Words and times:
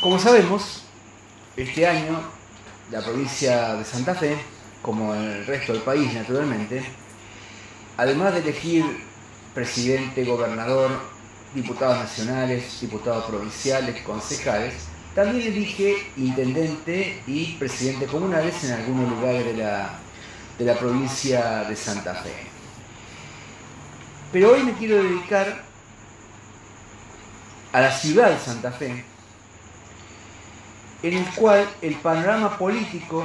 Como 0.00 0.16
sabemos, 0.16 0.84
este 1.56 1.84
año 1.84 2.20
la 2.92 3.02
provincia 3.02 3.74
de 3.74 3.84
Santa 3.84 4.14
Fe, 4.14 4.38
como 4.80 5.12
el 5.12 5.44
resto 5.44 5.72
del 5.72 5.82
país 5.82 6.14
naturalmente, 6.14 6.84
además 7.96 8.32
de 8.34 8.38
elegir 8.38 8.84
presidente, 9.54 10.24
gobernador, 10.24 10.88
diputados 11.52 11.98
nacionales, 11.98 12.80
diputados 12.80 13.24
provinciales, 13.24 14.00
concejales, 14.02 14.74
también 15.16 15.48
elige 15.48 15.96
intendente 16.16 17.20
y 17.26 17.54
presidente 17.54 18.06
comunales 18.06 18.62
en 18.62 18.74
algunos 18.74 19.10
lugares 19.10 19.46
de 19.46 19.56
la, 19.56 19.98
de 20.60 20.64
la 20.64 20.78
provincia 20.78 21.64
de 21.64 21.74
Santa 21.74 22.14
Fe. 22.14 22.34
Pero 24.30 24.52
hoy 24.52 24.62
me 24.62 24.74
quiero 24.74 25.02
dedicar 25.02 25.64
a 27.72 27.80
la 27.80 27.90
ciudad 27.90 28.30
de 28.30 28.38
Santa 28.38 28.70
Fe, 28.70 29.04
en 31.02 31.16
el 31.16 31.34
cual 31.34 31.68
el 31.80 31.94
panorama 31.96 32.58
político, 32.58 33.24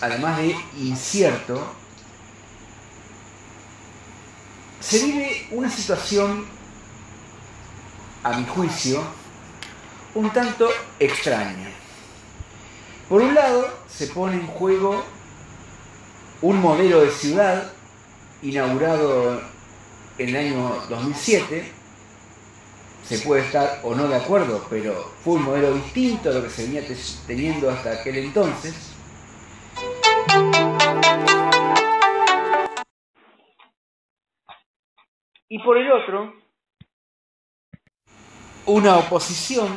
además 0.00 0.38
de 0.38 0.56
incierto, 0.78 1.66
se 4.80 5.04
vive 5.04 5.48
una 5.50 5.68
situación, 5.68 6.46
a 8.22 8.38
mi 8.38 8.46
juicio, 8.46 9.02
un 10.14 10.30
tanto 10.30 10.68
extraña. 10.98 11.68
Por 13.08 13.22
un 13.22 13.34
lado, 13.34 13.68
se 13.88 14.08
pone 14.08 14.36
en 14.36 14.46
juego 14.46 15.04
un 16.42 16.60
modelo 16.60 17.00
de 17.00 17.10
ciudad 17.10 17.72
inaugurado 18.42 19.40
en 20.18 20.28
el 20.28 20.36
año 20.36 20.82
2007, 20.88 21.72
se 23.06 23.20
puede 23.20 23.42
estar 23.42 23.80
o 23.84 23.94
no 23.94 24.08
de 24.08 24.16
acuerdo, 24.16 24.66
pero 24.68 24.92
fue 25.22 25.34
un 25.34 25.44
modelo 25.44 25.72
distinto 25.74 26.30
a 26.30 26.32
lo 26.32 26.42
que 26.42 26.50
se 26.50 26.64
venía 26.64 26.82
teniendo 27.26 27.70
hasta 27.70 27.92
aquel 27.92 28.16
entonces. 28.16 28.92
Y 35.48 35.60
por 35.62 35.78
el 35.78 35.92
otro, 35.92 36.34
una 38.66 38.96
oposición 38.96 39.68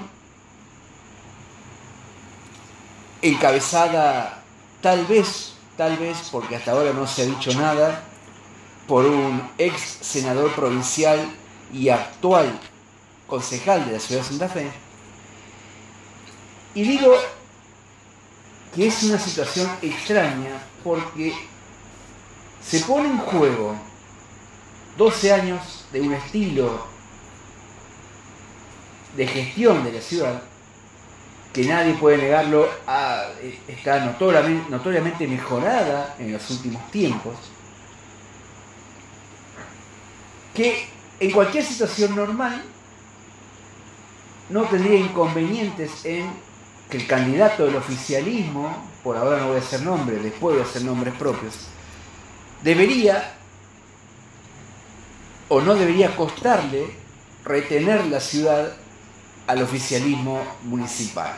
encabezada 3.21 4.43
tal 4.81 5.05
vez, 5.05 5.55
tal 5.77 5.97
vez, 5.97 6.29
porque 6.31 6.55
hasta 6.55 6.71
ahora 6.71 6.93
no 6.93 7.05
se 7.05 7.21
ha 7.21 7.25
dicho 7.25 7.53
nada, 7.53 8.03
por 8.87 9.05
un 9.05 9.47
ex 9.59 9.79
senador 9.79 10.51
provincial 10.55 11.19
y 11.71 11.89
actual 11.89 12.59
concejal 13.29 13.85
de 13.85 13.93
la 13.93 13.99
ciudad 13.99 14.21
de 14.21 14.27
Santa 14.27 14.49
Fe. 14.49 14.71
Y 16.73 16.83
digo 16.83 17.13
que 18.75 18.87
es 18.87 19.03
una 19.03 19.19
situación 19.19 19.69
extraña 19.81 20.61
porque 20.83 21.33
se 22.61 22.79
pone 22.81 23.09
en 23.09 23.17
juego 23.17 23.75
12 24.97 25.33
años 25.33 25.85
de 25.91 26.01
un 26.01 26.13
estilo 26.13 26.87
de 29.15 29.27
gestión 29.27 29.83
de 29.83 29.91
la 29.93 30.01
ciudad 30.01 30.43
que 31.53 31.65
nadie 31.65 31.95
puede 31.95 32.17
negarlo, 32.17 32.69
está 33.67 34.05
notoriamente, 34.05 34.69
notoriamente 34.69 35.27
mejorada 35.27 36.15
en 36.19 36.31
los 36.31 36.49
últimos 36.51 36.91
tiempos, 36.91 37.35
que 40.53 40.87
en 41.19 41.31
cualquier 41.31 41.63
situación 41.63 42.15
normal 42.15 42.63
no 44.49 44.63
tendría 44.63 44.99
inconvenientes 44.99 46.05
en 46.05 46.29
que 46.89 46.97
el 46.97 47.07
candidato 47.07 47.65
del 47.65 47.75
oficialismo, 47.75 48.89
por 49.03 49.15
ahora 49.15 49.39
no 49.39 49.49
voy 49.49 49.57
a 49.57 49.59
hacer 49.59 49.81
nombres, 49.81 50.23
después 50.23 50.55
voy 50.55 50.63
a 50.63 50.67
hacer 50.67 50.83
nombres 50.83 51.13
propios, 51.15 51.67
debería 52.63 53.35
o 55.49 55.61
no 55.61 55.75
debería 55.75 56.15
costarle 56.15 56.95
retener 57.43 58.05
la 58.07 58.19
ciudad 58.19 58.73
al 59.47 59.61
oficialismo 59.63 60.43
municipal. 60.63 61.33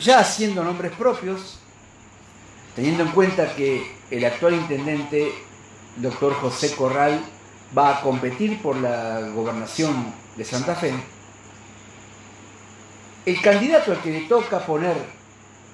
Ya 0.00 0.20
haciendo 0.20 0.62
nombres 0.62 0.92
propios, 0.92 1.58
teniendo 2.74 3.02
en 3.04 3.10
cuenta 3.12 3.54
que 3.54 3.96
el 4.10 4.24
actual 4.24 4.54
intendente, 4.54 5.32
doctor 5.96 6.34
José 6.34 6.74
Corral, 6.76 7.18
va 7.76 7.98
a 7.98 8.00
competir 8.00 8.60
por 8.62 8.76
la 8.76 9.20
gobernación 9.34 10.12
de 10.36 10.44
Santa 10.44 10.74
Fe, 10.74 10.94
el 13.24 13.40
candidato 13.40 13.92
al 13.92 14.00
que 14.00 14.10
le 14.10 14.20
toca 14.22 14.60
poner 14.60 14.96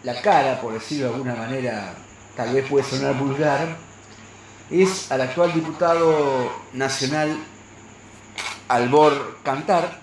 la 0.05 0.21
cara, 0.23 0.61
por 0.61 0.73
decirlo 0.73 1.09
de 1.09 1.13
alguna 1.13 1.35
manera, 1.35 1.95
tal 2.37 2.55
vez 2.55 2.67
puede 2.69 2.85
sonar 2.85 3.15
vulgar, 3.19 3.77
es 4.71 5.13
al 5.13 5.21
actual 5.21 5.53
diputado 5.53 6.51
nacional 6.73 7.37
Albor 8.69 9.39
Cantar, 9.43 10.01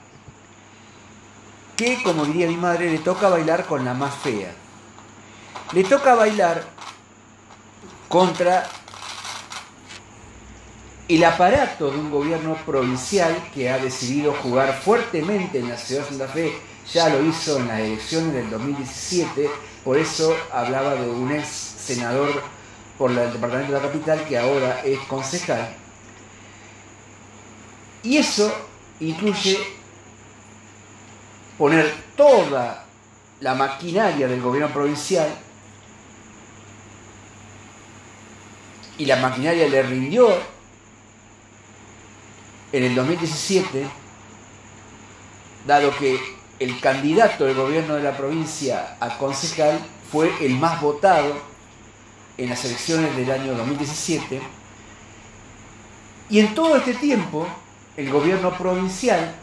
que, 1.75 2.03
como 2.03 2.25
diría 2.25 2.47
mi 2.47 2.57
madre, 2.57 2.91
le 2.91 2.99
toca 2.99 3.29
bailar 3.29 3.65
con 3.65 3.83
la 3.83 3.93
más 3.93 4.13
fea. 4.13 4.51
Le 5.71 5.83
toca 5.83 6.13
bailar 6.13 6.63
contra 8.09 8.69
el 11.09 11.23
aparato 11.23 11.89
de 11.89 11.97
un 11.97 12.11
gobierno 12.11 12.55
provincial 12.67 13.35
que 13.51 13.67
ha 13.71 13.79
decidido 13.79 14.31
jugar 14.31 14.79
fuertemente 14.79 15.57
en 15.57 15.67
la 15.67 15.75
ciudad 15.75 16.03
de 16.03 16.09
Santa 16.09 16.27
Fe, 16.27 16.53
ya 16.93 17.09
lo 17.09 17.25
hizo 17.25 17.57
en 17.57 17.67
las 17.67 17.79
elecciones 17.79 18.33
del 18.33 18.49
2017, 18.51 19.49
por 19.83 19.97
eso 19.97 20.35
hablaba 20.53 20.93
de 20.93 21.09
un 21.09 21.31
ex 21.31 21.47
senador 21.47 22.43
por 22.95 23.09
el 23.09 23.33
departamento 23.33 23.73
de 23.73 23.79
la 23.79 23.87
capital 23.87 24.23
que 24.27 24.37
ahora 24.37 24.81
es 24.85 24.99
concejal. 25.07 25.75
Y 28.03 28.17
eso 28.17 28.53
incluye 28.99 29.57
poner 31.57 31.91
toda 32.15 32.85
la 33.39 33.55
maquinaria 33.55 34.27
del 34.27 34.41
gobierno 34.41 34.71
provincial 34.71 35.27
y 38.99 39.05
la 39.05 39.15
maquinaria 39.15 39.67
le 39.67 39.81
rindió 39.81 40.58
en 42.71 42.83
el 42.83 42.95
2017, 42.95 43.85
dado 45.65 45.95
que 45.97 46.19
el 46.59 46.79
candidato 46.79 47.45
del 47.45 47.55
gobierno 47.55 47.95
de 47.95 48.03
la 48.03 48.15
provincia 48.15 48.97
a 48.99 49.17
concejal 49.17 49.79
fue 50.11 50.31
el 50.41 50.55
más 50.57 50.81
votado 50.81 51.35
en 52.37 52.49
las 52.49 52.63
elecciones 52.65 53.15
del 53.15 53.31
año 53.31 53.53
2017, 53.55 54.41
y 56.29 56.39
en 56.39 56.53
todo 56.53 56.77
este 56.77 56.93
tiempo 56.93 57.47
el 57.97 58.11
gobierno 58.11 58.55
provincial 58.57 59.35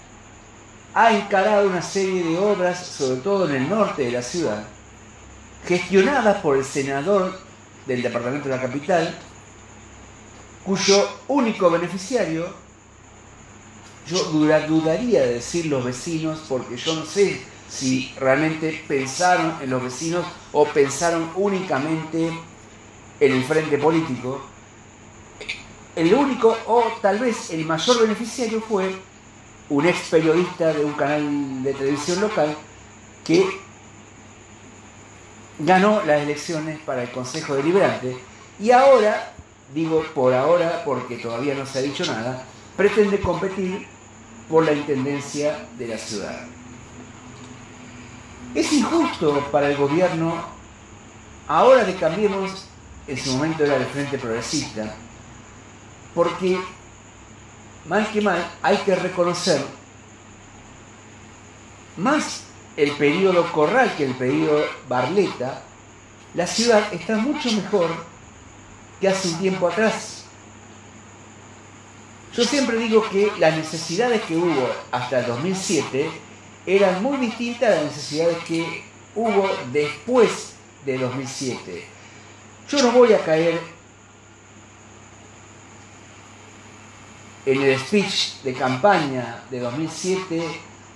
ha 0.94 1.12
encarado 1.12 1.68
una 1.68 1.82
serie 1.82 2.22
de 2.22 2.38
obras, 2.38 2.86
sobre 2.86 3.20
todo 3.20 3.48
en 3.48 3.56
el 3.56 3.68
norte 3.68 4.04
de 4.04 4.12
la 4.12 4.22
ciudad, 4.22 4.64
gestionadas 5.66 6.40
por 6.40 6.56
el 6.56 6.64
senador 6.64 7.38
del 7.86 8.02
departamento 8.02 8.48
de 8.48 8.56
la 8.56 8.62
capital, 8.62 9.18
cuyo 10.64 11.08
único 11.28 11.70
beneficiario 11.70 12.65
yo 14.06 14.22
dudaría 14.24 15.22
de 15.22 15.34
decir 15.34 15.66
los 15.66 15.84
vecinos 15.84 16.44
porque 16.48 16.76
yo 16.76 16.94
no 16.94 17.04
sé 17.04 17.42
si 17.68 18.12
realmente 18.18 18.84
pensaron 18.86 19.56
en 19.60 19.70
los 19.70 19.82
vecinos 19.82 20.24
o 20.52 20.64
pensaron 20.66 21.30
únicamente 21.34 22.28
en 23.20 23.32
el 23.32 23.44
frente 23.44 23.78
político. 23.78 24.40
El 25.96 26.12
único 26.14 26.56
o 26.66 26.84
tal 27.02 27.18
vez 27.18 27.50
el 27.50 27.64
mayor 27.64 28.02
beneficiario 28.02 28.60
fue 28.60 28.94
un 29.68 29.86
ex 29.86 30.08
periodista 30.10 30.72
de 30.72 30.84
un 30.84 30.92
canal 30.92 31.62
de 31.62 31.74
televisión 31.74 32.20
local 32.20 32.56
que 33.24 33.44
ganó 35.58 36.04
las 36.04 36.22
elecciones 36.22 36.78
para 36.80 37.02
el 37.02 37.10
Consejo 37.10 37.54
Deliberante 37.54 38.16
y 38.60 38.70
ahora, 38.70 39.32
digo 39.74 40.04
por 40.14 40.32
ahora 40.34 40.82
porque 40.84 41.16
todavía 41.16 41.54
no 41.54 41.66
se 41.66 41.78
ha 41.78 41.82
dicho 41.82 42.04
nada, 42.04 42.44
pretende 42.76 43.18
competir 43.18 43.88
por 44.48 44.64
la 44.64 44.72
intendencia 44.72 45.66
de 45.78 45.88
la 45.88 45.98
ciudad. 45.98 46.46
Es 48.54 48.72
injusto 48.72 49.48
para 49.50 49.68
el 49.68 49.76
gobierno, 49.76 50.44
ahora 51.48 51.84
de 51.84 51.94
Cambiemos, 51.96 52.66
en 53.06 53.18
su 53.18 53.32
momento 53.32 53.64
era 53.64 53.76
el 53.76 53.86
Frente 53.86 54.18
Progresista, 54.18 54.94
porque 56.14 56.58
mal 57.86 58.10
que 58.10 58.20
mal 58.20 58.50
hay 58.62 58.78
que 58.78 58.94
reconocer 58.94 59.62
más 61.96 62.42
el 62.76 62.92
periodo 62.92 63.50
Corral 63.52 63.94
que 63.96 64.04
el 64.04 64.14
periodo 64.14 64.64
Barleta, 64.88 65.62
la 66.34 66.46
ciudad 66.46 66.92
está 66.92 67.16
mucho 67.16 67.50
mejor 67.52 67.88
que 69.00 69.08
hace 69.08 69.28
un 69.28 69.38
tiempo 69.38 69.68
atrás. 69.68 70.15
Yo 72.36 72.44
siempre 72.44 72.76
digo 72.76 73.02
que 73.08 73.32
las 73.38 73.56
necesidades 73.56 74.20
que 74.22 74.36
hubo 74.36 74.68
hasta 74.92 75.20
el 75.20 75.26
2007 75.26 76.10
eran 76.66 77.02
muy 77.02 77.16
distintas 77.16 77.70
a 77.70 77.74
las 77.76 77.84
necesidades 77.84 78.36
que 78.44 78.84
hubo 79.14 79.48
después 79.72 80.52
de 80.84 80.98
2007. 80.98 81.84
Yo 82.68 82.82
no 82.82 82.92
voy 82.92 83.14
a 83.14 83.24
caer 83.24 83.58
en 87.46 87.62
el 87.62 87.78
speech 87.78 88.42
de 88.42 88.52
campaña 88.52 89.42
de 89.50 89.60
2007, 89.60 90.42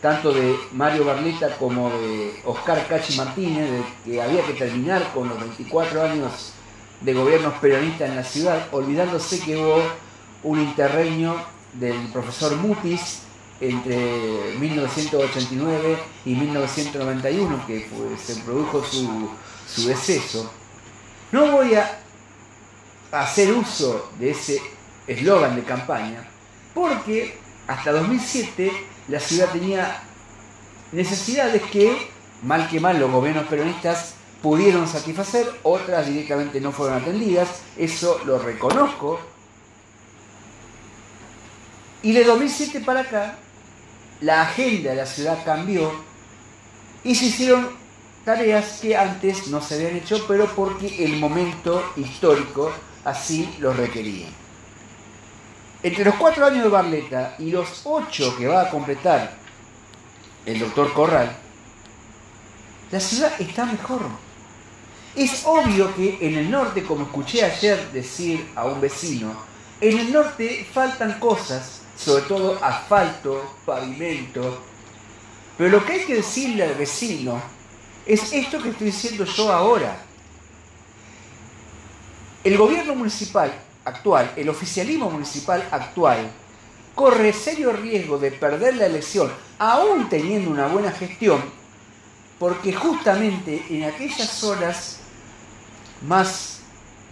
tanto 0.02 0.34
de 0.34 0.54
Mario 0.72 1.06
Barletta 1.06 1.56
como 1.56 1.88
de 1.88 2.38
Oscar 2.44 2.86
Cachi 2.86 3.16
Martínez, 3.16 3.70
de 3.70 3.84
que 4.04 4.20
había 4.20 4.44
que 4.44 4.52
terminar 4.52 5.10
con 5.14 5.30
los 5.30 5.40
24 5.40 6.02
años 6.02 6.52
de 7.00 7.14
gobiernos 7.14 7.54
peronistas 7.54 8.10
en 8.10 8.16
la 8.16 8.24
ciudad, 8.24 8.68
olvidándose 8.72 9.40
que 9.40 9.56
hubo 9.56 10.09
un 10.42 10.60
interreño 10.60 11.36
del 11.74 12.08
profesor 12.12 12.56
Mutis 12.56 13.20
entre 13.60 14.54
1989 14.58 15.98
y 16.24 16.34
1991, 16.34 17.66
que 17.66 17.88
se 18.18 18.36
produjo 18.36 18.82
su, 18.82 19.28
su 19.66 19.86
deceso. 19.86 20.50
No 21.32 21.52
voy 21.52 21.74
a 21.74 22.00
hacer 23.12 23.52
uso 23.52 24.10
de 24.18 24.30
ese 24.30 24.60
eslogan 25.06 25.56
de 25.56 25.64
campaña, 25.64 26.28
porque 26.74 27.38
hasta 27.66 27.92
2007 27.92 28.72
la 29.08 29.20
ciudad 29.20 29.50
tenía 29.50 30.02
necesidades 30.92 31.62
que, 31.70 32.08
mal 32.42 32.68
que 32.68 32.80
mal, 32.80 32.98
los 32.98 33.10
gobiernos 33.10 33.46
peronistas 33.46 34.14
pudieron 34.42 34.88
satisfacer, 34.88 35.46
otras 35.62 36.06
directamente 36.06 36.60
no 36.60 36.72
fueron 36.72 37.02
atendidas, 37.02 37.62
eso 37.76 38.20
lo 38.24 38.38
reconozco. 38.38 39.20
Y 42.02 42.12
de 42.12 42.24
2007 42.24 42.80
para 42.80 43.00
acá, 43.00 43.36
la 44.20 44.42
agenda 44.42 44.90
de 44.90 44.96
la 44.96 45.06
ciudad 45.06 45.44
cambió 45.44 45.92
y 47.04 47.14
se 47.14 47.26
hicieron 47.26 47.70
tareas 48.24 48.80
que 48.80 48.96
antes 48.96 49.48
no 49.48 49.60
se 49.60 49.74
habían 49.74 49.96
hecho, 49.96 50.24
pero 50.26 50.46
porque 50.54 51.04
el 51.04 51.16
momento 51.18 51.82
histórico 51.96 52.72
así 53.04 53.54
lo 53.58 53.72
requería. 53.72 54.28
Entre 55.82 56.04
los 56.04 56.14
cuatro 56.16 56.44
años 56.44 56.64
de 56.64 56.68
Barleta 56.68 57.34
y 57.38 57.50
los 57.50 57.82
ocho 57.84 58.36
que 58.36 58.46
va 58.46 58.62
a 58.62 58.70
completar 58.70 59.32
el 60.44 60.58
doctor 60.58 60.92
Corral, 60.92 61.34
la 62.90 63.00
ciudad 63.00 63.32
está 63.40 63.64
mejor. 63.64 64.02
Es 65.16 65.42
obvio 65.44 65.94
que 65.94 66.18
en 66.20 66.36
el 66.36 66.50
norte, 66.50 66.82
como 66.82 67.04
escuché 67.04 67.44
ayer 67.44 67.90
decir 67.92 68.46
a 68.54 68.66
un 68.66 68.80
vecino, 68.80 69.34
en 69.80 69.98
el 69.98 70.12
norte 70.12 70.66
faltan 70.72 71.18
cosas, 71.18 71.79
sobre 72.02 72.22
todo 72.24 72.58
asfalto, 72.64 73.56
pavimento, 73.66 74.62
pero 75.58 75.70
lo 75.70 75.84
que 75.84 75.92
hay 75.92 76.04
que 76.06 76.14
decirle 76.14 76.62
al 76.64 76.74
vecino 76.74 77.40
es 78.06 78.32
esto 78.32 78.62
que 78.62 78.70
estoy 78.70 78.86
diciendo 78.86 79.24
yo 79.24 79.52
ahora. 79.52 79.98
El 82.42 82.56
gobierno 82.56 82.94
municipal 82.94 83.52
actual, 83.84 84.32
el 84.36 84.48
oficialismo 84.48 85.10
municipal 85.10 85.68
actual, 85.70 86.30
corre 86.94 87.34
serio 87.34 87.72
riesgo 87.72 88.18
de 88.18 88.30
perder 88.30 88.76
la 88.76 88.86
elección, 88.86 89.30
aún 89.58 90.08
teniendo 90.08 90.50
una 90.50 90.66
buena 90.68 90.92
gestión, 90.92 91.42
porque 92.38 92.72
justamente 92.72 93.62
en 93.68 93.84
aquellas 93.84 94.30
zonas 94.30 95.00
más, 96.00 96.60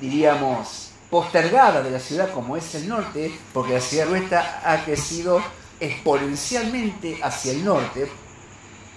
diríamos, 0.01 0.88
postergadas 1.11 1.85
de 1.85 1.91
la 1.91 2.01
ciudad 2.01 2.33
como 2.33 2.57
es 2.57 2.75
el 2.75 2.89
norte, 2.89 3.33
porque 3.53 3.75
la 3.75 3.81
ciudad 3.81 4.07
nuestra 4.07 4.63
ha 4.65 4.85
crecido 4.85 5.43
exponencialmente 5.81 7.19
hacia 7.23 7.53
el 7.53 7.65
norte, 7.65 8.09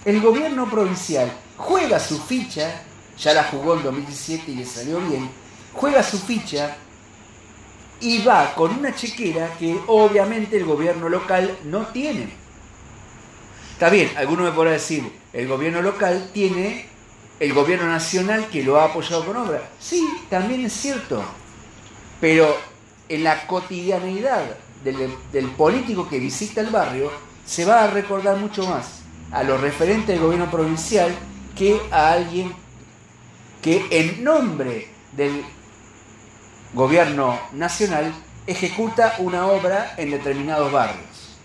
el 0.04 0.20
gobierno 0.20 0.68
provincial 0.68 1.32
juega 1.56 2.00
su 2.00 2.20
ficha, 2.20 2.82
ya 3.16 3.32
la 3.32 3.44
jugó 3.44 3.74
en 3.74 3.84
2017 3.84 4.50
y 4.50 4.54
le 4.56 4.66
salió 4.66 5.00
bien, 5.00 5.30
juega 5.72 6.02
su 6.02 6.18
ficha 6.18 6.76
y 8.00 8.18
va 8.22 8.54
con 8.54 8.78
una 8.78 8.94
chequera 8.94 9.54
que 9.58 9.78
obviamente 9.86 10.56
el 10.56 10.64
gobierno 10.64 11.08
local 11.08 11.56
no 11.64 11.86
tiene. 11.86 12.28
Está 13.72 13.90
bien, 13.90 14.10
alguno 14.16 14.42
me 14.42 14.52
podrá 14.52 14.72
decir, 14.72 15.10
el 15.32 15.46
gobierno 15.46 15.80
local 15.82 16.30
tiene 16.32 16.86
el 17.38 17.54
gobierno 17.54 17.86
nacional 17.86 18.48
que 18.48 18.62
lo 18.62 18.80
ha 18.80 18.86
apoyado 18.86 19.24
con 19.24 19.36
obra. 19.36 19.70
Sí, 19.80 20.04
también 20.28 20.64
es 20.64 20.72
cierto. 20.72 21.24
Pero 22.22 22.56
en 23.08 23.24
la 23.24 23.48
cotidianeidad 23.48 24.44
del, 24.84 25.50
político 25.56 26.08
que 26.08 26.20
visita 26.20 26.60
el 26.60 26.68
barrio, 26.68 27.10
se 27.44 27.64
va 27.64 27.82
a 27.82 27.88
recordar 27.88 28.36
mucho 28.36 28.64
más 28.64 29.00
a 29.32 29.42
los 29.42 29.60
referentes 29.60 30.06
del 30.06 30.20
gobierno 30.20 30.48
provincial 30.48 31.12
que 31.56 31.80
a 31.90 32.12
alguien 32.12 32.54
que 33.60 33.84
en 33.90 34.22
nombre 34.22 34.86
del 35.16 35.44
gobierno 36.74 37.40
nacional 37.54 38.14
ejecuta 38.46 39.16
una 39.18 39.48
obra 39.48 39.94
en 39.96 40.12
determinados 40.12 40.70
barrios. 40.70 41.36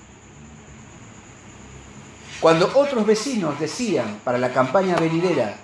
Cuando 2.39 2.71
otros 2.75 3.03
vecinos 3.03 3.59
decían 3.59 4.19
para 4.23 4.37
la 4.37 4.53
campaña 4.53 4.95
venidera, 4.95 5.57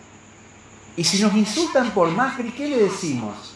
y 0.98 1.04
si 1.04 1.22
nos 1.22 1.36
insultan 1.36 1.92
por 1.92 2.10
Macri, 2.10 2.50
¿qué 2.50 2.68
le 2.68 2.78
decimos? 2.80 3.54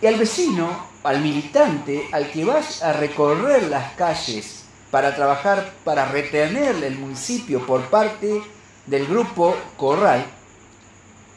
Y 0.00 0.06
al 0.06 0.16
vecino, 0.16 0.86
al 1.02 1.20
militante, 1.22 2.08
al 2.12 2.30
que 2.30 2.44
va 2.44 2.60
a 2.82 2.92
recorrer 2.92 3.64
las 3.64 3.92
calles 3.94 4.64
para 4.90 5.14
trabajar, 5.14 5.72
para 5.84 6.06
retener 6.06 6.82
el 6.82 6.98
municipio 6.98 7.66
por 7.66 7.82
parte 7.90 8.40
del 8.86 9.06
grupo 9.06 9.56
Corral, 9.76 10.24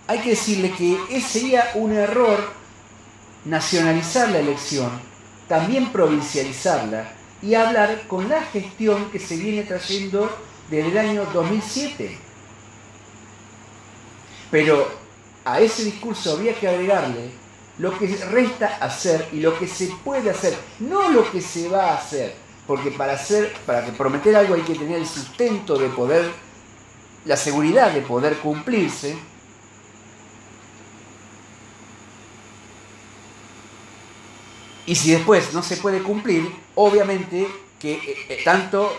hay 0.08 0.20
que 0.20 0.32
decirle 0.32 0.72
que 0.72 0.98
ese 1.10 1.40
sería 1.40 1.72
un 1.76 1.94
error 1.94 2.52
nacionalizar 3.46 4.30
la 4.30 4.40
elección, 4.40 4.90
también 5.48 5.92
provincializarla 5.92 7.12
y 7.42 7.56
hablar 7.56 8.08
con 8.08 8.30
la 8.30 8.42
gestión 8.44 9.10
que 9.12 9.20
se 9.20 9.38
viene 9.38 9.64
trayendo 9.64 10.30
desde 10.70 10.90
el 10.90 10.98
año 10.98 11.26
2007. 11.34 12.18
Pero 14.52 14.88
a 15.44 15.60
ese 15.60 15.86
discurso 15.86 16.34
había 16.34 16.54
que 16.54 16.68
agregarle 16.68 17.41
lo 17.82 17.98
que 17.98 18.16
resta 18.16 18.78
hacer 18.80 19.28
y 19.34 19.40
lo 19.40 19.58
que 19.58 19.68
se 19.68 19.88
puede 20.04 20.30
hacer, 20.30 20.56
no 20.80 21.10
lo 21.10 21.30
que 21.32 21.42
se 21.42 21.68
va 21.68 21.86
a 21.86 21.96
hacer, 21.96 22.32
porque 22.68 22.92
para 22.92 23.14
hacer, 23.14 23.52
para 23.66 23.84
prometer 23.88 24.36
algo 24.36 24.54
hay 24.54 24.62
que 24.62 24.76
tener 24.76 25.00
el 25.00 25.08
sustento 25.08 25.76
de 25.80 25.90
poder, 25.90 26.32
la 27.26 27.36
seguridad 27.36 27.92
de 27.92 28.02
poder 28.02 28.38
cumplirse, 28.38 29.18
Y 34.84 34.96
si 34.96 35.12
después 35.12 35.54
no 35.54 35.64
se 35.64 35.78
puede 35.78 36.02
cumplir, 36.02 36.54
obviamente 36.76 37.48
que 37.80 37.94
eh, 37.94 38.16
eh, 38.28 38.42
tanto 38.44 38.92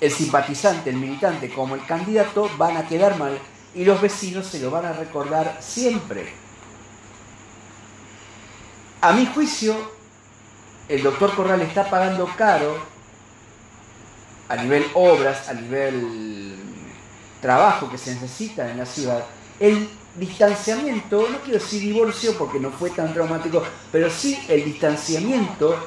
el 0.00 0.10
simpatizante, 0.10 0.88
el 0.88 0.96
militante 0.96 1.50
como 1.50 1.74
el 1.74 1.84
candidato 1.84 2.48
van 2.56 2.76
a 2.76 2.86
quedar 2.86 3.18
mal 3.18 3.38
y 3.74 3.84
los 3.84 4.00
vecinos 4.00 4.46
se 4.46 4.60
lo 4.60 4.70
van 4.70 4.86
a 4.86 4.92
recordar 4.94 5.58
siempre. 5.60 6.47
A 9.00 9.12
mi 9.12 9.26
juicio, 9.26 9.76
el 10.88 11.04
doctor 11.04 11.32
Corral 11.36 11.62
está 11.62 11.88
pagando 11.88 12.28
caro 12.36 12.76
a 14.48 14.56
nivel 14.56 14.84
obras, 14.94 15.48
a 15.48 15.54
nivel 15.54 16.56
trabajo 17.40 17.88
que 17.88 17.96
se 17.96 18.14
necesita 18.14 18.68
en 18.68 18.78
la 18.78 18.86
ciudad, 18.86 19.24
el 19.60 19.88
distanciamiento, 20.16 21.28
no 21.28 21.38
quiero 21.42 21.60
decir 21.60 21.80
divorcio 21.80 22.36
porque 22.36 22.58
no 22.58 22.72
fue 22.72 22.90
tan 22.90 23.14
traumático, 23.14 23.62
pero 23.92 24.10
sí 24.10 24.36
el 24.48 24.64
distanciamiento 24.64 25.78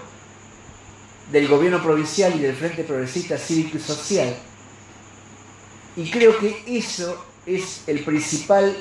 del 1.34 1.50
gobierno 1.50 1.84
provincial 1.84 2.34
y 2.36 2.40
del 2.40 2.56
Frente 2.56 2.86
Progresista 2.86 3.38
Cívico 3.38 3.78
y 3.78 3.82
Social. 3.82 4.38
Y 5.98 6.10
creo 6.10 6.38
que 6.40 6.64
eso 6.66 7.26
es 7.46 7.82
el 7.88 8.06
principal 8.06 8.74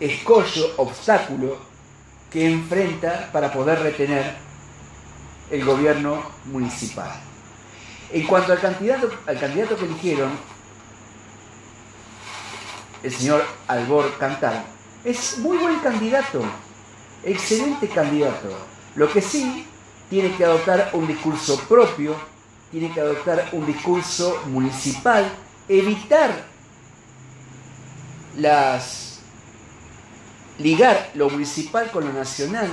escollo, 0.00 0.74
obstáculo 0.78 1.69
que 2.30 2.50
enfrenta 2.50 3.28
para 3.32 3.52
poder 3.52 3.80
retener 3.80 4.36
el 5.50 5.64
gobierno 5.64 6.22
municipal. 6.46 7.10
En 8.12 8.26
cuanto 8.26 8.52
al 8.52 8.60
candidato, 8.60 9.10
al 9.26 9.38
candidato 9.38 9.76
que 9.76 9.84
eligieron, 9.84 10.30
el 13.02 13.12
señor 13.12 13.44
Albor 13.66 14.16
Cantal, 14.18 14.64
es 15.04 15.38
muy 15.38 15.56
buen 15.58 15.78
candidato, 15.80 16.42
excelente 17.24 17.88
candidato. 17.88 18.48
Lo 18.94 19.10
que 19.10 19.22
sí 19.22 19.66
tiene 20.08 20.34
que 20.36 20.44
adoptar 20.44 20.90
un 20.92 21.06
discurso 21.06 21.58
propio, 21.68 22.14
tiene 22.70 22.92
que 22.92 23.00
adoptar 23.00 23.48
un 23.52 23.66
discurso 23.66 24.42
municipal, 24.46 25.30
evitar 25.68 26.44
las 28.36 29.09
ligar 30.60 31.10
lo 31.14 31.30
municipal 31.30 31.90
con 31.90 32.04
lo 32.04 32.12
nacional, 32.12 32.68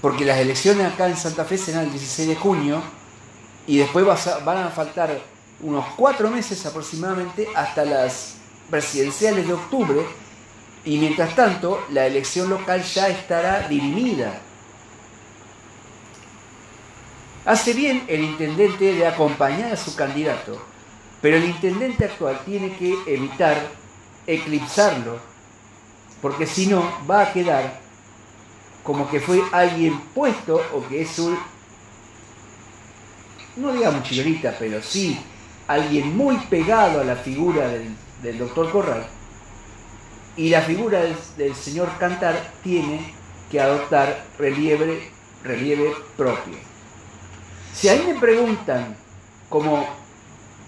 porque 0.00 0.24
las 0.24 0.38
elecciones 0.38 0.92
acá 0.92 1.08
en 1.08 1.16
Santa 1.16 1.44
Fe 1.44 1.56
serán 1.56 1.84
el 1.84 1.90
16 1.90 2.28
de 2.28 2.36
junio 2.36 2.82
y 3.66 3.78
después 3.78 4.04
van 4.44 4.58
a 4.58 4.70
faltar 4.70 5.18
unos 5.60 5.86
cuatro 5.96 6.28
meses 6.30 6.64
aproximadamente 6.66 7.48
hasta 7.54 7.84
las 7.84 8.34
presidenciales 8.70 9.46
de 9.46 9.54
octubre 9.54 10.04
y 10.84 10.98
mientras 10.98 11.34
tanto 11.34 11.82
la 11.90 12.06
elección 12.06 12.50
local 12.50 12.82
ya 12.82 13.08
estará 13.08 13.66
dirimida. 13.66 14.40
Hace 17.46 17.72
bien 17.72 18.04
el 18.08 18.24
intendente 18.24 18.92
de 18.94 19.06
acompañar 19.06 19.72
a 19.72 19.76
su 19.76 19.96
candidato, 19.96 20.60
pero 21.22 21.36
el 21.36 21.44
intendente 21.44 22.04
actual 22.04 22.40
tiene 22.44 22.76
que 22.76 22.94
evitar 23.06 23.70
eclipsarlo, 24.26 25.18
porque 26.24 26.46
si 26.46 26.68
no 26.68 26.82
va 27.08 27.20
a 27.20 27.32
quedar 27.34 27.80
como 28.82 29.10
que 29.10 29.20
fue 29.20 29.42
alguien 29.52 30.00
puesto 30.14 30.58
o 30.72 30.88
que 30.88 31.02
es 31.02 31.18
un, 31.18 31.38
no 33.56 33.70
digamos 33.74 34.04
chilorita, 34.04 34.56
pero 34.58 34.80
sí 34.80 35.20
alguien 35.68 36.16
muy 36.16 36.38
pegado 36.48 37.02
a 37.02 37.04
la 37.04 37.16
figura 37.16 37.68
del, 37.68 38.38
doctor 38.38 38.70
Corral. 38.70 39.06
Y 40.38 40.48
la 40.48 40.62
figura 40.62 41.02
del, 41.36 41.54
señor 41.54 41.90
Cantar 41.98 42.52
tiene 42.62 43.12
que 43.50 43.60
adoptar 43.60 44.24
relieve, 44.38 45.10
relieve 45.42 45.92
propio. 46.16 46.56
Si 47.74 47.90
ahí 47.90 48.02
me 48.06 48.18
preguntan, 48.18 48.96
como, 49.50 49.86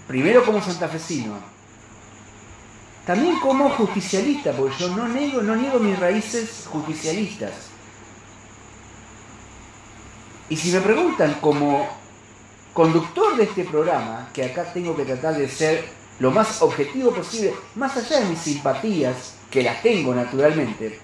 primero 0.07 0.45
como 0.45 0.61
santafesino, 0.61 1.39
también 3.07 3.39
como 3.39 3.69
justicialista, 3.69 4.51
porque 4.51 4.75
yo 4.77 4.89
no 4.89 5.07
niego, 5.07 5.41
no 5.41 5.55
niego 5.55 5.79
mis 5.79 5.97
raíces 5.97 6.67
justicialistas. 6.69 7.53
Y 10.49 10.57
si 10.57 10.71
me 10.73 10.81
preguntan 10.81 11.37
como 11.39 11.87
conductor 12.73 13.37
de 13.37 13.45
este 13.45 13.63
programa, 13.63 14.29
que 14.33 14.43
acá 14.43 14.73
tengo 14.73 14.93
que 14.93 15.05
tratar 15.05 15.37
de 15.37 15.47
ser 15.47 15.85
lo 16.19 16.31
más 16.31 16.61
objetivo 16.61 17.11
posible, 17.11 17.53
más 17.75 17.95
allá 17.95 18.19
de 18.19 18.25
mis 18.25 18.39
simpatías, 18.39 19.35
que 19.49 19.63
las 19.63 19.81
tengo 19.81 20.13
naturalmente, 20.13 20.99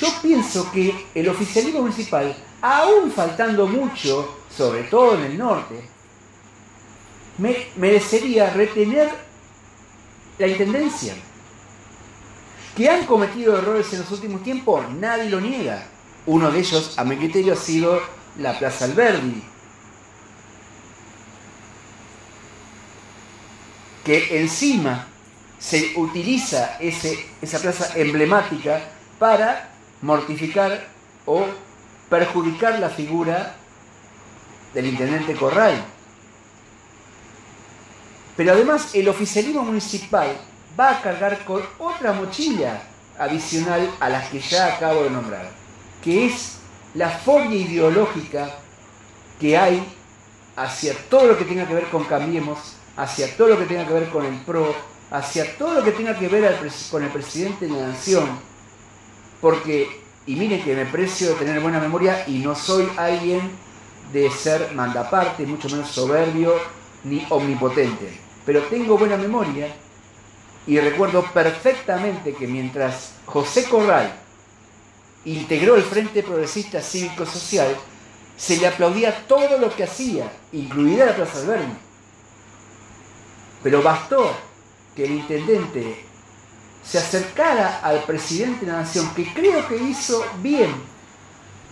yo 0.00 0.08
pienso 0.22 0.72
que 0.72 1.08
el 1.14 1.28
oficialismo 1.28 1.82
municipal, 1.82 2.34
aún 2.62 3.12
faltando 3.12 3.66
mucho, 3.66 4.38
sobre 4.48 4.84
todo 4.84 5.16
en 5.16 5.24
el 5.24 5.36
norte, 5.36 5.86
me 7.36 7.66
merecería 7.76 8.48
retener 8.50 9.27
la 10.38 10.46
intendencia. 10.46 11.14
Que 12.76 12.88
han 12.88 13.06
cometido 13.06 13.58
errores 13.58 13.92
en 13.92 14.00
los 14.00 14.10
últimos 14.12 14.42
tiempos, 14.42 14.88
nadie 14.92 15.28
lo 15.28 15.40
niega. 15.40 15.84
Uno 16.26 16.50
de 16.50 16.60
ellos, 16.60 16.98
a 16.98 17.04
mi 17.04 17.16
criterio, 17.16 17.54
ha 17.54 17.56
sido 17.56 18.00
la 18.38 18.58
Plaza 18.58 18.84
Alberdi, 18.84 19.42
que 24.04 24.40
encima 24.40 25.06
se 25.58 25.92
utiliza 25.96 26.76
ese, 26.80 27.26
esa 27.42 27.58
plaza 27.58 27.90
emblemática 27.96 28.80
para 29.18 29.70
mortificar 30.02 30.88
o 31.26 31.44
perjudicar 32.08 32.78
la 32.78 32.88
figura 32.88 33.56
del 34.72 34.86
intendente 34.86 35.34
Corral. 35.34 35.84
Pero 38.38 38.52
además 38.52 38.94
el 38.94 39.08
oficialismo 39.08 39.64
municipal 39.64 40.28
va 40.78 40.92
a 40.92 41.02
cargar 41.02 41.44
con 41.44 41.60
otra 41.78 42.14
mochila 42.14 42.80
adicional 43.18 43.90
a 44.00 44.08
las 44.08 44.28
que 44.30 44.40
ya 44.40 44.76
acabo 44.76 45.02
de 45.02 45.10
nombrar 45.10 45.58
que 46.02 46.26
es 46.26 46.58
la 46.94 47.10
fobia 47.10 47.56
ideológica 47.56 48.50
que 49.40 49.56
hay 49.56 49.82
hacia 50.56 50.94
todo 51.08 51.26
lo 51.26 51.38
que 51.38 51.44
tenga 51.44 51.66
que 51.66 51.74
ver 51.74 51.84
con 51.90 52.04
Cambiemos, 52.04 52.58
hacia 52.96 53.36
todo 53.36 53.48
lo 53.48 53.58
que 53.58 53.66
tenga 53.66 53.86
que 53.86 53.94
ver 53.94 54.08
con 54.08 54.24
el 54.24 54.34
PRO, 54.40 54.74
hacia 55.10 55.56
todo 55.56 55.74
lo 55.74 55.84
que 55.84 55.92
tenga 55.92 56.18
que 56.18 56.28
ver 56.28 56.58
con 56.90 57.04
el 57.04 57.10
presidente 57.10 57.66
de 57.66 57.72
la 57.72 57.88
nación, 57.88 58.28
porque, 59.40 60.00
y 60.26 60.34
miren 60.34 60.62
que 60.62 60.74
me 60.74 60.86
precio 60.86 61.30
de 61.30 61.34
tener 61.34 61.60
buena 61.60 61.78
memoria 61.78 62.24
y 62.26 62.38
no 62.38 62.54
soy 62.54 62.88
alguien 62.96 63.50
de 64.12 64.30
ser 64.30 64.72
mandaparte, 64.74 65.46
mucho 65.46 65.68
menos 65.68 65.90
soberbio 65.90 66.54
ni 67.04 67.24
omnipotente, 67.30 68.18
pero 68.48 68.62
tengo 68.62 68.96
buena 68.96 69.18
memoria 69.18 69.68
y 70.66 70.80
recuerdo 70.80 71.22
perfectamente 71.34 72.32
que 72.32 72.46
mientras 72.46 73.12
José 73.26 73.64
Corral 73.64 74.10
integró 75.26 75.76
el 75.76 75.82
Frente 75.82 76.22
Progresista 76.22 76.80
Cívico 76.80 77.26
Social, 77.26 77.76
se 78.38 78.56
le 78.56 78.66
aplaudía 78.66 79.26
todo 79.26 79.58
lo 79.58 79.68
que 79.76 79.84
hacía, 79.84 80.32
incluida 80.52 81.04
la 81.04 81.16
Plaza 81.16 81.40
Alberni. 81.40 81.74
Pero 83.62 83.82
bastó 83.82 84.34
que 84.96 85.04
el 85.04 85.10
intendente 85.10 86.06
se 86.82 86.96
acercara 86.96 87.80
al 87.80 88.02
presidente 88.04 88.64
de 88.64 88.72
la 88.72 88.78
nación, 88.78 89.14
que 89.14 89.30
creo 89.34 89.68
que 89.68 89.76
hizo 89.76 90.24
bien, 90.40 90.74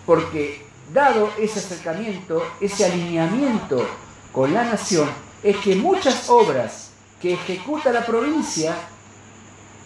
porque 0.04 0.62
dado 0.92 1.32
ese 1.38 1.58
acercamiento, 1.60 2.46
ese 2.60 2.84
alineamiento 2.84 3.82
con 4.30 4.52
la 4.52 4.64
nación, 4.64 5.08
es 5.46 5.56
que 5.58 5.76
muchas 5.76 6.28
obras 6.28 6.90
que 7.20 7.34
ejecuta 7.34 7.92
la 7.92 8.04
provincia 8.04 8.74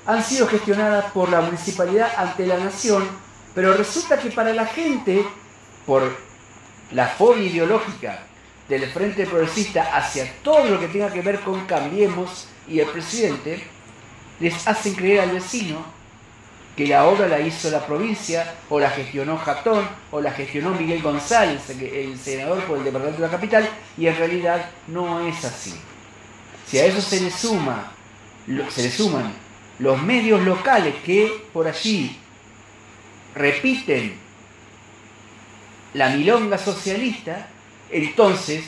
han 0.07 0.25
sido 0.25 0.47
gestionadas 0.47 1.13
por 1.13 1.29
la 1.29 1.41
municipalidad 1.41 2.11
ante 2.17 2.47
la 2.47 2.59
nación 2.59 3.07
pero 3.55 3.75
resulta 3.75 4.19
que 4.19 4.31
para 4.31 4.53
la 4.53 4.67
gente, 4.67 5.25
por 5.87 6.03
la 6.93 7.09
fobia 7.09 7.45
ideológica 7.45 8.21
del 8.69 8.87
Frente 8.91 9.27
Progresista 9.27 9.97
hacia 9.97 10.33
todo 10.43 10.65
lo 10.65 10.79
que 10.79 10.89
tenga 10.89 11.13
que 11.13 11.23
ver 11.23 11.41
con 11.41 11.67
Cambiemos 11.67 12.49
y 12.69 12.79
el 12.79 12.87
presidente, 12.87 13.63
les 14.39 14.67
hacen 14.69 14.95
creer 14.95 15.21
al 15.21 15.33
vecino 15.33 15.85
que 16.81 16.87
la 16.87 17.05
obra 17.05 17.29
la 17.29 17.39
hizo 17.39 17.71
la 17.71 17.85
provincia, 17.85 18.55
o 18.71 18.81
la 18.81 18.89
gestionó 18.89 19.37
Jatón, 19.37 19.87
o 20.11 20.19
la 20.19 20.33
gestionó 20.33 20.71
Miguel 20.71 21.03
González, 21.03 21.61
el 21.69 22.19
senador 22.19 22.65
por 22.65 22.79
el 22.79 22.85
departamento 22.85 23.21
de 23.21 23.29
la 23.29 23.31
capital, 23.31 23.69
y 23.99 24.07
en 24.07 24.17
realidad 24.17 24.71
no 24.87 25.21
es 25.21 25.45
así. 25.45 25.75
Si 26.67 26.79
a 26.79 26.87
eso 26.87 27.03
se 27.03 27.21
le 27.21 27.31
suma, 27.31 27.93
se 28.71 28.83
le 28.83 28.91
suman 28.91 29.31
los 29.79 30.01
medios 30.01 30.41
locales 30.41 30.95
que 31.05 31.45
por 31.53 31.69
allí 31.69 32.17
repiten 33.35 34.15
la 35.93 36.09
milonga 36.09 36.57
socialista, 36.57 37.47
entonces 37.91 38.65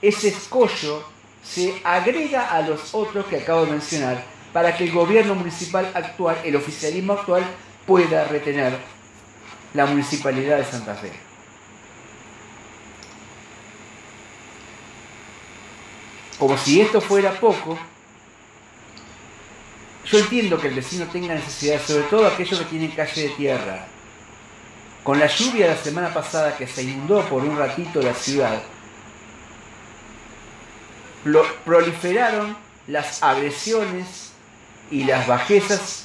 ese 0.00 0.28
escollo 0.28 1.04
se 1.42 1.74
agrega 1.82 2.52
a 2.52 2.62
los 2.62 2.94
otros 2.94 3.26
que 3.26 3.38
acabo 3.38 3.64
de 3.64 3.72
mencionar 3.72 4.31
para 4.52 4.76
que 4.76 4.84
el 4.84 4.92
gobierno 4.92 5.34
municipal 5.34 5.90
actual, 5.94 6.36
el 6.44 6.56
oficialismo 6.56 7.14
actual, 7.14 7.44
pueda 7.86 8.24
retener 8.24 8.78
la 9.74 9.86
municipalidad 9.86 10.58
de 10.58 10.64
Santa 10.64 10.94
Fe. 10.94 11.12
Como 16.38 16.58
si 16.58 16.80
esto 16.80 17.00
fuera 17.00 17.32
poco, 17.32 17.78
yo 20.04 20.18
entiendo 20.18 20.60
que 20.60 20.68
el 20.68 20.74
vecino 20.74 21.06
tenga 21.06 21.34
necesidad, 21.34 21.80
sobre 21.80 22.02
todo 22.04 22.26
aquellos 22.26 22.58
que 22.58 22.64
tienen 22.66 22.90
calle 22.90 23.22
de 23.22 23.28
tierra. 23.30 23.86
Con 25.04 25.18
la 25.18 25.26
lluvia 25.26 25.68
de 25.68 25.74
la 25.74 25.80
semana 25.80 26.12
pasada 26.12 26.56
que 26.56 26.66
se 26.66 26.82
inundó 26.82 27.24
por 27.28 27.42
un 27.44 27.56
ratito 27.56 28.02
la 28.02 28.14
ciudad, 28.14 28.60
proliferaron 31.64 32.56
las 32.88 33.22
agresiones 33.22 34.31
y 34.92 35.04
las 35.04 35.26
bajezas 35.26 36.04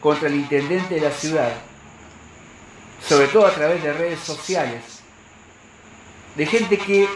contra 0.00 0.28
el 0.28 0.36
intendente 0.36 0.96
de 0.96 1.00
la 1.00 1.10
ciudad, 1.10 1.52
sobre 3.06 3.26
todo 3.28 3.46
a 3.46 3.54
través 3.54 3.82
de 3.82 3.92
redes 3.92 4.20
sociales, 4.20 4.82
de 6.36 6.46
gente 6.46 6.78
que 6.78 7.08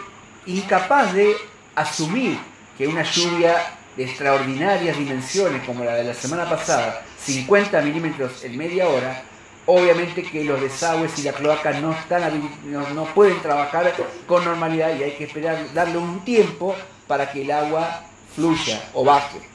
incapaz 0.47 1.13
de 1.13 1.37
asumir 1.75 2.39
que 2.77 2.89
una 2.89 3.03
lluvia 3.03 3.55
de 3.97 4.05
extraordinarias 4.05 4.97
dimensiones 4.97 5.63
como 5.65 5.85
la 5.85 5.95
de 5.95 6.05
la 6.05 6.15
semana 6.15 6.49
pasada, 6.49 7.05
50 7.25 7.83
milímetros 7.83 8.43
en 8.43 8.57
media 8.57 8.89
hora, 8.89 9.23
obviamente 9.67 10.23
que 10.23 10.45
los 10.45 10.61
desagües 10.61 11.19
y 11.19 11.23
la 11.23 11.33
cloaca 11.33 11.73
no, 11.73 11.93
están, 11.93 12.51
no, 12.65 13.05
pueden 13.15 13.41
trabajar 13.43 13.95
con 14.27 14.45
normalidad 14.45 14.97
y 14.97 15.03
hay 15.03 15.13
que 15.13 15.25
esperar, 15.25 15.73
darle 15.75 15.99
un 15.99 16.25
tiempo 16.25 16.75
para 17.07 17.31
que 17.31 17.43
el 17.43 17.51
agua 17.51 18.03
fluya 18.35 18.83
o 18.95 19.05
baje. 19.05 19.52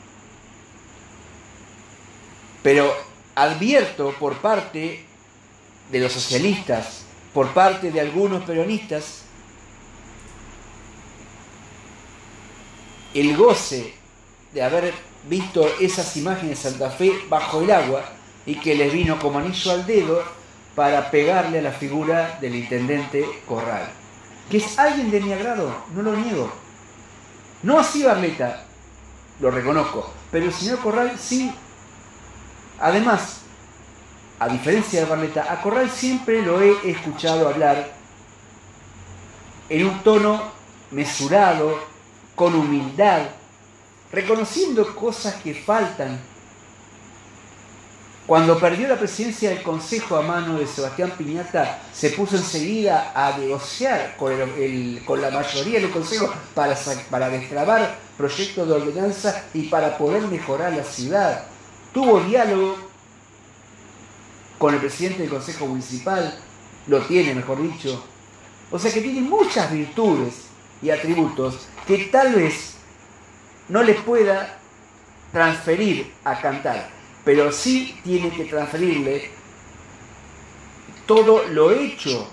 Pero 2.68 2.94
advierto 3.34 4.14
por 4.20 4.40
parte 4.40 5.06
de 5.90 6.00
los 6.02 6.12
socialistas, 6.12 7.04
por 7.34 7.54
parte 7.54 7.94
de 7.94 8.02
algunos 8.02 8.44
peronistas, 8.44 9.22
el 13.14 13.38
goce 13.38 13.94
de 14.54 14.62
haber 14.62 14.94
visto 15.30 15.66
esas 15.80 16.18
imágenes 16.18 16.62
de 16.62 16.70
Santa 16.70 16.90
Fe 16.90 17.14
bajo 17.30 17.62
el 17.62 17.72
agua 17.72 18.04
y 18.46 18.56
que 18.56 18.76
les 18.76 18.92
vino 18.92 19.18
como 19.18 19.40
anillo 19.40 19.72
al 19.72 19.86
dedo 19.86 20.22
para 20.76 21.10
pegarle 21.10 21.60
a 21.60 21.62
la 21.62 21.72
figura 21.72 22.38
del 22.42 22.54
intendente 22.54 23.26
Corral. 23.48 23.88
Que 24.52 24.58
es 24.58 24.78
alguien 24.78 25.10
de 25.10 25.22
mi 25.22 25.32
agrado, 25.32 25.74
no 25.96 26.02
lo 26.02 26.18
niego. 26.18 26.52
No 27.64 27.80
así 27.80 28.04
Barleta, 28.04 28.66
lo 29.40 29.52
reconozco, 29.52 30.12
pero 30.30 30.48
el 30.48 30.54
señor 30.54 30.80
Corral 30.80 31.18
sí. 31.18 31.50
Además, 32.80 33.38
a 34.40 34.48
diferencia 34.48 35.02
de 35.02 35.06
Barleta, 35.08 35.52
a 35.52 35.62
Corral 35.62 35.90
siempre 35.90 36.42
lo 36.42 36.62
he 36.62 36.92
escuchado 36.92 37.48
hablar 37.48 37.92
en 39.70 39.86
un 39.86 40.04
tono 40.04 40.52
mesurado, 40.92 41.80
con 42.36 42.54
humildad, 42.54 43.22
reconociendo 44.12 44.96
cosas 44.96 45.36
que 45.42 45.56
faltan. 45.56 46.20
Cuando 48.28 48.60
perdió 48.60 48.88
la 48.88 49.00
presidencia 49.00 49.50
del 49.50 49.64
Consejo 49.64 50.18
a 50.18 50.22
mano 50.22 50.60
de 50.60 50.68
Sebastián 50.68 51.14
Piñata, 51.18 51.80
se 51.94 52.12
puso 52.12 52.36
enseguida 52.36 53.12
a 53.16 53.38
negociar 53.38 54.16
con, 54.18 54.38
la 55.22 55.32
mayoría 55.32 55.80
del 55.80 55.90
Consejo 55.90 56.32
para, 56.54 56.76
para 57.10 57.30
destrabar 57.30 57.96
proyectos 58.18 58.68
de 58.68 58.74
ordenanza 58.74 59.46
y 59.54 59.64
para 59.64 59.98
poder 59.98 60.24
mejorar 60.24 60.74
la 60.74 60.84
ciudad. 60.84 61.46
Tuvo 61.98 62.20
diálogo 62.20 62.78
con 64.60 64.72
el 64.72 64.80
presidente 64.80 65.24
del 65.24 65.32
Consejo 65.32 65.66
Municipal, 65.66 66.32
lo 66.86 67.02
tiene, 67.02 67.34
mejor 67.34 67.60
dicho. 67.60 68.06
O 68.70 68.78
sea 68.78 68.94
que 68.94 69.02
tiene 69.02 69.22
muchas 69.22 69.72
virtudes 69.72 70.44
y 70.80 70.92
atributos 70.92 71.68
que 71.88 71.98
tal 72.12 72.36
vez 72.36 72.76
no 73.70 73.82
les 73.82 74.00
pueda 74.02 74.60
transferir 75.32 76.14
a 76.24 76.40
cantar, 76.40 76.88
pero 77.26 77.52
sí 77.52 78.00
tiene 78.04 78.30
que 78.30 78.46
transferirle 78.46 79.32
todo 81.08 81.48
lo 81.48 81.72
hecho 81.72 82.30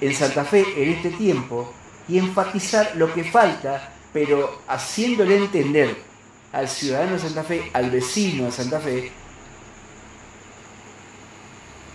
en 0.00 0.14
Santa 0.14 0.44
Fe 0.44 0.64
en 0.80 0.90
este 0.90 1.10
tiempo 1.10 1.72
y 2.06 2.18
enfatizar 2.18 2.94
lo 2.94 3.12
que 3.12 3.24
falta, 3.24 3.92
pero 4.12 4.62
haciéndole 4.68 5.38
entender 5.38 6.11
al 6.52 6.68
ciudadano 6.68 7.12
de 7.12 7.18
Santa 7.18 7.44
Fe, 7.44 7.70
al 7.72 7.90
vecino 7.90 8.44
de 8.44 8.52
Santa 8.52 8.80
Fe, 8.80 9.10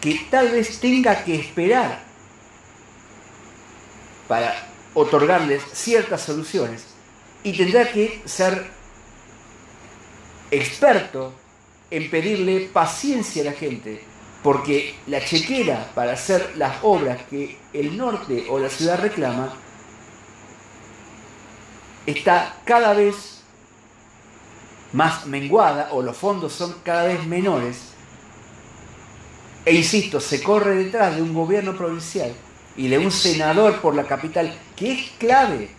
que 0.02 0.28
tal 0.30 0.50
vez 0.50 0.80
tenga 0.80 1.24
que 1.24 1.36
esperar 1.36 2.04
para 4.28 4.68
otorgarles 4.94 5.64
ciertas 5.74 6.22
soluciones 6.22 6.86
y 7.44 7.56
tendrá 7.56 7.92
que 7.92 8.22
ser 8.26 8.72
experto 10.52 11.34
en 11.92 12.10
pedirle 12.10 12.70
paciencia 12.72 13.44
a 13.44 13.46
la 13.46 13.52
gente, 13.54 14.04
porque 14.44 14.96
la 15.08 15.24
chequera 15.24 15.92
para 15.94 16.14
hacer 16.14 16.54
las 16.58 16.78
obras 16.84 17.20
que 17.30 17.58
el 17.74 17.98
norte 17.98 18.46
o 18.50 18.60
la 18.60 18.70
ciudad 18.70 19.00
reclama 19.00 19.54
está 22.06 22.58
cada 22.66 22.94
vez 22.94 23.37
más 24.94 25.26
menguada 25.26 25.90
o 25.92 26.02
los 26.02 26.16
fondos 26.16 26.54
son 26.54 26.76
cada 26.84 27.06
vez 27.06 27.26
menores. 27.26 27.94
E 29.66 29.74
insisto, 29.74 30.20
se 30.20 30.42
corre 30.42 30.76
detrás 30.76 31.16
de 31.16 31.22
un 31.22 31.34
gobierno 31.34 31.76
provincial 31.76 32.32
y 32.78 32.88
de 32.88 32.98
un 32.98 33.12
senador 33.12 33.82
por 33.82 33.96
la 33.96 34.06
capital, 34.06 34.54
que 34.76 34.94
es 34.94 35.12
clave, 35.18 35.70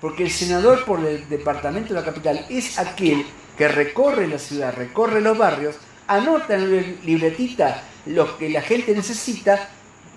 porque 0.00 0.24
el 0.24 0.30
senador 0.30 0.84
por 0.84 1.04
el 1.04 1.28
departamento 1.28 1.94
de 1.94 2.00
la 2.00 2.04
capital 2.04 2.44
es 2.48 2.78
aquel 2.78 3.24
que 3.56 3.68
recorre 3.68 4.26
la 4.26 4.38
ciudad, 4.38 4.74
recorre 4.74 5.20
los 5.20 5.38
barrios, 5.38 5.76
anota 6.08 6.54
en 6.54 6.74
la 6.74 6.82
libretita 7.04 7.84
lo 8.06 8.36
que 8.38 8.48
la 8.48 8.62
gente 8.62 8.94
necesita, 8.94 9.68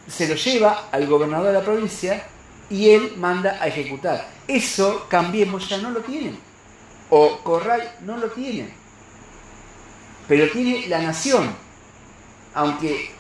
se 0.08 0.28
lo 0.28 0.36
lleva 0.36 0.90
al 0.92 1.06
gobernador 1.06 1.48
de 1.48 1.54
la 1.54 1.64
provincia 1.64 2.24
y 2.70 2.90
él 2.90 3.14
manda 3.18 3.60
a 3.62 3.68
ejecutar. 3.68 4.28
Eso 4.48 5.06
Cambiemos 5.10 5.70
ya 5.70 5.78
no 5.78 5.92
lo 5.92 6.02
tiene. 6.02 6.36
O 7.10 7.38
Corral 7.40 7.96
no 8.02 8.18
lo 8.18 8.28
tiene. 8.30 8.70
Pero 10.28 10.52
tiene 10.52 10.88
la 10.88 11.00
nación. 11.02 11.56
Aunque 12.54 13.12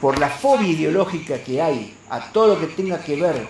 por 0.00 0.18
la 0.18 0.28
fobia 0.28 0.68
ideológica 0.68 1.42
que 1.42 1.60
hay 1.60 1.96
a 2.08 2.32
todo 2.32 2.54
lo 2.54 2.60
que 2.60 2.68
tenga 2.68 3.02
que 3.02 3.16
ver 3.16 3.48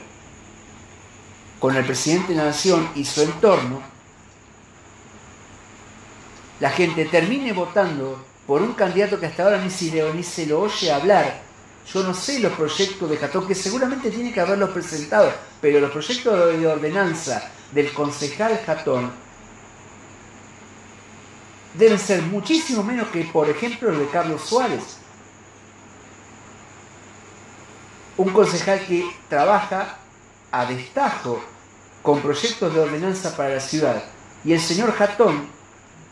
con 1.59 1.77
el 1.77 1.85
presidente 1.85 2.33
de 2.33 2.39
la 2.39 2.47
nación 2.47 2.89
y 2.95 3.05
su 3.05 3.23
entorno, 3.23 3.83
la 6.61 6.71
gente 6.71 7.05
termine 7.05 7.53
votando 7.53 8.25
por 8.47 8.63
un 8.63 8.73
candidato 8.73 9.21
que 9.21 9.27
hasta 9.27 9.45
ahora 9.45 9.59
ni, 9.59 9.69
ni 10.15 10.23
se 10.23 10.47
lo 10.47 10.61
oye 10.61 10.91
hablar. 10.91 11.43
Yo 11.93 12.03
no 12.03 12.15
sé 12.15 12.41
los 12.41 12.53
proyectos 12.53 13.09
de 13.09 13.17
Jatón, 13.17 13.47
que 13.47 13.55
seguramente 13.55 14.11
tiene 14.11 14.33
que 14.33 14.41
haberlos 14.41 14.71
presentado, 14.71 15.33
pero 15.61 15.81
los 15.81 15.91
proyectos 15.91 16.59
de 16.59 16.67
ordenanza 16.67 17.51
del 17.73 17.93
concejal 17.93 18.61
Jatón 18.65 19.13
deben 21.75 21.99
ser 21.99 22.23
muchísimo 22.23 22.83
menos 22.83 23.09
que, 23.09 23.25
por 23.25 23.49
ejemplo, 23.49 23.91
los 23.91 24.01
de 24.01 24.09
Carlos 24.09 24.43
Suárez 24.43 24.99
un 28.19 28.33
concejal 28.33 28.85
que 28.85 29.09
trabaja 29.29 29.97
a 30.51 30.67
destajo 30.67 31.41
con 32.03 32.21
proyectos 32.21 32.75
de 32.75 32.81
ordenanza 32.81 33.37
para 33.37 33.51
la 33.51 33.61
ciudad. 33.61 34.03
Y 34.45 34.53
el 34.53 34.61
señor 34.61 34.93
Jatón 34.93 35.49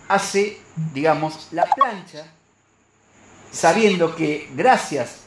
hace, 0.09 0.61
digamos, 0.93 1.49
la 1.51 1.65
plancha, 1.65 2.27
sabiendo 3.51 4.15
que 4.15 4.49
gracias 4.55 5.26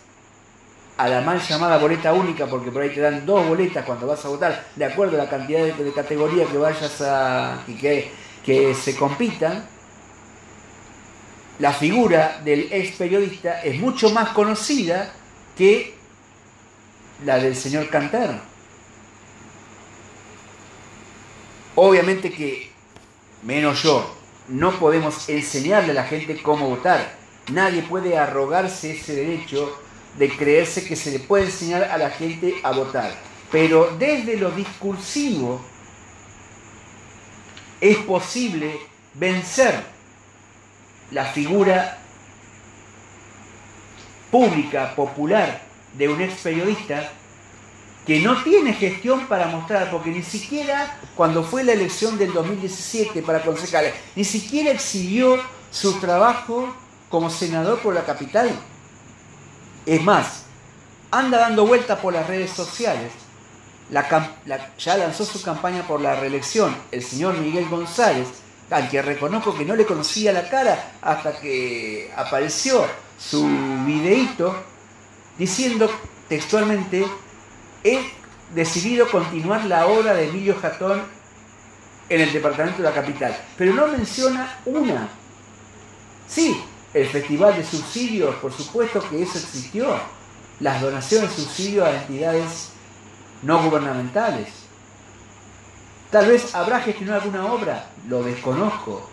a 1.00 1.08
la 1.08 1.22
mal 1.22 1.40
llamada 1.40 1.78
boleta 1.78 2.12
única, 2.12 2.46
porque 2.46 2.72
por 2.72 2.82
ahí 2.82 2.90
te 2.90 3.00
dan 3.00 3.26
dos 3.26 3.48
boletas 3.48 3.86
cuando 3.86 4.06
vas 4.06 4.24
a 4.26 4.28
votar, 4.28 4.66
de 4.76 4.84
acuerdo 4.84 5.16
a 5.16 5.24
la 5.24 5.30
cantidad 5.30 5.64
de, 5.64 5.94
categoría 5.94 6.46
que 6.46 6.58
vayas 6.58 7.00
a. 7.00 7.64
y 7.68 7.76
que, 7.76 8.12
que 8.46 8.76
se 8.76 8.98
compitan, 8.98 9.66
la 11.60 11.72
figura 11.72 12.42
del 12.44 12.68
ex 12.74 12.98
periodista 12.98 13.62
es 13.62 13.80
mucho 13.80 14.10
más 14.10 14.32
conocida 14.32 15.14
que 15.58 15.96
la 17.24 17.38
del 17.38 17.56
señor 17.56 17.90
Cantar. 17.90 18.42
Obviamente 21.76 22.30
que, 22.30 22.74
menos 23.44 23.82
yo, 23.84 24.18
no 24.50 24.78
podemos 24.78 25.30
enseñarle 25.30 25.92
a 25.92 25.96
la 25.96 26.04
gente 26.04 26.42
cómo 26.42 26.68
votar. 26.68 27.18
Nadie 27.54 27.84
puede 27.84 28.18
arrogarse 28.18 28.92
ese 28.92 29.16
derecho 29.16 29.80
de 30.18 30.30
creerse 30.36 30.86
que 30.86 30.96
se 30.96 31.12
le 31.12 31.20
puede 31.20 31.46
enseñar 31.46 31.84
a 31.84 31.98
la 31.98 32.10
gente 32.10 32.56
a 32.64 32.72
votar. 32.72 33.14
Pero 33.52 33.96
desde 33.98 34.38
lo 34.38 34.52
discursivo 34.52 35.62
es 37.82 37.98
posible 37.98 38.80
vencer 39.14 39.84
la 41.12 41.26
figura 41.26 41.98
pública, 44.32 44.96
popular, 44.96 45.62
de 45.94 46.08
un 46.08 46.22
ex 46.22 46.42
periodista 46.42 47.12
que 48.06 48.20
no 48.20 48.44
tiene 48.44 48.74
gestión 48.74 49.28
para 49.28 49.48
mostrar, 49.48 49.92
porque 49.92 50.10
ni 50.10 50.24
siquiera 50.24 51.00
cuando 51.16 51.44
fue 51.44 51.64
la 51.64 51.74
elección 51.74 52.18
del 52.18 52.34
2017 52.34 53.22
para 53.22 53.42
concejales, 53.42 53.94
ni 54.16 54.24
siquiera 54.24 54.72
exhibió 54.72 55.38
su 55.72 56.00
trabajo 56.00 56.76
como 57.10 57.30
senador 57.30 57.80
por 57.80 57.94
la 57.94 58.06
capital. 58.06 58.50
Es 59.90 60.04
más, 60.04 60.44
anda 61.10 61.40
dando 61.40 61.66
vueltas 61.66 61.98
por 61.98 62.14
las 62.14 62.28
redes 62.28 62.52
sociales. 62.52 63.12
ya 64.78 64.98
lanzó 64.98 65.26
su 65.26 65.42
campaña 65.42 65.82
por 65.88 66.00
la 66.00 66.16
reelección 66.16 66.76
el 66.92 67.02
señor 67.02 67.40
Miguel 67.40 67.68
González, 67.68 68.28
al 68.70 68.88
que 68.88 69.02
reconozco 69.02 69.58
que 69.58 69.66
no 69.66 69.76
le 69.76 69.88
conocía 69.88 70.32
la 70.32 70.48
cara 70.48 70.92
hasta 71.02 71.40
que 71.40 72.14
apareció 72.16 72.86
su 73.18 73.50
videíto 73.88 74.56
diciendo 75.40 75.90
textualmente, 76.28 77.08
he 77.84 78.12
decidido 78.54 79.10
continuar 79.10 79.66
la 79.66 79.88
obra 79.88 80.14
de 80.14 80.30
Emilio 80.30 80.56
Jatón 80.62 81.02
en 82.10 82.22
el 82.22 82.32
departamento 82.32 82.84
de 82.84 82.90
la 82.90 82.94
capital, 82.94 83.36
pero 83.58 83.74
no 83.74 83.88
menciona 83.88 84.60
una. 84.66 85.10
Sí, 86.28 86.62
el 86.94 87.08
festival 87.08 87.56
de 87.56 87.64
subsidios, 87.64 88.36
por 88.36 88.52
supuesto 88.52 89.08
que 89.10 89.22
eso 89.22 89.38
existió, 89.38 90.00
las 90.60 90.82
donaciones 90.82 91.36
de 91.36 91.44
subsidios 91.44 91.88
a 91.88 92.02
entidades 92.02 92.70
no 93.44 93.64
gubernamentales. 93.64 94.50
Tal 96.12 96.28
vez 96.28 96.56
habrá 96.56 96.82
gestionado 96.82 97.22
alguna 97.22 97.46
obra, 97.54 97.90
lo 98.08 98.24
desconozco. 98.24 99.10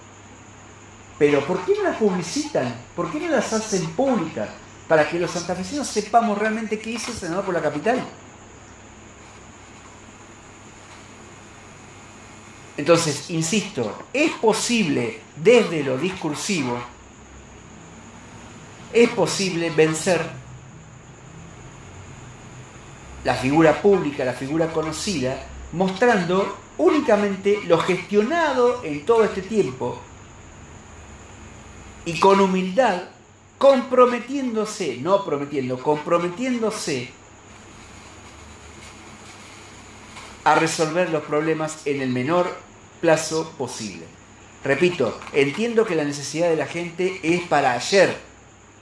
Pero 1.18 1.44
¿por 1.46 1.64
qué 1.64 1.74
no 1.76 1.84
las 1.84 1.96
publicitan? 1.96 2.74
¿Por 2.94 3.10
qué 3.10 3.20
no 3.20 3.28
las 3.28 3.52
hacen 3.52 3.86
públicas? 3.90 4.48
para 4.88 5.08
que 5.08 5.18
los 5.18 5.30
santafesinos 5.30 5.86
sepamos 5.88 6.38
realmente 6.38 6.78
qué 6.78 6.90
hizo 6.90 7.10
el 7.10 7.18
senador 7.18 7.44
por 7.44 7.54
la 7.54 7.62
capital. 7.62 8.02
Entonces, 12.76 13.30
insisto, 13.30 14.04
es 14.12 14.32
posible 14.32 15.20
desde 15.36 15.82
lo 15.82 15.96
discursivo 15.96 16.78
es 18.92 19.08
posible 19.10 19.70
vencer 19.70 20.20
la 23.24 23.34
figura 23.34 23.82
pública, 23.82 24.24
la 24.24 24.32
figura 24.32 24.72
conocida, 24.72 25.36
mostrando 25.72 26.56
únicamente 26.78 27.60
lo 27.66 27.78
gestionado 27.78 28.84
en 28.84 29.04
todo 29.04 29.24
este 29.24 29.42
tiempo 29.42 30.00
y 32.04 32.20
con 32.20 32.40
humildad, 32.40 33.02
comprometiéndose, 33.58 34.98
no 34.98 35.24
prometiendo, 35.24 35.82
comprometiéndose 35.82 37.10
a 40.44 40.54
resolver 40.54 41.10
los 41.10 41.24
problemas 41.24 41.84
en 41.86 42.00
el 42.00 42.10
menor 42.10 42.56
plazo 43.00 43.52
posible. 43.58 44.06
Repito, 44.62 45.18
entiendo 45.32 45.84
que 45.84 45.96
la 45.96 46.04
necesidad 46.04 46.48
de 46.48 46.56
la 46.56 46.66
gente 46.66 47.18
es 47.22 47.42
para 47.42 47.72
ayer, 47.72 48.16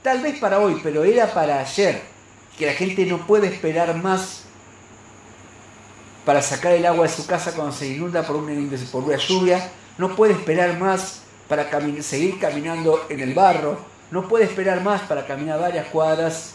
tal 0.05 0.21
vez 0.21 0.37
para 0.37 0.59
hoy, 0.59 0.79
pero 0.83 1.03
era 1.03 1.33
para 1.33 1.59
ayer, 1.59 1.99
que 2.59 2.67
la 2.67 2.73
gente 2.73 3.07
no 3.07 3.25
puede 3.25 3.47
esperar 3.47 3.95
más 3.95 4.43
para 6.23 6.43
sacar 6.43 6.73
el 6.73 6.85
agua 6.85 7.07
de 7.07 7.11
su 7.11 7.25
casa 7.25 7.53
cuando 7.53 7.73
se 7.73 7.87
inunda 7.87 8.21
por 8.21 8.35
una, 8.35 8.53
por 8.91 9.17
lluvia, 9.17 9.71
no 9.97 10.15
puede 10.15 10.33
esperar 10.33 10.77
más 10.77 11.21
para 11.47 11.67
seguir 12.03 12.37
caminando 12.39 13.07
en 13.09 13.19
el 13.19 13.33
barro, 13.33 13.79
no 14.11 14.27
puede 14.27 14.45
esperar 14.45 14.83
más 14.83 15.01
para 15.01 15.25
caminar 15.25 15.59
varias 15.59 15.87
cuadras, 15.87 16.53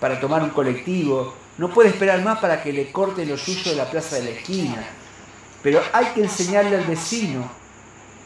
para 0.00 0.18
tomar 0.18 0.42
un 0.42 0.50
colectivo, 0.50 1.32
no 1.58 1.72
puede 1.72 1.90
esperar 1.90 2.20
más 2.22 2.40
para 2.40 2.60
que 2.60 2.72
le 2.72 2.90
corte 2.90 3.24
los 3.24 3.46
yuyos 3.46 3.66
de 3.66 3.76
la 3.76 3.88
plaza 3.88 4.16
de 4.16 4.24
la 4.24 4.30
esquina. 4.30 4.84
Pero 5.62 5.80
hay 5.92 6.06
que 6.06 6.22
enseñarle 6.22 6.74
al 6.74 6.86
vecino 6.86 7.48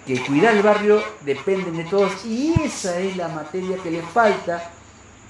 que 0.07 0.21
cuidar 0.25 0.55
el 0.55 0.63
barrio 0.63 1.03
depende 1.23 1.71
de 1.71 1.85
todos 1.85 2.25
y 2.25 2.55
esa 2.63 2.99
es 2.99 3.17
la 3.17 3.29
materia 3.29 3.79
que 3.79 3.91
le 3.91 4.03
falta 4.03 4.71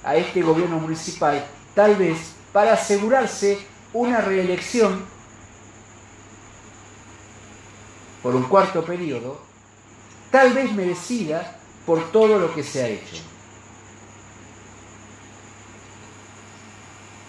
a 0.03 0.17
este 0.17 0.43
gobierno 0.43 0.79
municipal, 0.79 1.45
tal 1.75 1.97
vez 1.97 2.33
para 2.53 2.75
asegurarse 2.75 3.59
una 3.93 4.21
reelección 4.21 5.05
por 8.23 8.35
un 8.35 8.45
cuarto 8.45 8.85
periodo, 8.85 9.41
tal 10.31 10.53
vez 10.53 10.73
merecida 10.73 11.59
por 11.87 12.11
todo 12.11 12.39
lo 12.39 12.55
que 12.55 12.63
se 12.63 12.83
ha 12.83 12.89
hecho. 12.89 13.23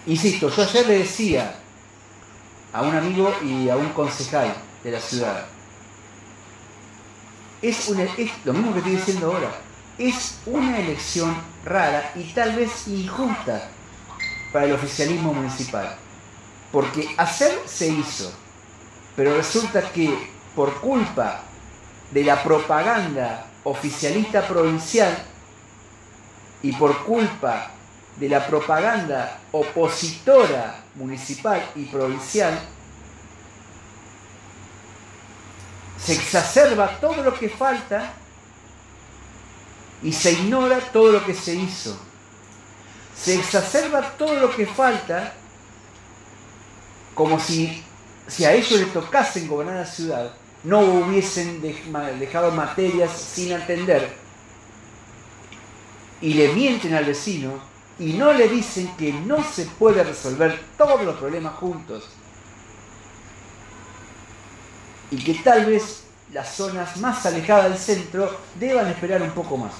Insisto, 0.06 0.48
yo 0.48 0.62
ayer 0.62 0.86
le 0.86 0.98
decía 0.98 1.54
a 2.72 2.82
un 2.82 2.94
amigo 2.94 3.32
y 3.44 3.68
a 3.68 3.76
un 3.76 3.90
concejal 3.90 4.54
de 4.84 4.90
la 4.90 5.00
ciudad, 5.00 5.46
es, 7.62 7.88
es 7.88 8.30
lo 8.44 8.52
mismo 8.52 8.72
que 8.72 8.78
estoy 8.78 8.96
diciendo 8.96 9.32
ahora, 9.32 9.50
es 9.98 10.38
una 10.46 10.78
elección 10.78 11.36
rara 11.64 12.12
y 12.14 12.24
tal 12.32 12.54
vez 12.54 12.86
injusta 12.88 13.70
para 14.52 14.66
el 14.66 14.72
oficialismo 14.72 15.32
municipal, 15.32 15.96
porque 16.70 17.08
hacer 17.16 17.58
se 17.66 17.88
hizo, 17.88 18.32
pero 19.14 19.36
resulta 19.36 19.90
que 19.90 20.30
por 20.54 20.80
culpa 20.80 21.42
de 22.10 22.24
la 22.24 22.42
propaganda 22.42 23.46
oficialista 23.64 24.46
provincial 24.46 25.16
y 26.62 26.72
por 26.72 27.04
culpa 27.04 27.70
de 28.18 28.28
la 28.28 28.46
propaganda 28.46 29.38
opositora 29.52 30.82
municipal 30.94 31.62
y 31.74 31.84
provincial, 31.84 32.58
se 35.98 36.12
exacerba 36.14 36.98
todo 37.00 37.22
lo 37.22 37.34
que 37.34 37.48
falta 37.48 38.12
y 40.02 40.12
se 40.12 40.32
ignora 40.32 40.78
todo 40.78 41.12
lo 41.12 41.24
que 41.24 41.34
se 41.34 41.54
hizo. 41.54 41.98
Se 43.16 43.34
exacerba 43.34 44.10
todo 44.18 44.34
lo 44.34 44.54
que 44.54 44.66
falta 44.66 45.32
como 47.14 47.40
si, 47.40 47.82
si 48.26 48.44
a 48.44 48.52
ellos 48.52 48.78
les 48.78 48.92
tocasen 48.92 49.48
gobernar 49.48 49.76
la 49.76 49.86
ciudad 49.86 50.32
no 50.66 50.80
hubiesen 50.80 51.62
dejado 51.62 52.50
materias 52.50 53.12
sin 53.12 53.52
atender 53.52 54.16
y 56.20 56.34
le 56.34 56.48
mienten 56.52 56.94
al 56.94 57.04
vecino 57.04 57.52
y 57.98 58.14
no 58.14 58.32
le 58.32 58.48
dicen 58.48 58.90
que 58.96 59.12
no 59.12 59.44
se 59.44 59.64
puede 59.64 60.02
resolver 60.02 60.60
todos 60.76 61.02
los 61.02 61.16
problemas 61.16 61.54
juntos 61.54 62.08
y 65.10 65.16
que 65.16 65.34
tal 65.34 65.66
vez 65.66 66.04
las 66.32 66.54
zonas 66.54 66.96
más 66.98 67.24
alejadas 67.26 67.70
del 67.70 67.78
centro 67.78 68.40
deban 68.58 68.88
esperar 68.88 69.22
un 69.22 69.30
poco 69.30 69.56
más. 69.56 69.72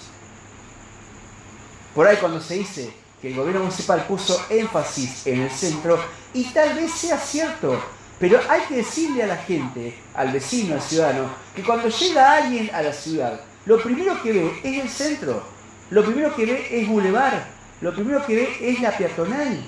Por 1.94 2.06
ahí 2.06 2.16
cuando 2.18 2.40
se 2.40 2.54
dice 2.54 2.92
que 3.20 3.28
el 3.28 3.34
gobierno 3.34 3.60
municipal 3.62 4.04
puso 4.06 4.44
énfasis 4.50 5.26
en 5.26 5.42
el 5.42 5.50
centro, 5.50 5.98
y 6.34 6.44
tal 6.44 6.74
vez 6.74 6.92
sea 6.92 7.18
cierto, 7.18 7.82
pero 8.20 8.38
hay 8.48 8.60
que 8.62 8.76
decirle 8.76 9.22
a 9.22 9.26
la 9.26 9.36
gente, 9.36 9.98
al 10.14 10.32
vecino, 10.32 10.74
al 10.74 10.82
ciudadano, 10.82 11.30
que 11.54 11.62
cuando 11.62 11.88
llega 11.88 12.32
alguien 12.32 12.70
a 12.74 12.82
la 12.82 12.92
ciudad, 12.92 13.40
lo 13.64 13.82
primero 13.82 14.22
que 14.22 14.32
ve 14.32 14.60
es 14.62 14.82
el 14.82 14.88
centro, 14.88 15.42
lo 15.90 16.04
primero 16.04 16.34
que 16.34 16.46
ve 16.46 16.68
es 16.70 16.88
Boulevard, 16.88 17.42
lo 17.80 17.94
primero 17.94 18.24
que 18.24 18.36
ve 18.36 18.56
es 18.60 18.80
la 18.80 18.96
peatonal. 18.96 19.64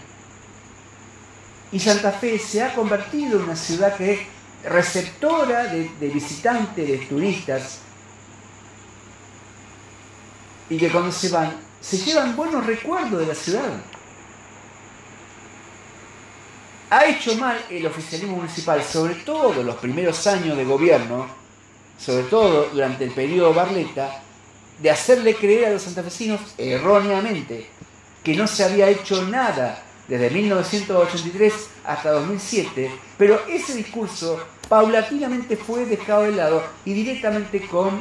Y 1.71 1.81
Santa 1.81 2.13
Fe 2.13 2.39
se 2.39 2.63
ha 2.63 2.75
convertido 2.75 3.39
en 3.39 3.45
una 3.45 3.57
ciudad 3.57 3.97
que 3.97 4.27
receptora 4.65 5.65
de, 5.65 6.09
visitantes, 6.09 6.89
de 6.89 6.99
turistas, 6.99 7.79
y 10.71 10.77
que 10.77 10.91
cuando 10.91 11.13
se 11.13 11.31
van, 11.31 11.57
se 11.81 11.99
llevan 11.99 12.37
buenos 12.37 12.67
recuerdos 12.67 13.21
de 13.21 13.27
la 13.27 13.35
ciudad. 13.35 13.81
Ha 16.91 17.07
hecho 17.07 17.35
mal 17.37 17.59
el 17.71 17.87
oficialismo 17.87 18.37
municipal, 18.37 18.83
sobre 18.83 19.15
todo 19.17 19.63
los 19.63 19.77
primeros 19.77 20.27
años 20.27 20.57
de 20.57 20.65
gobierno, 20.65 21.27
sobre 21.99 22.25
todo 22.25 22.69
durante 22.71 23.05
el 23.05 23.11
periodo 23.11 23.53
Barletta, 23.53 24.23
de 24.81 24.91
hacerle 24.91 25.35
creer 25.35 25.67
a 25.67 25.71
los 25.71 25.83
santafesinos 25.83 26.41
erróneamente 26.57 27.69
que 28.23 28.37
no 28.37 28.47
se 28.47 28.65
había 28.65 28.89
hecho 28.89 29.23
nada 29.25 29.83
desde 30.09 30.31
1983 30.31 31.69
hasta 31.85 32.13
2007, 32.13 32.91
pero 33.17 33.41
ese 33.49 33.75
discurso 33.75 34.41
paulatinamente 34.69 35.57
fue 35.57 35.85
dejado 35.85 36.23
de 36.23 36.33
lado 36.33 36.63
y 36.85 36.95
directamente 36.95 37.61
con 37.67 38.01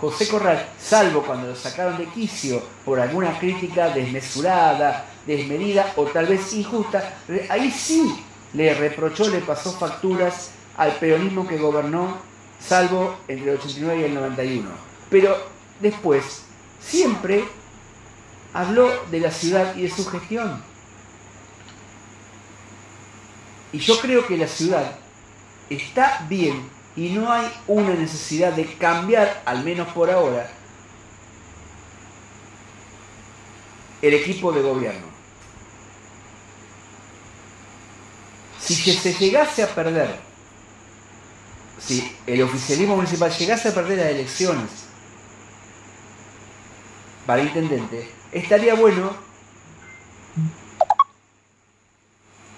José 0.00 0.28
Corral, 0.28 0.68
salvo 0.78 1.22
cuando 1.22 1.48
lo 1.48 1.56
sacaron 1.56 1.96
de 1.96 2.06
quicio 2.06 2.62
por 2.84 3.00
alguna 3.00 3.38
crítica 3.38 3.88
desmesurada, 3.90 5.06
desmedida 5.26 5.92
o 5.96 6.04
tal 6.04 6.26
vez 6.26 6.52
injusta, 6.52 7.18
ahí 7.48 7.70
sí 7.70 8.22
le 8.52 8.74
reprochó, 8.74 9.28
le 9.28 9.38
pasó 9.38 9.72
facturas 9.72 10.50
al 10.76 10.92
peronismo 10.96 11.48
que 11.48 11.56
gobernó, 11.56 12.18
salvo 12.60 13.16
entre 13.26 13.52
el 13.52 13.58
89 13.58 14.00
y 14.00 14.04
el 14.04 14.14
91. 14.14 14.68
Pero 15.08 15.36
después 15.80 16.42
siempre 16.80 17.44
habló 18.52 18.90
de 19.10 19.20
la 19.20 19.30
ciudad 19.30 19.74
y 19.76 19.82
de 19.82 19.90
su 19.90 20.06
gestión. 20.06 20.62
Y 23.76 23.78
yo 23.78 24.00
creo 24.00 24.26
que 24.26 24.38
la 24.38 24.48
ciudad 24.48 24.90
está 25.68 26.24
bien 26.30 26.66
y 26.96 27.10
no 27.10 27.30
hay 27.30 27.46
una 27.66 27.92
necesidad 27.92 28.54
de 28.54 28.64
cambiar, 28.76 29.42
al 29.44 29.62
menos 29.64 29.88
por 29.88 30.10
ahora, 30.10 30.50
el 34.00 34.14
equipo 34.14 34.50
de 34.50 34.62
gobierno. 34.62 35.04
Si 38.58 38.74
se 38.76 39.12
llegase 39.12 39.62
a 39.62 39.74
perder, 39.74 40.20
si 41.78 42.16
el 42.26 42.40
oficialismo 42.44 42.96
municipal 42.96 43.30
llegase 43.30 43.68
a 43.68 43.74
perder 43.74 43.98
las 43.98 44.06
elecciones 44.06 44.70
para 47.26 47.42
intendente, 47.42 48.10
estaría 48.32 48.74
bueno 48.74 49.14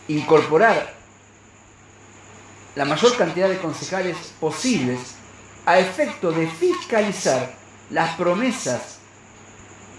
incorporar 0.06 0.97
la 2.78 2.84
mayor 2.84 3.16
cantidad 3.16 3.48
de 3.48 3.58
concejales 3.58 4.16
posibles 4.38 5.00
a 5.66 5.80
efecto 5.80 6.30
de 6.30 6.46
fiscalizar 6.46 7.52
las 7.90 8.14
promesas 8.14 8.98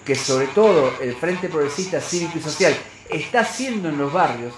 que 0.05 0.15
sobre 0.15 0.47
todo 0.47 0.93
el 1.01 1.13
Frente 1.17 1.49
Progresista 1.49 1.99
Cívico 1.99 2.37
y 2.37 2.41
Social 2.41 2.73
está 3.09 3.41
haciendo 3.41 3.89
en 3.89 3.97
los 3.97 4.13
barrios. 4.13 4.53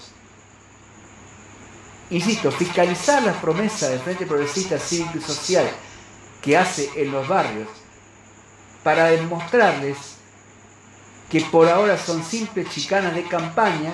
Insisto, 2.12 2.51
fiscalizar 2.51 3.23
las 3.23 3.38
promesas 3.38 3.89
del 3.89 4.01
Frente 4.01 4.27
Progresista 4.27 4.77
Cívico 4.77 5.17
y 5.17 5.21
Social 5.21 5.67
que 6.43 6.55
hace 6.55 6.91
en 6.97 7.12
los 7.12 7.27
barrios 7.27 7.69
para 8.84 9.05
demostrarles 9.05 9.97
que 11.31 11.41
por 11.41 11.67
ahora 11.67 11.97
son 11.97 12.23
simples 12.23 12.69
chicanas 12.69 13.15
de 13.15 13.23
campaña 13.23 13.93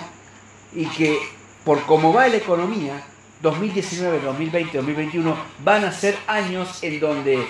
y 0.74 0.86
que 0.88 1.18
por 1.64 1.82
cómo 1.84 2.12
va 2.12 2.28
la 2.28 2.36
economía, 2.36 3.02
2019, 3.42 4.20
2020, 4.20 4.78
2021 4.78 5.36
van 5.64 5.86
a 5.86 5.92
ser 5.92 6.18
años 6.28 6.84
en 6.84 7.00
donde 7.00 7.48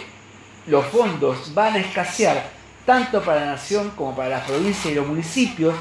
los 0.68 0.86
fondos 0.88 1.54
van 1.54 1.76
a 1.76 1.80
escasear 1.80 2.50
tanto 2.86 3.22
para 3.22 3.42
la 3.42 3.52
nación 3.52 3.92
como 3.96 4.16
para 4.16 4.30
las 4.30 4.48
provincias 4.48 4.86
y 4.86 4.96
los 4.96 5.06
municipios, 5.06 5.76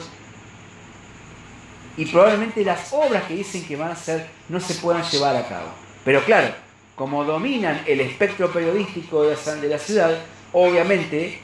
y 1.97 2.05
probablemente 2.07 2.65
las 2.65 2.93
obras 2.93 3.25
que 3.25 3.35
dicen 3.35 3.65
que 3.65 3.77
van 3.77 3.91
a 3.91 3.93
hacer 3.93 4.27
no 4.49 4.61
se 4.61 4.75
puedan 4.75 5.03
llevar 5.03 5.37
a 5.37 5.49
cabo. 5.49 5.69
Pero 6.05 6.23
claro, 6.25 6.55
como 6.95 7.25
dominan 7.25 7.83
el 7.87 8.01
espectro 8.01 8.53
periodístico 8.53 9.23
de 9.23 9.69
la 9.69 9.79
ciudad, 9.79 10.19
obviamente 10.53 11.41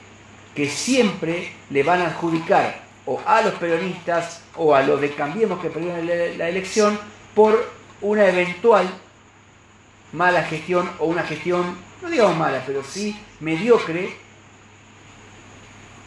que 0.54 0.68
siempre 0.68 1.52
le 1.70 1.82
van 1.82 2.02
a 2.02 2.08
adjudicar 2.08 2.82
o 3.06 3.20
a 3.24 3.40
los 3.42 3.54
peronistas 3.54 4.42
o 4.56 4.74
a 4.74 4.82
los 4.82 5.00
de 5.00 5.14
Cambiemos 5.14 5.60
que 5.60 5.70
perdieron 5.70 6.06
la 6.06 6.48
elección 6.48 6.98
por 7.34 7.81
una 8.02 8.26
eventual 8.26 8.88
mala 10.12 10.42
gestión 10.42 10.90
o 10.98 11.06
una 11.06 11.22
gestión, 11.22 11.76
no 12.02 12.10
digamos 12.10 12.36
mala, 12.36 12.62
pero 12.66 12.84
sí 12.84 13.16
mediocre 13.40 14.14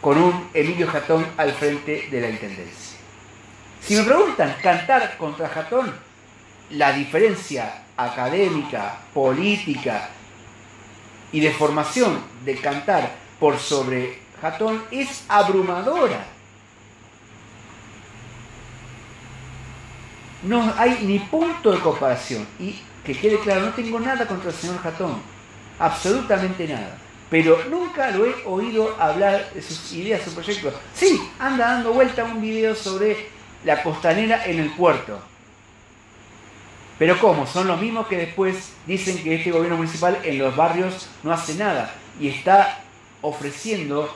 con 0.00 0.18
un 0.18 0.48
Emilio 0.54 0.86
Jatón 0.86 1.26
al 1.36 1.52
frente 1.52 2.08
de 2.10 2.20
la 2.20 2.28
Intendencia. 2.28 2.98
Si 3.80 3.96
me 3.96 4.04
preguntan, 4.04 4.54
cantar 4.62 5.16
contra 5.16 5.48
Jatón, 5.48 5.92
la 6.70 6.92
diferencia 6.92 7.82
académica, 7.96 8.98
política 9.14 10.10
y 11.32 11.40
de 11.40 11.50
formación 11.52 12.20
de 12.44 12.56
cantar 12.56 13.10
por 13.40 13.58
sobre 13.58 14.18
Jatón 14.40 14.82
es 14.90 15.24
abrumadora. 15.28 16.35
No 20.42 20.72
hay 20.76 20.98
ni 21.02 21.18
punto 21.18 21.72
de 21.72 21.80
comparación. 21.80 22.46
Y 22.58 22.78
que 23.04 23.16
quede 23.16 23.38
claro, 23.40 23.62
no 23.62 23.72
tengo 23.72 24.00
nada 24.00 24.26
contra 24.26 24.50
el 24.50 24.56
señor 24.56 24.78
Jatón. 24.78 25.20
Absolutamente 25.78 26.66
nada. 26.66 26.98
Pero 27.28 27.58
nunca 27.70 28.10
lo 28.10 28.24
he 28.24 28.34
oído 28.44 28.94
hablar 29.00 29.50
de 29.52 29.62
sus 29.62 29.92
ideas, 29.92 30.22
sus 30.22 30.34
proyectos. 30.34 30.74
Sí, 30.94 31.20
anda 31.38 31.72
dando 31.72 31.92
vuelta 31.92 32.24
un 32.24 32.40
video 32.40 32.74
sobre 32.74 33.28
la 33.64 33.82
costanera 33.82 34.44
en 34.46 34.60
el 34.60 34.70
puerto. 34.70 35.18
Pero 36.98 37.18
¿cómo? 37.18 37.46
Son 37.46 37.66
los 37.66 37.80
mismos 37.80 38.06
que 38.06 38.16
después 38.16 38.72
dicen 38.86 39.22
que 39.22 39.34
este 39.34 39.50
gobierno 39.50 39.76
municipal 39.76 40.18
en 40.22 40.38
los 40.38 40.56
barrios 40.56 41.08
no 41.22 41.32
hace 41.32 41.54
nada 41.54 41.94
y 42.18 42.28
está 42.28 42.80
ofreciendo 43.20 44.14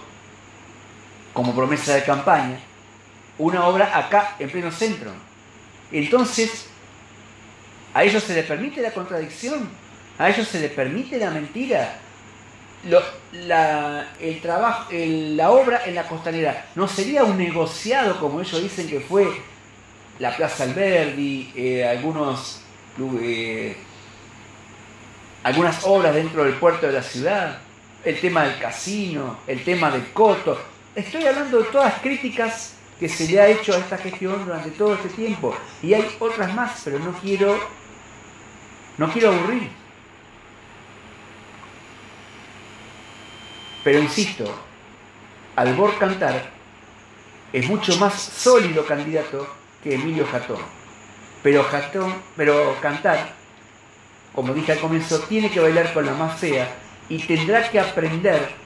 como 1.32 1.54
promesa 1.54 1.94
de 1.94 2.04
campaña 2.04 2.58
una 3.38 3.66
obra 3.66 3.96
acá 3.96 4.36
en 4.38 4.50
pleno 4.50 4.70
centro. 4.70 5.10
Entonces, 5.92 6.66
a 7.92 8.04
ellos 8.04 8.22
se 8.22 8.34
les 8.34 8.46
permite 8.46 8.80
la 8.80 8.92
contradicción, 8.92 9.68
a 10.18 10.30
ellos 10.30 10.46
se 10.46 10.60
les 10.60 10.70
permite 10.70 11.18
la 11.18 11.30
mentira. 11.30 11.98
la, 13.32 14.12
el 14.20 14.40
trabajo, 14.40 14.90
la 14.92 15.50
obra 15.50 15.82
en 15.84 15.94
la 15.94 16.06
costanera 16.08 16.66
no 16.74 16.88
sería 16.88 17.24
un 17.24 17.36
negociado 17.36 18.18
como 18.18 18.40
ellos 18.40 18.62
dicen 18.62 18.88
que 18.88 19.00
fue 19.00 19.26
la 20.18 20.36
Plaza 20.36 20.64
Alberdi, 20.64 21.52
eh, 21.56 21.86
algunos, 21.86 22.60
eh, 23.22 23.76
algunas 25.42 25.84
obras 25.84 26.14
dentro 26.14 26.44
del 26.44 26.54
puerto 26.54 26.86
de 26.86 26.92
la 26.92 27.02
ciudad, 27.02 27.58
el 28.04 28.20
tema 28.20 28.44
del 28.44 28.58
casino, 28.58 29.38
el 29.46 29.64
tema 29.64 29.90
del 29.90 30.12
coto. 30.12 30.60
Estoy 30.94 31.26
hablando 31.26 31.58
de 31.62 31.64
todas 31.70 31.94
críticas 32.00 32.74
que 33.00 33.08
se 33.08 33.26
le 33.26 33.40
ha 33.40 33.48
hecho 33.48 33.72
a 33.72 33.78
esta 33.78 33.96
gestión 33.96 34.44
durante 34.44 34.70
todo 34.72 34.94
este 34.94 35.08
tiempo. 35.08 35.56
Y 35.82 35.94
hay 35.94 36.06
otras 36.20 36.54
más, 36.54 36.82
pero 36.84 36.98
no 36.98 37.12
quiero, 37.12 37.58
no 38.98 39.10
quiero 39.10 39.32
aburrir. 39.32 39.70
Pero 43.82 43.98
insisto, 44.00 44.44
Albor 45.56 45.98
Cantar 45.98 46.50
es 47.54 47.66
mucho 47.66 47.96
más 47.96 48.20
sólido 48.20 48.84
candidato 48.84 49.48
que 49.82 49.94
Emilio 49.94 50.26
Jatón. 50.26 50.60
Pero 51.42 51.64
Jatón, 51.64 52.14
pero 52.36 52.76
Cantar, 52.82 53.32
como 54.34 54.52
dije 54.52 54.72
al 54.72 54.80
comienzo, 54.80 55.20
tiene 55.20 55.50
que 55.50 55.60
bailar 55.60 55.94
con 55.94 56.04
la 56.04 56.12
más 56.12 56.38
fea 56.38 56.68
y 57.08 57.18
tendrá 57.18 57.68
que 57.70 57.80
aprender 57.80 58.59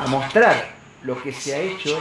a 0.00 0.06
mostrar 0.06 0.74
lo 1.02 1.22
que 1.22 1.30
se 1.30 1.54
ha 1.54 1.58
hecho, 1.58 1.98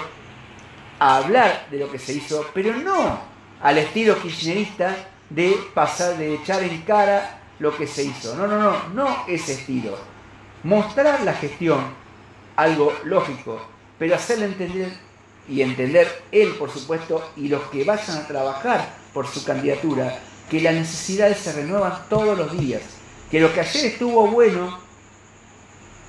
a 0.99 1.17
hablar 1.17 1.67
de 1.69 1.79
lo 1.79 1.91
que 1.91 1.99
se 1.99 2.13
hizo, 2.13 2.45
pero 2.53 2.73
no 2.75 3.19
al 3.61 3.77
estilo 3.77 4.17
kirchnerista 4.21 4.95
de 5.29 5.57
pasar, 5.73 6.17
de 6.17 6.35
echar 6.35 6.63
en 6.63 6.81
cara 6.83 7.41
lo 7.59 7.75
que 7.75 7.87
se 7.87 8.03
hizo. 8.03 8.35
No, 8.35 8.47
no, 8.47 8.57
no, 8.57 8.89
no 8.93 9.25
ese 9.27 9.53
estilo. 9.53 9.97
Mostrar 10.63 11.21
la 11.21 11.33
gestión, 11.33 11.79
algo 12.55 12.93
lógico, 13.03 13.61
pero 13.97 14.15
hacerle 14.15 14.45
entender 14.45 14.93
y 15.49 15.61
entender 15.61 16.23
él, 16.31 16.55
por 16.57 16.69
supuesto, 16.69 17.31
y 17.35 17.49
los 17.49 17.63
que 17.63 17.83
vayan 17.83 18.17
a 18.17 18.27
trabajar 18.27 18.93
por 19.13 19.27
su 19.27 19.43
candidatura, 19.43 20.19
que 20.49 20.61
las 20.61 20.73
necesidades 20.73 21.37
se 21.37 21.51
renuevan 21.51 22.07
todos 22.09 22.37
los 22.37 22.57
días, 22.57 22.81
que 23.29 23.41
lo 23.41 23.53
que 23.53 23.59
ayer 23.59 23.87
estuvo 23.87 24.27
bueno 24.27 24.88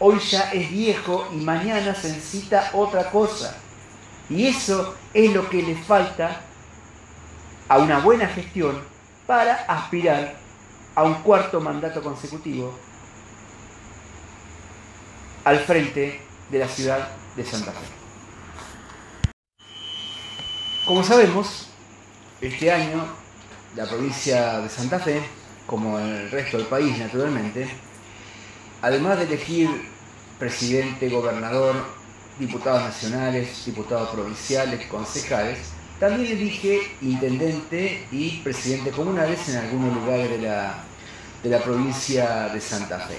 hoy 0.01 0.19
ya 0.19 0.51
es 0.51 0.71
viejo 0.71 1.29
y 1.33 1.37
mañana 1.37 1.95
se 1.95 2.09
necesita 2.09 2.71
otra 2.73 3.11
cosa. 3.11 3.57
Y 4.29 4.47
eso 4.47 4.97
es 5.15 5.33
lo 5.33 5.49
que 5.49 5.63
le 5.63 5.77
falta 5.77 6.41
a 7.69 7.79
una 7.79 8.01
buena 8.01 8.27
gestión 8.27 8.81
para 9.27 9.55
aspirar 9.55 10.35
a 10.95 11.05
un 11.05 11.15
cuarto 11.23 11.61
mandato 11.61 12.03
consecutivo 12.03 12.77
al 15.45 15.59
frente 15.61 16.21
de 16.51 16.59
la 16.59 16.69
ciudad 16.69 17.09
de 17.37 17.45
Santa 17.45 17.73
Fe. 17.73 17.87
Como 20.85 21.05
sabemos, 21.05 21.69
este 22.41 22.73
año 22.73 23.05
la 23.77 23.87
provincia 23.87 24.59
de 24.61 24.69
Santa 24.69 24.99
Fe, 24.99 25.23
como 25.67 25.99
el 25.99 26.31
resto 26.31 26.57
del 26.57 26.67
país 26.67 26.99
naturalmente, 26.99 27.69
además 28.83 29.19
de 29.19 29.25
elegir 29.25 29.90
presidente, 30.41 31.09
gobernador, 31.11 31.77
diputados 32.39 32.83
nacionales, 32.83 33.65
diputados 33.67 34.09
provinciales, 34.09 34.87
concejales, 34.89 35.59
también 36.01 36.33
elige 36.33 36.81
intendente 37.03 38.09
y 38.11 38.39
presidente 38.39 38.91
comunales 38.91 39.47
en 39.51 39.59
algunos 39.59 39.95
lugares 39.95 40.31
de 40.31 40.39
la, 40.39 40.83
de 41.43 41.51
la 41.51 41.63
provincia 41.63 42.49
de 42.49 42.61
Santa 42.61 42.99
Fe. 43.01 43.19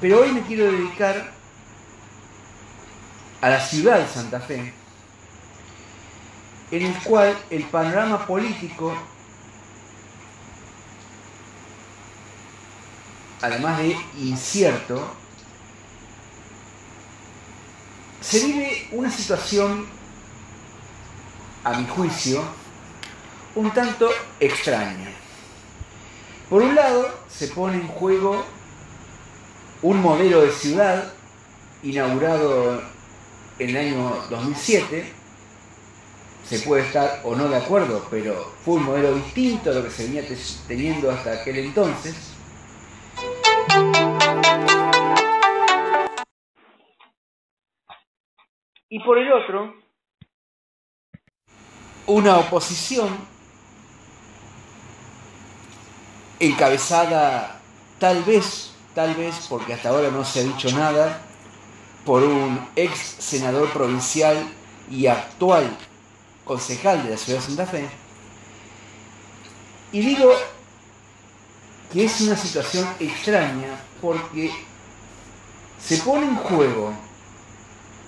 Pero 0.00 0.20
hoy 0.20 0.32
me 0.32 0.42
quiero 0.42 0.70
dedicar 0.70 1.32
a 3.40 3.48
la 3.48 3.60
ciudad 3.60 3.98
de 3.98 4.06
Santa 4.06 4.40
Fe, 4.40 4.74
en 6.70 6.82
el 6.82 6.94
cual 7.02 7.34
el 7.48 7.64
panorama 7.64 8.26
político 8.26 8.94
además 13.44 13.78
de 13.78 13.96
incierto, 14.18 15.06
se 18.20 18.46
vive 18.46 18.88
una 18.92 19.10
situación, 19.10 19.86
a 21.62 21.78
mi 21.78 21.86
juicio, 21.86 22.42
un 23.54 23.70
tanto 23.72 24.08
extraña. 24.40 25.10
Por 26.48 26.62
un 26.62 26.74
lado, 26.74 27.06
se 27.28 27.48
pone 27.48 27.76
en 27.76 27.88
juego 27.88 28.44
un 29.82 30.00
modelo 30.00 30.40
de 30.40 30.50
ciudad 30.50 31.12
inaugurado 31.82 32.82
en 33.58 33.70
el 33.70 33.76
año 33.76 34.24
2007. 34.30 35.12
Se 36.48 36.60
puede 36.60 36.86
estar 36.86 37.20
o 37.24 37.34
no 37.34 37.48
de 37.48 37.56
acuerdo, 37.56 38.06
pero 38.10 38.52
fue 38.64 38.74
un 38.74 38.84
modelo 38.84 39.14
distinto 39.14 39.70
a 39.70 39.74
lo 39.74 39.84
que 39.84 39.90
se 39.90 40.04
venía 40.04 40.22
teniendo 40.66 41.10
hasta 41.10 41.32
aquel 41.32 41.58
entonces 41.58 42.33
y 48.94 49.00
por 49.00 49.18
el 49.18 49.32
otro, 49.32 49.74
una 52.06 52.38
oposición 52.38 53.08
encabezada 56.38 57.60
tal 57.98 58.22
vez, 58.22 58.72
tal 58.94 59.16
vez, 59.16 59.48
porque 59.48 59.74
hasta 59.74 59.88
ahora 59.88 60.12
no 60.12 60.24
se 60.24 60.38
ha 60.38 60.42
dicho 60.44 60.70
nada, 60.70 61.20
por 62.04 62.22
un 62.22 62.68
ex 62.76 62.96
senador 63.18 63.68
provincial 63.70 64.36
y 64.88 65.08
actual 65.08 65.76
concejal 66.44 67.02
de 67.02 67.10
la 67.10 67.16
ciudad 67.16 67.40
de 67.40 67.46
Santa 67.46 67.66
Fe. 67.66 67.88
Y 69.90 70.02
digo 70.02 70.30
que 71.92 72.04
es 72.04 72.20
una 72.20 72.36
situación 72.36 72.88
extraña 73.00 73.76
porque 74.00 74.52
se 75.80 75.96
pone 75.96 76.26
en 76.26 76.36
juego 76.36 76.94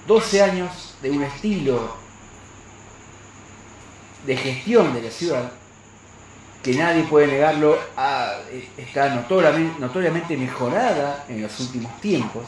12 0.07 0.43
años 0.43 0.95
de 1.03 1.11
un 1.11 1.23
estilo 1.23 1.97
de 4.27 4.37
gestión 4.37 4.93
de 4.95 5.03
la 5.03 5.11
ciudad 5.11 5.53
que 6.63 6.75
nadie 6.75 7.05
puede 7.05 7.29
negarlo, 7.29 7.79
está 8.77 9.15
notoriamente, 9.15 9.79
notoriamente 9.79 10.37
mejorada 10.37 11.25
en 11.29 11.41
los 11.43 11.61
últimos 11.61 12.01
tiempos, 12.01 12.45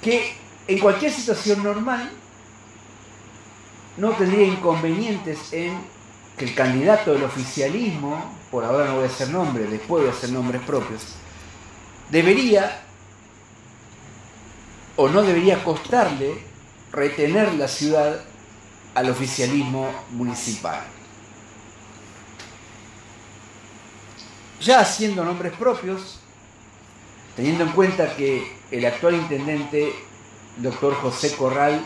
que 0.00 0.34
en 0.66 0.78
cualquier 0.78 1.12
situación 1.12 1.62
normal 1.62 2.10
no 3.98 4.12
tendría 4.12 4.46
inconvenientes 4.46 5.52
en 5.52 5.76
que 6.38 6.46
el 6.46 6.54
candidato 6.54 7.12
del 7.12 7.24
oficialismo, 7.24 8.34
por 8.50 8.64
ahora 8.64 8.86
no 8.86 8.94
voy 8.94 9.04
a 9.04 9.08
hacer 9.08 9.28
nombres, 9.28 9.70
después 9.70 10.04
voy 10.04 10.10
a 10.10 10.16
hacer 10.16 10.30
nombres 10.30 10.62
propios, 10.62 11.02
debería 12.10 12.82
o 14.96 15.08
no 15.08 15.22
debería 15.22 15.62
costarle 15.64 16.38
retener 16.92 17.54
la 17.54 17.68
ciudad 17.68 18.20
al 18.94 19.10
oficialismo 19.10 19.90
municipal. 20.10 20.80
Ya 24.60 24.80
haciendo 24.80 25.24
nombres 25.24 25.52
propios, 25.54 26.20
teniendo 27.36 27.64
en 27.64 27.72
cuenta 27.72 28.14
que 28.16 28.56
el 28.70 28.86
actual 28.86 29.14
intendente, 29.14 29.92
doctor 30.58 30.94
José 30.94 31.34
Corral, 31.36 31.84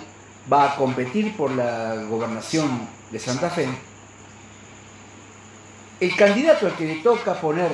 va 0.53 0.73
a 0.73 0.77
competir 0.77 1.37
por 1.37 1.51
la 1.51 1.94
gobernación 2.09 2.88
de 3.11 3.18
Santa 3.18 3.51
Fe, 3.51 3.68
el 6.01 6.14
candidato 6.14 6.66
al 6.66 6.77
que 6.77 6.87
le 6.87 6.97
toca 6.97 7.40
poner 7.40 7.71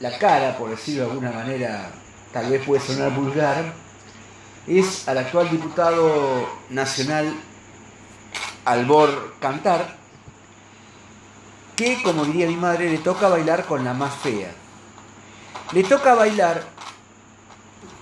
la 0.00 0.18
cara, 0.18 0.58
por 0.58 0.70
decirlo 0.70 1.04
de 1.04 1.10
alguna 1.10 1.30
manera, 1.30 1.90
tal 2.32 2.50
vez 2.50 2.64
puede 2.64 2.80
sonar 2.80 3.14
vulgar, 3.14 3.72
es 4.66 5.08
al 5.08 5.18
actual 5.18 5.50
diputado 5.50 6.48
nacional 6.70 7.32
Albor 8.64 9.34
Cantar, 9.40 9.96
que, 11.76 12.02
como 12.02 12.24
diría 12.24 12.46
mi 12.46 12.56
madre, 12.56 12.90
le 12.90 12.98
toca 12.98 13.28
bailar 13.28 13.66
con 13.66 13.84
la 13.84 13.94
más 13.94 14.14
fea. 14.14 14.50
Le 15.72 15.84
toca 15.84 16.14
bailar 16.14 16.64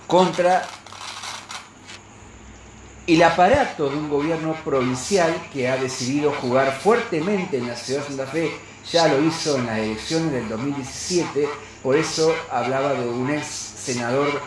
contra 0.07 0.65
el 3.05 3.21
aparato 3.21 3.89
de 3.89 3.97
un 3.97 4.09
gobierno 4.09 4.55
provincial 4.63 5.35
que 5.53 5.69
ha 5.69 5.77
decidido 5.77 6.31
jugar 6.31 6.79
fuertemente 6.79 7.57
en 7.57 7.67
la 7.67 7.75
ciudad 7.75 8.01
de 8.01 8.07
Santa 8.07 8.25
Fe, 8.25 8.51
ya 8.91 9.07
lo 9.07 9.23
hizo 9.23 9.57
en 9.57 9.67
las 9.67 9.79
elecciones 9.79 10.31
del 10.31 10.49
2017, 10.49 11.47
por 11.83 11.95
eso 11.95 12.33
hablaba 12.51 12.93
de 12.93 13.07
un 13.07 13.29
ex 13.29 13.45
senador 13.45 14.41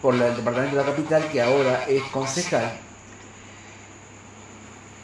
por 0.00 0.14
el 0.14 0.36
departamento 0.36 0.76
de 0.76 0.82
la 0.82 0.90
capital 0.90 1.28
que 1.28 1.42
ahora 1.42 1.84
es 1.86 2.02
concejal. 2.04 2.78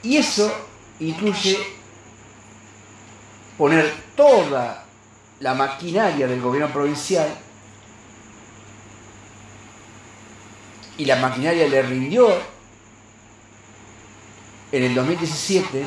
Y 0.02 0.16
eso 0.16 0.52
incluye 1.00 1.58
poner 3.58 3.92
toda 4.14 4.84
la 5.40 5.54
maquinaria 5.54 6.26
del 6.26 6.40
gobierno 6.40 6.72
provincial 6.72 7.28
y 10.98 11.04
la 11.04 11.16
maquinaria 11.16 11.68
le 11.68 11.82
rindió 11.82 12.28
en 14.72 14.82
el 14.82 14.94
2017, 14.94 15.86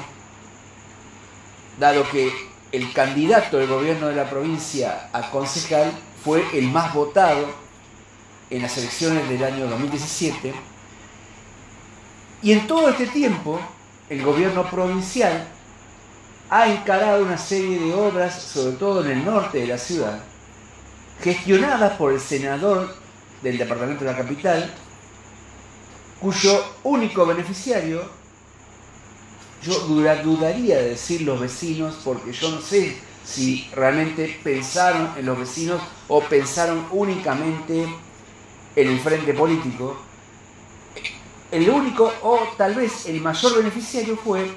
dado 1.80 2.08
que 2.10 2.32
el 2.72 2.94
candidato 2.94 3.58
del 3.58 3.68
gobierno 3.68 4.08
de 4.08 4.16
la 4.16 4.30
provincia 4.30 5.10
a 5.12 5.32
concejal 5.32 5.92
fue 6.24 6.46
el 6.54 6.68
más 6.68 6.94
votado 6.94 7.69
en 8.50 8.62
las 8.62 8.78
elecciones 8.78 9.28
del 9.30 9.44
año 9.44 9.68
2017, 9.68 10.54
y 12.42 12.52
en 12.54 12.68
todo 12.68 12.90
este 12.90 13.08
tiempo 13.08 13.60
el 14.10 14.24
gobierno 14.24 14.70
provincial 14.70 15.48
ha 16.50 16.68
encarado 16.68 17.24
una 17.24 17.38
serie 17.38 17.80
de 17.80 17.94
obras, 17.94 18.42
sobre 18.42 18.76
todo 18.78 19.06
en 19.06 19.12
el 19.12 19.26
norte 19.26 19.60
de 19.60 19.68
la 19.68 19.78
ciudad, 19.78 20.20
gestionadas 21.22 21.98
por 21.98 22.14
el 22.14 22.20
senador 22.20 22.96
del 23.44 23.58
departamento 23.58 24.04
de 24.04 24.12
la 24.12 24.18
capital, 24.18 24.74
cuyo 26.20 26.64
único 26.84 27.26
beneficiario, 27.26 28.04
yo 29.62 29.80
dudaría 29.80 30.78
de 30.78 30.90
decir 30.90 31.22
los 31.22 31.40
vecinos, 31.40 32.00
porque 32.04 32.32
yo 32.32 32.50
no 32.52 32.62
sé 32.62 32.98
si 33.26 33.70
realmente 33.76 34.40
pensaron 34.44 35.12
en 35.18 35.26
los 35.26 35.38
vecinos 35.38 35.82
o 36.08 36.22
pensaron 36.22 36.86
únicamente 36.92 37.84
en 37.84 38.09
el 38.88 39.00
frente 39.00 39.34
político, 39.34 39.98
el 41.52 41.70
único 41.70 42.12
o 42.22 42.40
tal 42.58 42.76
vez 42.76 43.08
el 43.08 43.22
mayor 43.22 43.58
beneficiario 43.58 44.16
fue 44.18 44.52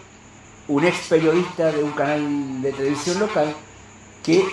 un 0.68 0.84
ex 0.84 1.08
periodista 1.08 1.72
de 1.72 1.82
un 1.82 1.92
canal 1.92 2.62
de 2.62 2.72
televisión 2.72 3.18
local 3.18 3.54
que 4.22 4.44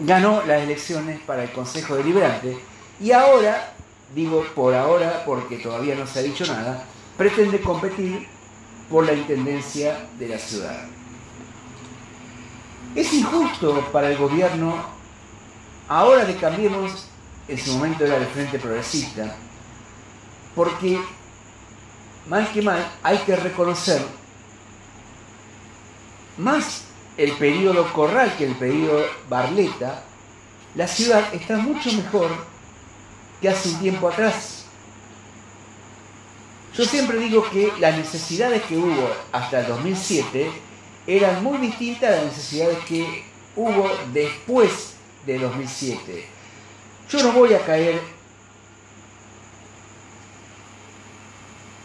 ganó 0.00 0.42
las 0.44 0.62
elecciones 0.62 1.20
para 1.20 1.44
el 1.44 1.52
Consejo 1.52 1.96
Deliberante 1.96 2.58
y 3.00 3.12
ahora, 3.12 3.74
digo 4.14 4.44
por 4.54 4.74
ahora 4.74 5.22
porque 5.24 5.56
todavía 5.58 5.94
no 5.94 6.06
se 6.06 6.18
ha 6.18 6.22
dicho 6.22 6.46
nada, 6.46 6.84
pretende 7.16 7.60
competir 7.60 8.26
por 8.90 9.06
la 9.06 9.12
intendencia 9.12 10.06
de 10.18 10.28
la 10.28 10.38
ciudad. 10.38 10.84
Es 12.94 13.12
injusto 13.12 13.88
para 13.92 14.10
el 14.10 14.16
gobierno, 14.16 14.84
ahora 15.88 16.24
de 16.24 16.36
Cambiemos, 16.36 17.08
en 17.48 17.58
su 17.58 17.72
momento 17.74 18.04
era 18.04 18.16
el 18.16 18.26
Frente 18.26 18.58
Progresista, 18.58 19.34
porque 20.54 20.98
mal 22.28 22.50
que 22.52 22.62
mal 22.62 22.86
hay 23.02 23.18
que 23.18 23.36
reconocer 23.36 24.02
más 26.38 26.84
el 27.16 27.32
periodo 27.32 27.92
Corral 27.92 28.34
que 28.36 28.44
el 28.46 28.54
periodo 28.56 29.04
Barleta, 29.28 30.02
la 30.74 30.88
ciudad 30.88 31.32
está 31.32 31.58
mucho 31.58 31.92
mejor 31.92 32.30
que 33.40 33.48
hace 33.48 33.68
un 33.68 33.80
tiempo 33.80 34.08
atrás. 34.08 34.64
Yo 36.76 36.84
siempre 36.84 37.18
digo 37.18 37.48
que 37.50 37.72
las 37.78 37.96
necesidades 37.96 38.62
que 38.64 38.76
hubo 38.76 39.08
hasta 39.30 39.60
el 39.60 39.68
2007 39.68 40.50
eran 41.06 41.44
muy 41.44 41.58
distintas 41.58 42.10
a 42.10 42.16
las 42.16 42.24
necesidades 42.24 42.78
que 42.84 43.24
hubo 43.54 43.88
después 44.12 44.94
de 45.24 45.38
2007. 45.38 46.33
Yo 47.10 47.22
no 47.22 47.32
voy 47.32 47.52
a 47.54 47.64
caer 47.64 48.00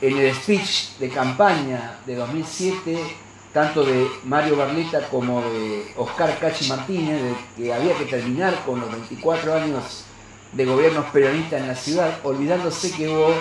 en 0.01 0.17
el 0.17 0.33
speech 0.33 0.97
de 0.97 1.09
campaña 1.09 1.99
de 2.05 2.15
2007, 2.15 2.97
tanto 3.53 3.83
de 3.83 4.07
Mario 4.23 4.55
Barleta 4.55 5.07
como 5.09 5.41
de 5.41 5.91
Oscar 5.97 6.39
Cachi 6.39 6.69
Martínez, 6.69 7.21
de 7.21 7.35
que 7.57 7.73
había 7.73 7.97
que 7.97 8.05
terminar 8.05 8.63
con 8.65 8.79
los 8.79 8.89
24 8.91 9.53
años 9.53 10.05
de 10.53 10.65
gobiernos 10.65 11.05
peronistas 11.07 11.61
en 11.61 11.67
la 11.67 11.75
ciudad, 11.75 12.19
olvidándose 12.23 12.91
que 12.91 13.09
hubo 13.09 13.33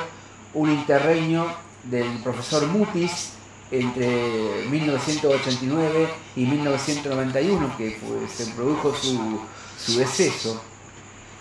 un 0.54 0.70
interreño 0.70 1.46
del 1.84 2.18
profesor 2.24 2.66
Mutis 2.66 3.34
entre 3.70 4.66
1989 4.68 6.08
y 6.34 6.44
1991, 6.44 7.76
que 7.76 7.98
se 8.34 8.46
produjo 8.52 8.94
su, 8.94 9.40
su 9.78 9.98
deceso. 9.98 10.60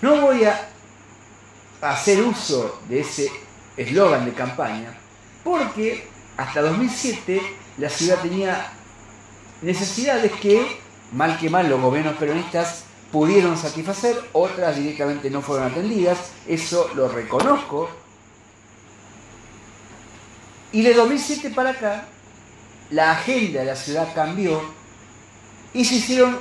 No 0.02 0.22
voy 0.22 0.44
a 0.44 0.70
hacer 1.82 2.22
uso 2.22 2.80
de 2.88 3.02
ese 3.02 3.32
eslogan 3.76 4.26
de 4.26 4.34
campaña, 4.34 4.94
porque 5.44 6.08
hasta 6.36 6.62
2007 6.62 7.42
la 7.78 7.90
ciudad 7.90 8.20
tenía 8.22 8.72
necesidades 9.62 10.32
que, 10.34 10.80
mal 11.12 11.38
que 11.40 11.50
mal, 11.50 11.70
los 11.70 11.82
gobiernos 11.82 12.16
peronistas 12.18 12.84
pudieron 13.12 13.58
satisfacer, 13.58 14.18
otras 14.34 14.76
directamente 14.76 15.30
no 15.30 15.42
fueron 15.42 15.72
atendidas, 15.72 16.18
eso 16.48 16.90
lo 16.96 17.08
reconozco. 17.08 17.90
Y 20.72 20.82
de 20.82 20.94
2007 20.94 21.52
para 21.52 21.72
acá, 21.72 22.06
la 22.92 23.12
agenda 23.12 23.62
de 23.62 23.66
la 23.66 23.76
ciudad 23.76 24.14
cambió 24.14 24.62
y 25.74 25.86
se 25.86 25.96
hicieron 25.96 26.40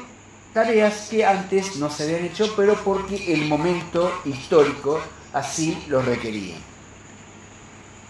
tareas 0.57 1.09
que 1.11 1.22
antes 1.22 1.76
no 1.76 1.90
se 1.90 2.04
habían 2.04 2.24
hecho, 2.24 2.54
pero 2.57 2.82
porque 2.82 3.30
el 3.34 3.44
momento 3.44 4.11
histórico 4.24 4.98
así 5.34 5.84
lo 5.86 6.00
requería. 6.00 6.57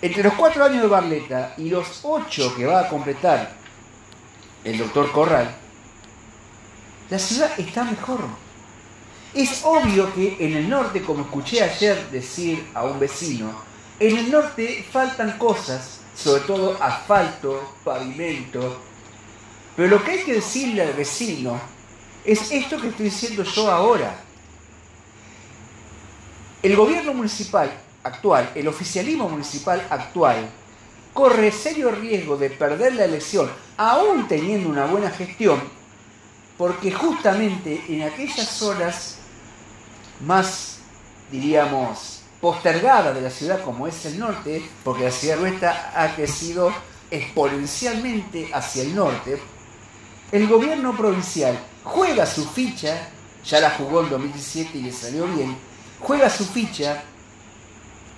Entre 0.00 0.22
los 0.22 0.34
cuatro 0.34 0.64
años 0.64 0.82
de 0.82 0.86
Barleta 0.86 1.54
y 1.58 1.70
los 1.70 2.04
ocho 2.04 2.54
que 2.54 2.64
va 2.64 2.82
a 2.82 2.88
completar 2.88 3.52
el 4.62 4.78
doctor 4.78 5.10
Corral, 5.10 5.56
la 7.10 7.18
ciudad 7.18 7.50
está 7.58 7.82
mejor. 7.82 8.20
Es 9.34 9.62
obvio 9.64 10.14
que 10.14 10.36
en 10.38 10.54
el 10.54 10.68
norte, 10.68 11.02
como 11.02 11.24
escuché 11.24 11.64
ayer 11.64 12.10
decir 12.12 12.64
a 12.74 12.84
un 12.84 13.00
vecino, 13.00 13.60
en 13.98 14.18
el 14.18 14.30
norte 14.30 14.86
faltan 14.88 15.36
cosas, 15.36 15.98
sobre 16.14 16.42
todo 16.42 16.80
asfalto, 16.80 17.74
pavimento, 17.82 18.82
pero 19.74 19.88
lo 19.88 20.04
que 20.04 20.12
hay 20.12 20.22
que 20.22 20.34
decirle 20.34 20.82
al 20.82 20.92
vecino 20.92 21.74
es 22.26 22.50
esto 22.50 22.80
que 22.80 22.88
estoy 22.88 23.06
diciendo 23.06 23.44
yo 23.44 23.70
ahora. 23.70 24.18
El 26.62 26.74
gobierno 26.74 27.14
municipal 27.14 27.70
actual, 28.02 28.50
el 28.54 28.66
oficialismo 28.66 29.28
municipal 29.28 29.86
actual, 29.88 30.48
corre 31.12 31.52
serio 31.52 31.92
riesgo 31.92 32.36
de 32.36 32.50
perder 32.50 32.96
la 32.96 33.04
elección, 33.04 33.48
aún 33.76 34.26
teniendo 34.26 34.68
una 34.68 34.86
buena 34.86 35.10
gestión, 35.10 35.60
porque 36.58 36.90
justamente 36.90 37.84
en 37.88 38.02
aquellas 38.02 38.48
zonas 38.48 39.18
más, 40.20 40.78
diríamos, 41.30 42.22
postergadas 42.40 43.14
de 43.14 43.20
la 43.20 43.30
ciudad 43.30 43.62
como 43.62 43.86
es 43.86 44.04
el 44.04 44.18
norte, 44.18 44.68
porque 44.82 45.04
la 45.04 45.10
ciudad 45.12 45.38
nuestra 45.38 45.92
ha 45.94 46.14
crecido 46.16 46.72
exponencialmente 47.10 48.50
hacia 48.52 48.82
el 48.82 48.96
norte, 48.96 49.40
el 50.32 50.48
gobierno 50.48 50.96
provincial 50.96 51.56
juega 51.86 52.26
su 52.26 52.44
ficha, 52.44 53.08
ya 53.44 53.60
la 53.60 53.70
jugó 53.70 54.02
en 54.02 54.10
2017 54.10 54.78
y 54.78 54.82
le 54.82 54.92
salió 54.92 55.26
bien, 55.28 55.56
juega 56.00 56.28
su 56.28 56.44
ficha 56.44 57.02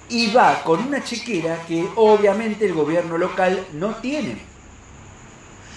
y 0.09 0.33
va 0.33 0.62
con 0.64 0.81
una 0.81 1.05
chequera 1.05 1.62
que 1.66 1.87
obviamente 1.97 2.64
el 2.64 2.73
gobierno 2.73 3.19
local 3.19 3.66
no 3.75 3.95
tiene. 3.97 4.39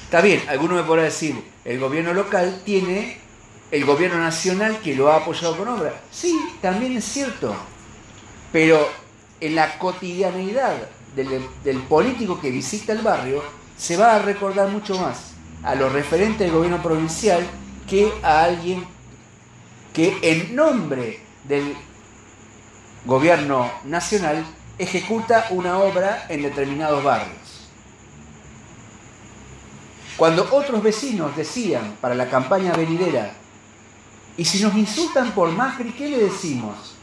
Está 0.06 0.22
bien, 0.22 0.42
alguno 0.48 0.76
me 0.76 0.84
podrá 0.84 1.04
decir, 1.04 1.44
el 1.66 1.80
gobierno 1.80 2.14
local 2.14 2.62
tiene 2.64 3.18
el 3.72 3.86
gobierno 3.86 4.20
nacional 4.20 4.80
que 4.80 4.96
lo 4.96 5.12
ha 5.12 5.18
apoyado 5.18 5.58
con 5.58 5.68
obra. 5.68 6.02
Sí, 6.12 6.38
también 6.62 6.96
es 6.96 7.06
cierto. 7.06 7.54
Pero 8.54 8.90
en 9.42 9.56
la 9.56 9.78
cotidianeidad 9.78 10.76
del, 11.16 11.46
del 11.64 11.78
político 11.84 12.40
que 12.40 12.52
visita 12.52 12.94
el 12.94 13.02
barrio, 13.02 13.44
se 13.78 13.98
va 13.98 14.16
a 14.16 14.20
recordar 14.20 14.70
mucho 14.70 14.98
más 14.98 15.34
a 15.64 15.76
los 15.76 15.92
referentes 15.92 16.40
del 16.40 16.52
gobierno 16.52 16.82
provincial 16.82 17.46
que 17.92 18.10
a 18.24 18.46
alguien 18.46 18.86
que 19.94 20.18
en 20.22 20.56
nombre 20.56 21.20
del 21.44 21.76
gobierno 23.06 23.70
nacional 23.84 24.46
ejecuta 24.78 25.48
una 25.50 25.78
obra 25.78 26.26
en 26.30 26.42
determinados 26.42 27.04
barrios. 27.04 27.68
Cuando 30.16 30.48
otros 30.54 30.82
vecinos 30.82 31.36
decían 31.36 31.98
para 32.00 32.16
la 32.16 32.30
campaña 32.30 32.72
venidera, 32.72 33.34
y 34.38 34.46
si 34.46 34.64
nos 34.64 34.74
insultan 34.76 35.34
por 35.34 35.52
Macri, 35.52 35.92
¿qué 35.92 36.08
le 36.08 36.20
decimos? 36.20 36.96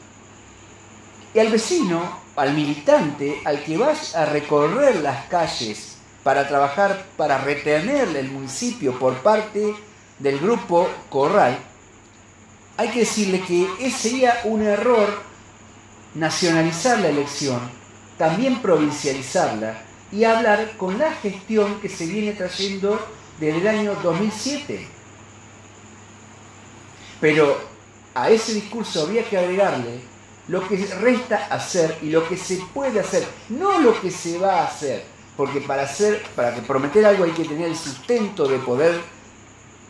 Y 1.34 1.38
al 1.38 1.48
vecino, 1.48 2.00
al 2.34 2.54
militante, 2.54 3.42
al 3.44 3.62
que 3.62 3.76
va 3.76 3.92
a 4.14 4.24
recorrer 4.24 5.02
las 5.02 5.26
calles 5.26 5.98
para 6.24 6.48
trabajar, 6.48 7.04
para 7.18 7.36
retener 7.36 8.16
el 8.16 8.30
municipio 8.30 8.98
por 8.98 9.18
parte 9.18 9.74
del 10.18 10.38
grupo 10.38 10.88
Corral, 11.08 11.58
hay 12.76 12.88
que 12.90 13.00
decirle 13.00 13.40
que 13.40 13.90
sería 13.90 14.40
un 14.44 14.62
error 14.62 15.08
nacionalizar 16.14 16.98
la 17.00 17.08
elección, 17.08 17.60
también 18.16 18.60
provincializarla 18.62 19.82
y 20.10 20.24
hablar 20.24 20.76
con 20.76 20.98
la 20.98 21.12
gestión 21.12 21.80
que 21.80 21.88
se 21.88 22.06
viene 22.06 22.32
trayendo 22.32 22.98
desde 23.38 23.60
el 23.60 23.68
año 23.68 23.94
2007. 24.02 24.86
Pero 27.20 27.58
a 28.14 28.30
ese 28.30 28.54
discurso 28.54 29.02
había 29.02 29.28
que 29.28 29.38
agregarle 29.38 30.00
lo 30.48 30.66
que 30.66 30.76
resta 31.00 31.46
hacer 31.50 31.98
y 32.02 32.10
lo 32.10 32.26
que 32.28 32.36
se 32.36 32.56
puede 32.72 33.00
hacer, 33.00 33.26
no 33.50 33.78
lo 33.80 34.00
que 34.00 34.10
se 34.10 34.38
va 34.38 34.60
a 34.60 34.64
hacer, 34.66 35.04
porque 35.36 35.60
para 35.60 35.82
hacer, 35.82 36.22
para 36.34 36.54
prometer 36.54 37.04
algo 37.04 37.24
hay 37.24 37.32
que 37.32 37.44
tener 37.44 37.68
el 37.68 37.76
sustento 37.76 38.48
de 38.48 38.58
poder, 38.58 38.98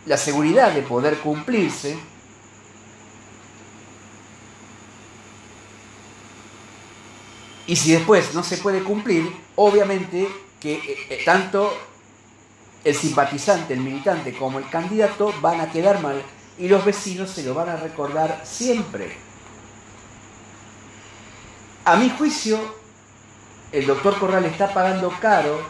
la 0.05 0.17
seguridad 0.17 0.73
de 0.73 0.81
poder 0.81 1.17
cumplirse, 1.19 1.97
Y 7.69 7.75
si 7.75 7.91
después 7.91 8.33
no 8.33 8.43
se 8.43 8.57
puede 8.57 8.83
cumplir, 8.83 9.31
obviamente 9.55 10.27
que 10.59 10.73
eh, 10.73 10.97
eh, 11.11 11.21
tanto 11.23 11.71
el 12.83 12.95
simpatizante, 12.95 13.75
el 13.75 13.81
militante 13.81 14.33
como 14.33 14.57
el 14.57 14.67
candidato 14.71 15.31
van 15.39 15.61
a 15.61 15.71
quedar 15.71 16.01
mal 16.01 16.19
y 16.57 16.67
los 16.67 16.83
vecinos 16.83 17.29
se 17.29 17.43
lo 17.43 17.53
van 17.53 17.69
a 17.69 17.75
recordar 17.75 18.41
siempre. 18.43 19.15
A 21.85 21.95
mi 21.95 22.09
juicio, 22.09 22.59
el 23.71 23.85
doctor 23.85 24.17
Corral 24.17 24.45
está 24.45 24.73
pagando 24.73 25.13
caro 25.21 25.61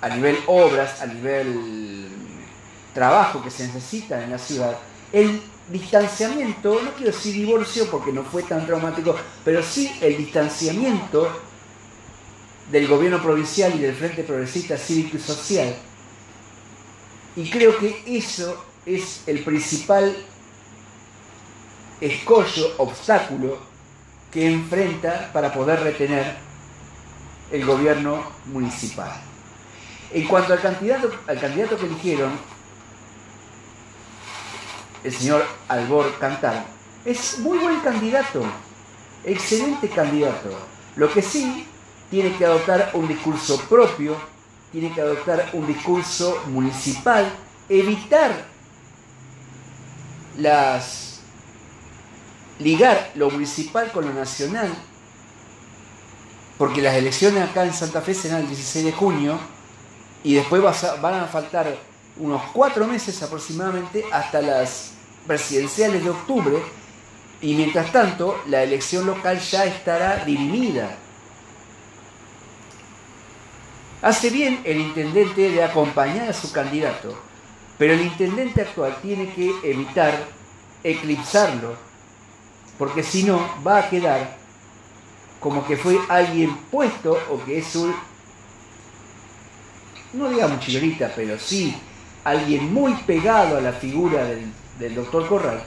a 0.00 0.08
nivel 0.08 0.38
obras, 0.46 1.02
a 1.02 1.06
nivel 1.06 2.08
trabajo 2.94 3.42
que 3.42 3.50
se 3.50 3.66
necesita 3.66 4.22
en 4.22 4.30
la 4.30 4.38
ciudad, 4.38 4.78
el 5.12 5.40
distanciamiento, 5.70 6.80
no 6.82 6.92
quiero 6.92 7.12
decir 7.12 7.34
divorcio 7.34 7.90
porque 7.90 8.12
no 8.12 8.22
fue 8.24 8.42
tan 8.42 8.66
traumático, 8.66 9.14
pero 9.44 9.62
sí 9.62 9.90
el 10.00 10.16
distanciamiento 10.16 11.28
del 12.70 12.86
gobierno 12.86 13.22
provincial 13.22 13.74
y 13.74 13.78
del 13.78 13.94
Frente 13.94 14.22
Progresista 14.22 14.76
Cívico 14.76 15.16
y 15.16 15.20
Social. 15.20 15.74
Y 17.36 17.50
creo 17.50 17.78
que 17.78 18.02
eso 18.06 18.64
es 18.84 19.22
el 19.26 19.44
principal 19.44 20.16
escollo, 22.00 22.74
obstáculo 22.78 23.58
que 24.32 24.50
enfrenta 24.50 25.30
para 25.32 25.52
poder 25.52 25.80
retener 25.80 26.36
el 27.50 27.64
gobierno 27.64 28.22
municipal. 28.46 29.20
En 30.12 30.26
cuanto 30.26 30.52
al 30.52 30.60
candidato, 30.60 31.10
al 31.26 31.40
candidato 31.40 31.78
que 31.78 31.86
eligieron, 31.86 32.32
el 35.04 35.12
señor 35.12 35.44
Albor 35.68 36.18
Cantar, 36.18 36.66
es 37.04 37.38
muy 37.38 37.58
buen 37.58 37.80
candidato, 37.80 38.42
excelente 39.24 39.88
candidato. 39.88 40.50
Lo 40.96 41.12
que 41.12 41.22
sí 41.22 41.66
tiene 42.10 42.36
que 42.36 42.44
adoptar 42.44 42.90
un 42.94 43.06
discurso 43.06 43.60
propio, 43.68 44.16
tiene 44.72 44.92
que 44.92 45.00
adoptar 45.00 45.50
un 45.52 45.66
discurso 45.66 46.42
municipal, 46.46 47.30
evitar 47.68 48.46
las 50.36 51.20
ligar 52.58 53.12
lo 53.14 53.30
municipal 53.30 53.90
con 53.92 54.06
lo 54.06 54.12
nacional, 54.12 54.68
porque 56.56 56.82
las 56.82 56.94
elecciones 56.96 57.48
acá 57.48 57.64
en 57.64 57.72
Santa 57.72 58.00
Fe 58.00 58.14
serán 58.14 58.40
el 58.40 58.48
16 58.48 58.84
de 58.84 58.92
junio 58.92 59.38
y 60.24 60.34
después 60.34 60.60
van 61.00 61.14
a 61.14 61.26
faltar 61.26 61.72
unos 62.18 62.42
cuatro 62.52 62.86
meses 62.86 63.22
aproximadamente 63.22 64.04
hasta 64.12 64.40
las 64.42 64.92
presidenciales 65.26 66.02
de 66.02 66.10
octubre 66.10 66.58
y 67.40 67.54
mientras 67.54 67.92
tanto 67.92 68.40
la 68.46 68.62
elección 68.62 69.06
local 69.06 69.38
ya 69.38 69.64
estará 69.64 70.24
dirimida. 70.24 70.96
Hace 74.02 74.30
bien 74.30 74.60
el 74.64 74.80
intendente 74.80 75.50
de 75.50 75.62
acompañar 75.62 76.28
a 76.28 76.32
su 76.32 76.52
candidato, 76.52 77.16
pero 77.78 77.94
el 77.94 78.00
intendente 78.00 78.62
actual 78.62 78.96
tiene 79.02 79.32
que 79.32 79.52
evitar 79.64 80.14
eclipsarlo, 80.82 81.76
porque 82.78 83.02
si 83.02 83.24
no 83.24 83.48
va 83.66 83.78
a 83.78 83.90
quedar 83.90 84.36
como 85.40 85.64
que 85.66 85.76
fue 85.76 85.98
alguien 86.08 86.56
puesto 86.70 87.16
o 87.30 87.44
que 87.44 87.58
es 87.58 87.76
un, 87.76 87.94
no 90.14 90.28
digamos 90.28 90.60
chilorita, 90.60 91.12
pero 91.14 91.38
sí 91.38 91.76
alguien 92.30 92.72
muy 92.72 92.94
pegado 93.06 93.58
a 93.58 93.60
la 93.60 93.72
figura 93.72 94.24
del, 94.24 94.94
doctor 94.94 95.26
Corral, 95.28 95.62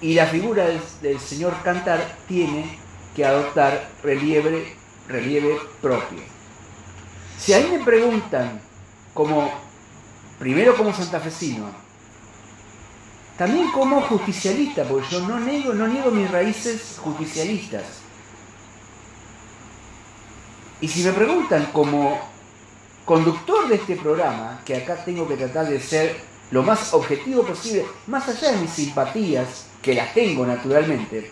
y 0.00 0.14
la 0.14 0.26
figura 0.26 0.66
del, 1.00 1.20
señor 1.20 1.54
Cantar 1.62 2.16
tiene 2.28 2.78
que 3.14 3.24
adoptar 3.24 3.88
relieve, 4.02 4.74
relieve 5.08 5.58
propio. 5.80 6.20
Si 7.38 7.52
a 7.52 7.60
mí 7.60 7.68
me 7.70 7.84
preguntan, 7.84 8.60
como, 9.14 9.50
primero 10.38 10.76
como 10.76 10.92
santafesino, 10.92 11.66
también 13.38 13.70
como 13.70 14.00
justicialista, 14.02 14.84
porque 14.84 15.08
yo 15.10 15.20
no 15.26 15.38
niego, 15.40 15.74
no 15.74 15.86
niego 15.86 16.10
mis 16.10 16.30
raíces 16.30 16.98
justicialistas. 16.98 17.84
Y 20.80 20.88
si 20.88 21.02
me 21.02 21.12
preguntan 21.12 21.66
como 21.72 22.35
conductor 23.06 23.68
de 23.68 23.76
este 23.76 23.96
programa, 23.96 24.60
que 24.66 24.76
acá 24.76 25.02
tengo 25.02 25.26
que 25.26 25.36
tratar 25.36 25.66
de 25.66 25.80
ser 25.80 26.16
lo 26.50 26.62
más 26.62 26.92
objetivo 26.92 27.42
posible, 27.44 27.86
más 28.06 28.28
allá 28.28 28.52
de 28.52 28.58
mis 28.58 28.70
simpatías, 28.70 29.66
que 29.80 29.94
las 29.94 30.12
tengo 30.12 30.44
naturalmente, 30.44 31.30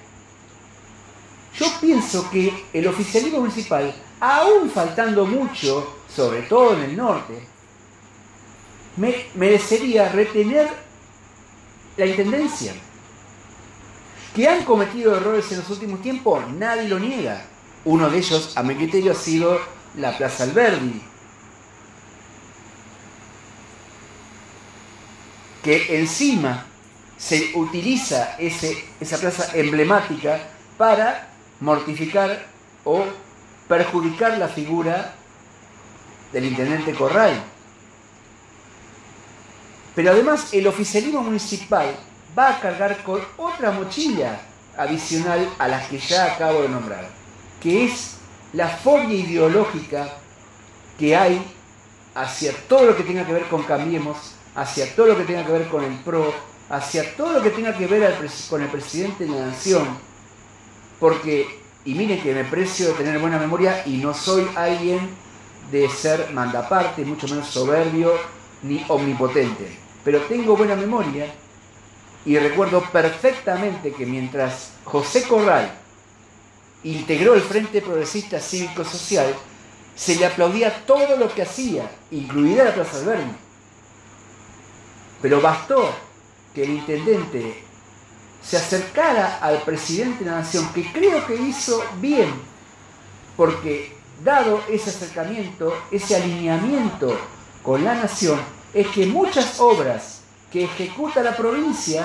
yo 1.58 1.66
pienso 1.80 2.28
que 2.30 2.64
el 2.72 2.86
oficialismo 2.88 3.40
municipal, 3.40 3.94
aún 4.20 4.70
faltando 4.70 5.24
mucho, 5.24 5.98
sobre 6.14 6.42
todo 6.42 6.74
en 6.74 6.80
el 6.80 6.96
norte, 6.96 7.46
me 8.96 9.26
merecería 9.34 10.08
retener 10.08 10.68
la 11.96 12.06
intendencia. 12.06 12.74
Que 14.34 14.48
han 14.48 14.64
cometido 14.64 15.16
errores 15.16 15.50
en 15.52 15.58
los 15.58 15.70
últimos 15.70 16.02
tiempos, 16.02 16.42
nadie 16.54 16.88
lo 16.88 16.98
niega. 16.98 17.46
Uno 17.84 18.10
de 18.10 18.18
ellos, 18.18 18.56
a 18.56 18.64
mi 18.64 18.74
criterio, 18.74 19.12
ha 19.12 19.14
sido 19.14 19.60
la 19.96 20.16
Plaza 20.16 20.42
Alberdi, 20.42 21.00
que 25.64 25.98
encima 25.98 26.66
se 27.16 27.52
utiliza 27.54 28.36
ese, 28.38 28.84
esa 29.00 29.18
plaza 29.18 29.48
emblemática 29.54 30.38
para 30.76 31.28
mortificar 31.60 32.46
o 32.84 33.04
perjudicar 33.66 34.36
la 34.36 34.48
figura 34.48 35.14
del 36.32 36.44
intendente 36.44 36.92
Corral. 36.92 37.42
Pero 39.94 40.10
además 40.10 40.52
el 40.52 40.66
oficialismo 40.66 41.22
municipal 41.22 41.96
va 42.36 42.50
a 42.50 42.60
cargar 42.60 43.02
con 43.02 43.20
otra 43.38 43.70
mochila 43.70 44.40
adicional 44.76 45.48
a 45.58 45.68
las 45.68 45.86
que 45.88 45.98
ya 45.98 46.34
acabo 46.34 46.62
de 46.62 46.68
nombrar, 46.68 47.08
que 47.62 47.86
es 47.86 48.16
la 48.52 48.68
fobia 48.68 49.14
ideológica 49.14 50.08
que 50.98 51.16
hay 51.16 51.42
hacia 52.14 52.52
todo 52.68 52.86
lo 52.86 52.96
que 52.96 53.04
tenga 53.04 53.24
que 53.24 53.32
ver 53.32 53.44
con 53.44 53.62
Cambiemos, 53.62 54.33
hacia 54.54 54.94
todo 54.94 55.06
lo 55.08 55.16
que 55.16 55.24
tenga 55.24 55.44
que 55.44 55.52
ver 55.52 55.68
con 55.68 55.84
el 55.84 55.94
PRO, 56.00 56.32
hacia 56.70 57.16
todo 57.16 57.32
lo 57.32 57.42
que 57.42 57.50
tenga 57.50 57.76
que 57.76 57.86
ver 57.86 58.16
con 58.48 58.62
el 58.62 58.68
presidente 58.68 59.24
de 59.24 59.30
la 59.30 59.46
nación, 59.46 59.86
porque, 61.00 61.60
y 61.84 61.94
miren 61.94 62.22
que 62.22 62.34
me 62.34 62.44
precio 62.44 62.88
de 62.88 62.94
tener 62.94 63.18
buena 63.18 63.38
memoria 63.38 63.82
y 63.86 63.96
no 63.98 64.14
soy 64.14 64.48
alguien 64.56 65.10
de 65.70 65.88
ser 65.88 66.30
mandaparte, 66.32 67.04
mucho 67.04 67.26
menos 67.28 67.48
soberbio 67.48 68.12
ni 68.62 68.84
omnipotente, 68.88 69.76
pero 70.04 70.20
tengo 70.22 70.56
buena 70.56 70.76
memoria 70.76 71.26
y 72.26 72.38
recuerdo 72.38 72.82
perfectamente 72.90 73.92
que 73.92 74.06
mientras 74.06 74.70
José 74.84 75.24
Corral 75.24 75.70
integró 76.82 77.34
el 77.34 77.42
Frente 77.42 77.82
Progresista 77.82 78.40
Cívico 78.40 78.84
Social, 78.84 79.34
se 79.94 80.16
le 80.16 80.26
aplaudía 80.26 80.84
todo 80.86 81.16
lo 81.16 81.32
que 81.32 81.42
hacía, 81.42 81.90
incluida 82.10 82.64
la 82.64 82.74
Plaza 82.74 82.98
Alberni. 82.98 83.43
Pero 85.24 85.40
bastó 85.40 85.90
que 86.54 86.64
el 86.64 86.70
intendente 86.72 87.64
se 88.42 88.58
acercara 88.58 89.38
al 89.40 89.62
presidente 89.62 90.22
de 90.22 90.30
la 90.30 90.40
nación, 90.40 90.70
que 90.74 90.92
creo 90.92 91.26
que 91.26 91.34
hizo 91.34 91.82
bien, 91.98 92.28
porque 93.34 93.96
dado 94.22 94.62
ese 94.68 94.90
acercamiento, 94.90 95.74
ese 95.90 96.16
alineamiento 96.16 97.18
con 97.62 97.82
la 97.82 97.94
nación, 97.94 98.38
es 98.74 98.86
que 98.88 99.06
muchas 99.06 99.58
obras 99.60 100.20
que 100.52 100.64
ejecuta 100.64 101.22
la 101.22 101.34
provincia 101.34 102.04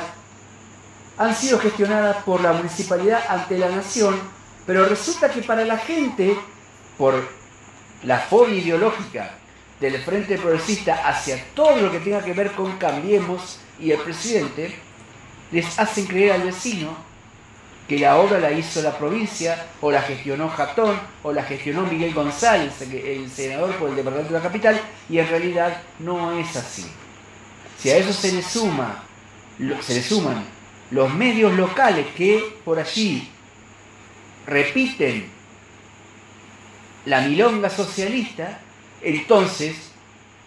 han 1.17 1.36
sido 1.36 1.59
gestionadas 1.59 2.24
por 2.24 2.39
la 2.39 2.53
municipalidad 2.53 3.22
ante 3.28 3.57
la 3.57 3.67
nación, 3.67 4.17
pero 4.65 4.86
resulta 4.86 5.30
que 5.30 5.41
para 5.41 5.65
la 5.65 5.78
gente, 5.78 6.39
por 6.97 7.22
la 8.03 8.17
fobia 8.17 8.55
ideológica 8.55 9.39
del 9.80 9.98
Frente 10.00 10.38
Progresista 10.38 11.08
hacia 11.08 11.44
todo 11.54 11.78
lo 11.78 11.92
que 11.92 12.00
tenga 12.00 12.24
que 12.24 12.34
ver 12.34 12.52
con 12.52 12.78
Cambiemos 12.78 13.60
y 13.80 13.92
el 13.92 14.00
presidente, 14.00 14.76
les 15.52 15.80
hacen 15.80 16.06
creer 16.06 16.34
al 16.34 16.44
vecino 16.44 16.96
que 17.88 17.98
la 17.98 18.18
obra 18.18 18.40
la 18.40 18.52
hizo 18.52 18.84
la 18.84 18.96
provincia, 18.96 19.66
o 19.82 19.90
la 19.90 20.04
gestionó 20.04 20.48
Jatón, 20.50 21.00
o 21.24 21.34
la 21.34 21.42
gestionó 21.42 21.88
Miguel 21.88 22.14
González, 22.14 22.80
el 22.82 23.32
senador 23.32 23.76
por 23.78 23.90
el 23.90 23.96
departamento 23.96 24.32
de 24.32 24.40
la 24.40 24.44
capital, 24.44 24.80
y 25.10 25.18
en 25.18 25.28
realidad 25.28 25.82
no 25.98 26.38
es 26.38 26.56
así. 26.56 26.86
Si 27.80 27.90
a 27.90 27.98
eso 27.98 28.14
se 28.14 28.32
le 28.32 28.44
suma, 28.44 29.04
se 29.82 29.96
le 29.96 30.04
suman 30.04 30.46
los 30.92 31.14
medios 31.14 31.54
locales 31.54 32.06
que 32.16 32.58
por 32.64 32.78
allí 32.78 33.28
repiten 34.46 35.28
la 37.06 37.22
milonga 37.22 37.72
socialista, 37.72 38.60
entonces 39.02 39.76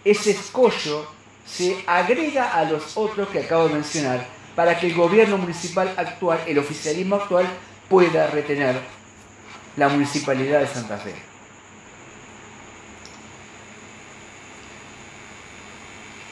ese 0.05 0.32
escollo 0.32 1.07
se 1.46 1.82
agrega 1.86 2.55
a 2.55 2.64
los 2.64 2.96
otros 2.96 3.28
que 3.28 3.40
acabo 3.40 3.68
de 3.68 3.74
mencionar 3.74 4.26
para 4.55 4.78
que 4.78 4.86
el 4.88 4.94
gobierno 4.94 5.38
municipal 5.38 5.92
actual, 5.96 6.40
el 6.46 6.59
oficialismo 6.59 7.16
actual, 7.16 7.46
pueda 7.88 8.26
retener 8.28 8.80
la 9.76 9.88
municipalidad 9.88 10.61
de 10.61 10.66
Santa 10.66 10.98
Fe. 10.98 11.14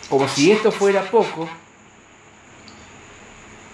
Como 0.08 0.28
si 0.28 0.50
esto 0.50 0.72
fuera 0.72 1.02
poco, 1.10 1.48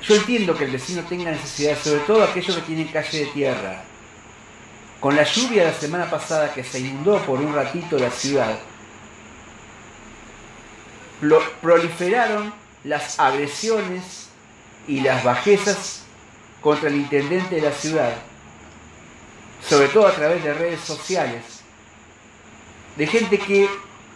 yo 0.03 0.15
entiendo 0.15 0.57
que 0.57 0.65
el 0.65 0.71
vecino 0.71 1.03
tenga 1.05 1.31
necesidad, 1.31 1.77
sobre 1.79 2.01
todo 2.01 2.23
aquellos 2.23 2.55
que 2.57 2.63
tienen 2.63 2.89
calle 2.89 3.21
de 3.21 3.27
tierra, 3.27 3.85
con 5.01 5.15
la 5.15 5.25
lluvia 5.25 5.65
de 5.65 5.73
la 5.73 5.79
semana 5.79 6.11
pasada 6.11 6.53
que 6.53 6.65
se 6.65 6.81
inundó 6.81 7.21
por 7.23 7.41
un 7.41 7.55
ratito 7.55 7.99
la 7.99 8.11
ciudad, 8.11 8.59
proliferaron 11.61 12.53
las 12.85 13.19
agresiones 13.19 14.29
y 14.87 15.01
las 15.01 15.25
bajezas 15.25 16.03
contra 16.61 16.89
el 16.89 16.97
intendente 16.97 17.57
de 17.57 17.63
la 17.63 17.73
ciudad, 17.73 18.15
sobre 19.67 19.89
todo 19.89 20.07
a 20.07 20.13
través 20.13 20.43
de 20.43 20.55
redes 20.55 20.81
sociales, 20.81 21.43
de 22.97 23.07
gente 23.07 23.39
que 23.39 23.69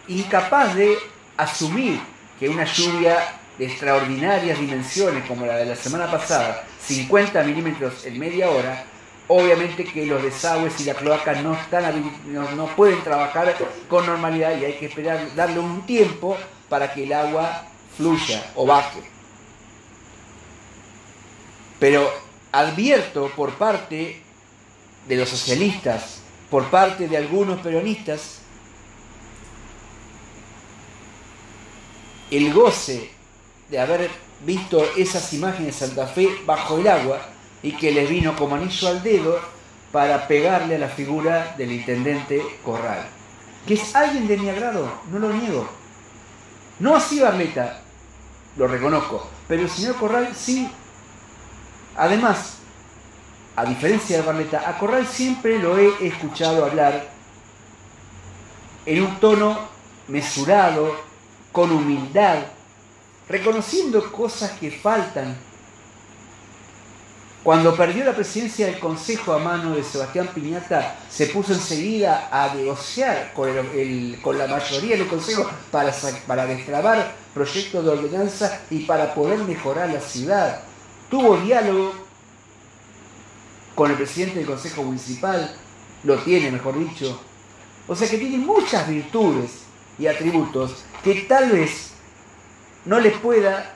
incapaz 0.07 0.75
de 0.75 0.97
asumir 1.37 1.99
que 2.39 2.49
una 2.49 2.65
lluvia 2.65 3.39
de 3.57 3.65
extraordinarias 3.65 4.59
dimensiones 4.59 5.25
como 5.25 5.45
la 5.45 5.57
de 5.57 5.65
la 5.65 5.75
semana 5.75 6.09
pasada, 6.09 6.63
50 6.85 7.43
milímetros 7.43 8.05
en 8.05 8.17
media 8.17 8.49
hora, 8.49 8.85
Obviamente 9.33 9.85
que 9.85 10.05
los 10.05 10.21
desagües 10.21 10.77
y 10.81 10.83
la 10.83 10.93
cloaca 10.93 11.41
no, 11.41 11.53
están, 11.53 12.03
no, 12.25 12.67
pueden 12.75 13.01
trabajar 13.01 13.55
con 13.87 14.05
normalidad 14.05 14.59
y 14.59 14.65
hay 14.65 14.73
que 14.73 14.87
esperar, 14.87 15.33
darle 15.35 15.57
un 15.57 15.85
tiempo 15.85 16.37
para 16.67 16.93
que 16.93 17.03
el 17.03 17.13
agua 17.13 17.63
fluya 17.95 18.51
o 18.55 18.65
baje. 18.65 18.99
Pero 21.79 22.11
advierto 22.51 23.31
por 23.33 23.53
parte 23.53 24.21
de 25.07 25.15
los 25.15 25.29
socialistas, 25.29 26.19
por 26.49 26.69
parte 26.69 27.07
de 27.07 27.15
algunos 27.15 27.61
peronistas, 27.61 28.39
el 32.31 32.53
goce 32.53 33.09
de 33.69 33.79
haber 33.79 34.11
visto 34.45 34.83
esas 34.97 35.31
imágenes 35.31 35.79
de 35.79 35.87
Santa 35.87 36.07
Fe 36.07 36.27
bajo 36.45 36.79
el 36.79 36.89
agua 36.89 37.30
y 37.63 37.73
que 37.73 37.91
les 37.91 38.09
vino 38.09 38.35
como 38.35 38.55
anillo 38.55 38.87
al 38.87 39.03
dedo 39.03 39.39
para 39.91 40.27
pegarle 40.27 40.75
a 40.75 40.79
la 40.79 40.87
figura 40.87 41.55
del 41.57 41.71
intendente 41.71 42.41
Corral. 42.63 43.05
Que 43.67 43.75
es 43.75 43.95
alguien 43.95 44.27
de 44.27 44.37
mi 44.37 44.49
agrado, 44.49 44.91
no 45.11 45.19
lo 45.19 45.31
niego. 45.31 45.67
No 46.79 46.95
así 46.95 47.19
Barleta, 47.19 47.81
lo 48.57 48.67
reconozco, 48.67 49.27
pero 49.47 49.63
el 49.63 49.69
señor 49.69 49.95
Corral 49.97 50.29
sí. 50.35 50.69
Además, 51.95 52.57
a 53.55 53.65
diferencia 53.65 54.17
de 54.17 54.23
Barleta, 54.23 54.63
a 54.67 54.77
Corral 54.77 55.05
siempre 55.05 55.59
lo 55.59 55.77
he 55.77 56.07
escuchado 56.07 56.65
hablar 56.65 57.09
en 58.85 59.03
un 59.03 59.19
tono 59.19 59.59
mesurado, 60.07 60.95
con 61.51 61.69
humildad, 61.71 62.37
reconociendo 63.27 64.11
cosas 64.11 64.51
que 64.51 64.71
faltan 64.71 65.35
cuando 67.43 67.75
perdió 67.75 68.05
la 68.05 68.13
presidencia 68.13 68.67
del 68.67 68.77
Consejo 68.77 69.33
a 69.33 69.39
mano 69.39 69.75
de 69.75 69.83
Sebastián 69.83 70.29
Piñata, 70.33 70.95
se 71.09 71.25
puso 71.25 71.53
enseguida 71.53 72.29
a 72.31 72.53
negociar 72.53 73.33
con, 73.33 74.37
la 74.37 74.47
mayoría 74.47 74.95
del 74.95 75.07
Consejo 75.07 75.49
para, 75.71 75.91
para 76.27 76.45
destrabar 76.45 77.15
proyectos 77.33 77.83
de 77.83 77.89
ordenanza 77.89 78.61
y 78.69 78.85
para 78.85 79.15
poder 79.15 79.39
mejorar 79.39 79.89
la 79.89 80.01
ciudad. 80.01 80.61
Tuvo 81.09 81.37
diálogo 81.37 81.93
con 83.73 83.89
el 83.89 83.97
presidente 83.97 84.37
del 84.37 84.47
Consejo 84.47 84.83
Municipal, 84.83 85.55
lo 86.03 86.19
tiene, 86.19 86.51
mejor 86.51 86.77
dicho. 86.77 87.19
O 87.87 87.95
sea 87.95 88.07
que 88.07 88.19
tiene 88.19 88.37
muchas 88.37 88.87
virtudes 88.87 89.61
y 89.97 90.05
atributos 90.05 90.83
que 91.03 91.21
tal 91.21 91.51
vez 91.51 91.89
no 92.85 92.99
les 92.99 93.17
pueda 93.17 93.73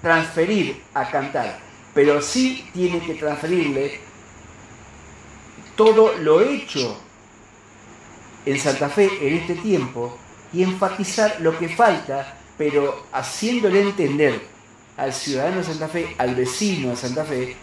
transferir 0.00 0.80
a 0.94 1.10
cantar 1.10 1.63
pero 1.94 2.20
sí 2.20 2.68
tiene 2.74 3.00
que 3.00 3.14
transferirle 3.14 4.00
todo 5.76 6.12
lo 6.18 6.40
hecho 6.40 7.00
en 8.44 8.58
Santa 8.58 8.88
Fe 8.88 9.08
en 9.20 9.34
este 9.34 9.54
tiempo 9.54 10.18
y 10.52 10.62
enfatizar 10.62 11.40
lo 11.40 11.58
que 11.58 11.68
falta, 11.68 12.36
pero 12.58 13.06
haciéndole 13.12 13.80
entender 13.80 14.46
al 14.96 15.12
ciudadano 15.12 15.58
de 15.58 15.64
Santa 15.64 15.88
Fe, 15.88 16.14
al 16.18 16.34
vecino 16.34 16.90
de 16.90 16.96
Santa 16.96 17.24
Fe, 17.24 17.56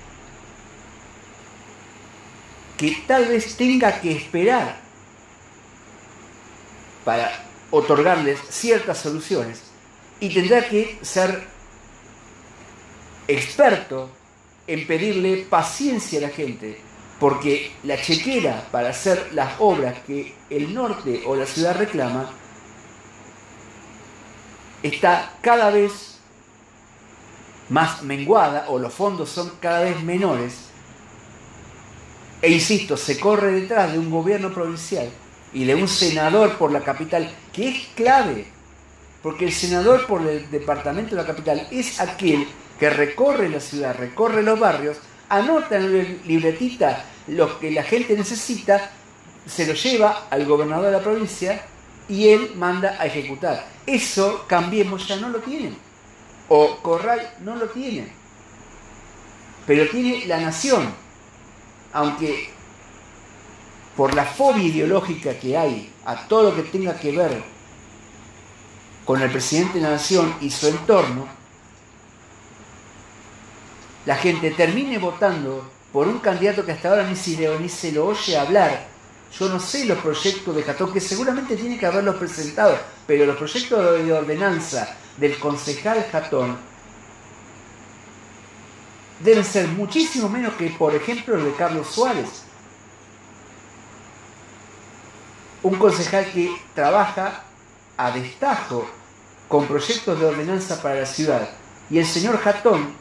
que 2.77 3.03
tal 3.07 3.25
vez 3.25 3.55
tenga 3.55 4.01
que 4.01 4.11
esperar 4.11 4.81
para 7.05 7.31
otorgarles 7.69 8.39
ciertas 8.49 8.97
soluciones 8.97 9.61
y 10.19 10.33
tendrá 10.33 10.67
que 10.67 10.97
ser 11.01 11.47
experto 13.27 14.09
en 14.71 14.87
pedirle 14.87 15.45
paciencia 15.49 16.19
a 16.19 16.21
la 16.21 16.29
gente, 16.29 16.79
porque 17.19 17.73
la 17.83 18.01
chequera 18.01 18.69
para 18.71 18.89
hacer 18.89 19.31
las 19.33 19.55
obras 19.59 19.99
que 20.07 20.33
el 20.49 20.73
norte 20.73 21.23
o 21.25 21.35
la 21.35 21.45
ciudad 21.45 21.77
reclama 21.77 22.31
está 24.81 25.33
cada 25.41 25.71
vez 25.71 26.19
más 27.67 28.01
menguada 28.03 28.65
o 28.69 28.79
los 28.79 28.93
fondos 28.93 29.29
son 29.29 29.51
cada 29.59 29.81
vez 29.81 30.01
menores. 30.03 30.69
E 32.41 32.49
insisto, 32.49 32.95
se 32.95 33.19
corre 33.19 33.51
detrás 33.51 33.91
de 33.91 33.99
un 33.99 34.09
gobierno 34.09 34.53
provincial 34.53 35.09
y 35.53 35.65
de 35.65 35.75
un 35.75 35.89
senador 35.89 36.57
por 36.57 36.71
la 36.71 36.79
capital, 36.79 37.29
que 37.51 37.67
es 37.67 37.87
clave, 37.93 38.45
porque 39.21 39.43
el 39.43 39.51
senador 39.51 40.07
por 40.07 40.25
el 40.25 40.49
departamento 40.49 41.11
de 41.13 41.21
la 41.21 41.27
capital 41.27 41.67
es 41.71 41.99
aquel 41.99 42.47
que 42.81 42.89
recorre 42.89 43.47
la 43.47 43.59
ciudad, 43.59 43.95
recorre 43.95 44.41
los 44.41 44.59
barrios, 44.59 44.97
anota 45.29 45.77
en 45.77 45.95
la 45.95 46.03
libretita 46.25 47.05
lo 47.27 47.59
que 47.59 47.69
la 47.69 47.83
gente 47.83 48.17
necesita, 48.17 48.89
se 49.45 49.67
lo 49.67 49.73
lleva 49.75 50.25
al 50.31 50.47
gobernador 50.47 50.85
de 50.85 50.91
la 50.93 51.03
provincia 51.03 51.63
y 52.09 52.29
él 52.29 52.53
manda 52.55 52.97
a 52.99 53.05
ejecutar. 53.05 53.67
Eso 53.85 54.45
Cambiemos 54.47 55.07
ya 55.07 55.17
no 55.17 55.29
lo 55.29 55.41
tienen. 55.41 55.77
O 56.49 56.77
Corral 56.77 57.35
no 57.41 57.55
lo 57.55 57.67
tiene. 57.69 58.07
Pero 59.67 59.87
tiene 59.87 60.25
la 60.25 60.39
nación. 60.39 60.91
Aunque 61.93 62.49
por 63.95 64.15
la 64.15 64.25
fobia 64.25 64.63
ideológica 64.63 65.37
que 65.37 65.55
hay 65.55 65.93
a 66.03 66.27
todo 66.27 66.49
lo 66.49 66.55
que 66.55 66.63
tenga 66.63 66.95
que 66.95 67.11
ver 67.11 67.43
con 69.05 69.21
el 69.21 69.29
presidente 69.29 69.77
de 69.77 69.81
la 69.81 69.91
nación 69.91 70.33
y 70.41 70.49
su 70.49 70.67
entorno, 70.67 71.40
la 74.05 74.15
gente 74.15 74.51
termine 74.51 74.97
votando 74.97 75.69
por 75.91 76.07
un 76.07 76.19
candidato 76.19 76.65
que 76.65 76.71
hasta 76.71 76.89
ahora 76.89 77.03
ni 77.03 77.15
se, 77.15 77.59
ni 77.59 77.69
se 77.69 77.91
lo 77.91 78.07
oye 78.07 78.37
hablar. 78.37 78.87
Yo 79.37 79.47
no 79.47 79.59
sé 79.59 79.85
los 79.85 79.99
proyectos 79.99 80.55
de 80.55 80.63
Catón, 80.63 80.91
que 80.91 80.99
seguramente 80.99 81.55
tiene 81.55 81.77
que 81.77 81.85
haberlos 81.85 82.15
presentado, 82.15 82.77
pero 83.07 83.25
los 83.25 83.37
proyectos 83.37 84.05
de 84.05 84.11
ordenanza 84.11 84.95
del 85.17 85.37
concejal 85.39 86.05
Jatón 86.11 86.57
deben 89.19 89.45
ser 89.45 89.67
muchísimo 89.69 90.27
menos 90.27 90.55
que, 90.55 90.69
por 90.71 90.95
ejemplo, 90.95 91.37
los 91.37 91.45
de 91.45 91.53
Carlos 91.53 91.87
Suárez. 91.87 92.43
Un 95.63 95.75
concejal 95.75 96.25
que 96.31 96.51
trabaja 96.73 97.43
a 97.95 98.11
destajo 98.11 98.89
con 99.47 99.67
proyectos 99.67 100.19
de 100.19 100.25
ordenanza 100.25 100.81
para 100.81 101.01
la 101.01 101.05
ciudad. 101.05 101.49
Y 101.89 101.99
el 101.99 102.05
señor 102.05 102.37
Jatón 102.39 103.00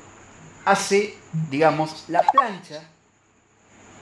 hace, 0.65 1.15
digamos, 1.51 2.05
la 2.09 2.23
plancha, 2.23 2.83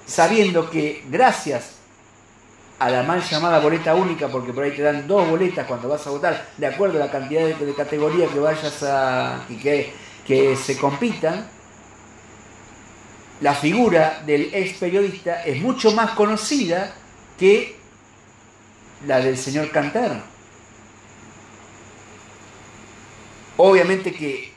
sabiendo 0.06 0.70
que 0.70 1.04
gracias 1.08 1.76
a 2.78 2.90
la 2.90 3.02
mal 3.02 3.22
llamada 3.22 3.58
boleta 3.58 3.94
única, 3.94 4.28
porque 4.28 4.52
por 4.52 4.64
ahí 4.64 4.70
te 4.70 4.82
dan 4.82 5.06
dos 5.06 5.28
boletas 5.28 5.66
cuando 5.66 5.88
vas 5.88 6.06
a 6.06 6.10
votar, 6.10 6.48
de 6.56 6.66
acuerdo 6.66 7.02
a 7.02 7.06
la 7.06 7.10
cantidad 7.10 7.44
de, 7.44 7.74
categoría 7.74 8.28
que 8.28 8.38
vayas 8.38 8.82
a. 8.82 9.44
que, 9.48 9.92
que 10.26 10.56
se 10.56 10.78
compitan, 10.78 11.48
la 13.40 13.54
figura 13.54 14.22
del 14.26 14.54
ex 14.54 14.78
periodista 14.78 15.44
es 15.44 15.60
mucho 15.60 15.92
más 15.92 16.10
conocida 16.12 16.92
que 17.38 17.76
la 19.06 19.20
del 19.20 19.38
señor 19.38 19.70
Cantar. 19.70 20.22
Obviamente 23.56 24.12
que, 24.12 24.52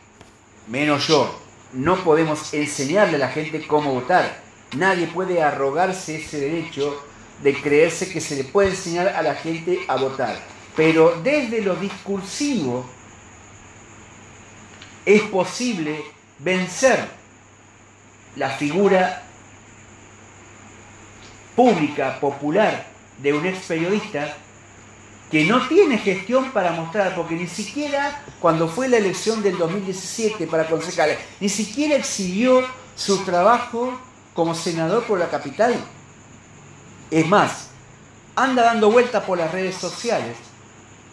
menos 0.68 1.08
yo, 1.08 1.40
no 1.74 2.04
podemos 2.04 2.54
enseñarle 2.54 3.16
a 3.16 3.20
la 3.20 3.30
gente 3.30 3.66
cómo 3.66 3.94
votar. 3.94 4.42
Nadie 4.76 5.08
puede 5.08 5.42
arrogarse 5.42 6.18
ese 6.18 6.40
derecho 6.40 7.04
de 7.44 7.54
creerse 7.60 8.10
que 8.12 8.22
se 8.22 8.36
le 8.36 8.44
puede 8.44 8.70
enseñar 8.70 9.10
a 9.10 9.22
la 9.22 9.36
gente 9.36 9.80
a 9.88 9.98
votar. 9.98 10.38
Pero 10.76 11.20
desde 11.24 11.62
lo 11.62 11.76
discursivo 11.76 12.86
es 15.06 15.22
posible 15.24 16.04
vencer 16.40 17.08
la 18.36 18.50
figura 18.50 19.24
pública, 21.56 22.20
popular 22.20 22.88
de 23.18 23.34
un 23.34 23.46
ex 23.46 23.66
periodista 23.68 24.36
que 25.32 25.46
no 25.46 25.66
tiene 25.70 25.98
gestión 25.98 26.52
para 26.52 26.74
mostrar, 26.74 27.16
porque 27.16 27.36
ni 27.36 27.48
siquiera 27.48 28.22
cuando 28.42 28.68
fue 28.68 28.90
la 28.90 28.98
elección 28.98 29.42
del 29.42 29.58
2017 29.58 30.46
para 30.46 30.68
concejales, 30.68 31.18
ni 31.40 31.48
siquiera 31.48 31.96
exhibió 31.96 32.62
su 32.98 33.24
trabajo 33.24 33.98
como 34.34 34.54
senador 34.54 35.04
por 35.06 35.18
la 35.18 35.30
capital. 35.30 35.74
Es 37.10 37.26
más, 37.28 37.70
anda 38.36 38.64
dando 38.64 38.92
vueltas 38.92 39.24
por 39.24 39.38
las 39.38 39.52
redes 39.52 39.76
sociales. 39.76 40.36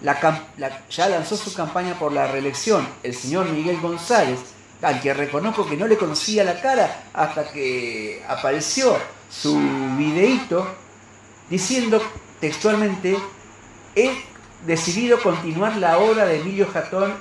ya 0.03 1.09
lanzó 1.09 1.37
su 1.37 1.55
campaña 1.55 1.97
por 1.97 2.13
la 2.13 2.27
reelección 2.27 2.87
el 3.05 3.15
señor 3.15 3.49
Miguel 3.51 3.81
González, 3.81 4.41
al 4.83 5.01
que 5.01 5.15
reconozco 5.15 5.65
que 5.65 5.77
no 5.77 5.87
le 5.87 5.97
conocía 5.97 6.43
la 6.43 6.61
cara 6.61 7.05
hasta 7.15 7.51
que 7.51 8.25
apareció 8.29 8.97
su 9.31 9.57
videíto 9.97 10.67
diciendo 11.51 12.03
textualmente 12.41 13.17
he 13.99 14.25
decidido 14.67 15.21
continuar 15.23 15.77
la 15.77 15.99
obra 15.99 16.25
de 16.27 16.41
Emilio 16.41 16.67
Jatón 16.73 17.15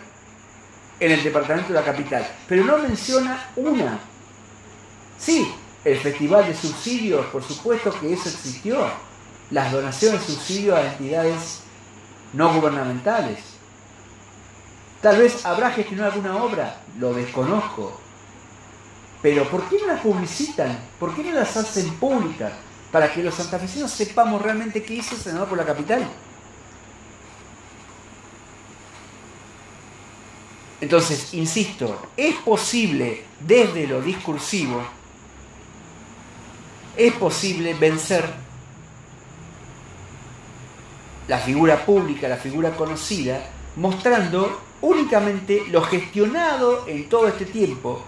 en 1.00 1.12
el 1.12 1.24
departamento 1.24 1.74
de 1.74 1.80
la 1.80 1.86
capital. 1.86 2.28
Pero 2.48 2.64
no 2.66 2.78
menciona 2.78 3.50
una. 3.56 4.00
Sí, 5.18 5.52
el 5.84 5.98
festival 5.98 6.48
de 6.48 6.56
subsidios, 6.56 7.26
por 7.28 7.44
supuesto 7.44 7.92
que 8.00 8.14
eso 8.14 8.30
existió. 8.30 8.86
Las 9.52 9.72
donaciones 9.72 10.28
de 10.28 10.34
subsidios 10.34 10.78
a 10.78 10.92
entidades 10.92 11.62
no 12.34 12.54
gubernamentales. 12.54 13.40
Tal 15.02 15.18
vez 15.18 15.46
habrá 15.46 15.72
gestionado 15.72 16.12
alguna 16.12 16.44
obra, 16.44 16.82
lo 17.00 17.14
desconozco. 17.14 18.00
Pero 19.22 19.50
¿por 19.50 19.68
qué 19.70 19.78
no 19.80 19.88
las 19.88 20.02
publicitan? 20.02 20.78
¿Por 21.00 21.16
qué 21.16 21.24
no 21.24 21.32
las 21.32 21.56
hacen 21.56 21.94
públicas? 21.96 22.52
Para 22.92 23.12
que 23.12 23.24
los 23.24 23.36
santafesinos 23.36 23.92
sepamos 23.92 24.42
realmente 24.42 24.84
qué 24.84 24.96
hizo 24.96 25.16
el 25.16 25.22
senador 25.22 25.48
por 25.48 25.58
la 25.58 25.66
capital. 25.66 26.08
Entonces, 30.80 31.34
insisto, 31.34 32.00
es 32.16 32.36
posible 32.36 33.24
desde 33.40 33.88
lo 33.88 34.02
discursivo, 34.02 34.82
es 36.96 37.14
posible 37.14 37.74
vencer 37.74 38.26
la 41.28 41.40
figura 41.40 41.86
pública, 41.86 42.28
la 42.28 42.38
figura 42.38 42.72
conocida, 42.76 43.50
mostrando 43.76 44.62
únicamente 44.82 45.64
lo 45.70 45.82
gestionado 45.82 46.88
en 46.88 47.10
todo 47.10 47.28
este 47.28 47.46
tiempo 47.46 48.04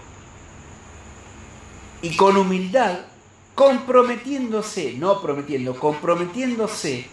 y 2.02 2.16
con 2.16 2.36
humildad, 2.36 3.00
comprometiéndose, 3.54 4.94
no 4.94 5.20
prometiendo, 5.20 5.78
comprometiéndose 5.78 7.08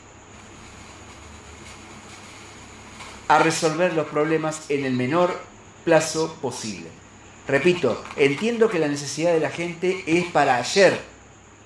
a 3.27 3.39
resolver 3.39 3.93
los 3.93 4.07
problemas 4.07 4.61
en 4.69 4.85
el 4.85 4.93
menor 4.93 5.37
plazo 5.83 6.35
posible. 6.41 6.87
Repito, 7.47 8.03
entiendo 8.15 8.69
que 8.69 8.79
la 8.79 8.87
necesidad 8.87 9.33
de 9.33 9.39
la 9.39 9.49
gente 9.49 10.03
es 10.05 10.25
para 10.27 10.57
ayer, 10.57 10.99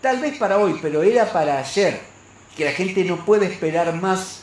tal 0.01 0.20
vez 0.20 0.38
para 0.38 0.57
hoy, 0.57 0.78
pero 0.82 1.01
era 1.01 1.32
para 1.32 1.57
ayer, 1.57 1.99
que 2.55 2.66
la 2.66 2.72
gente 2.72 3.03
no 3.03 3.26
puede 3.26 3.47
esperar 3.47 3.93
más 3.95 4.41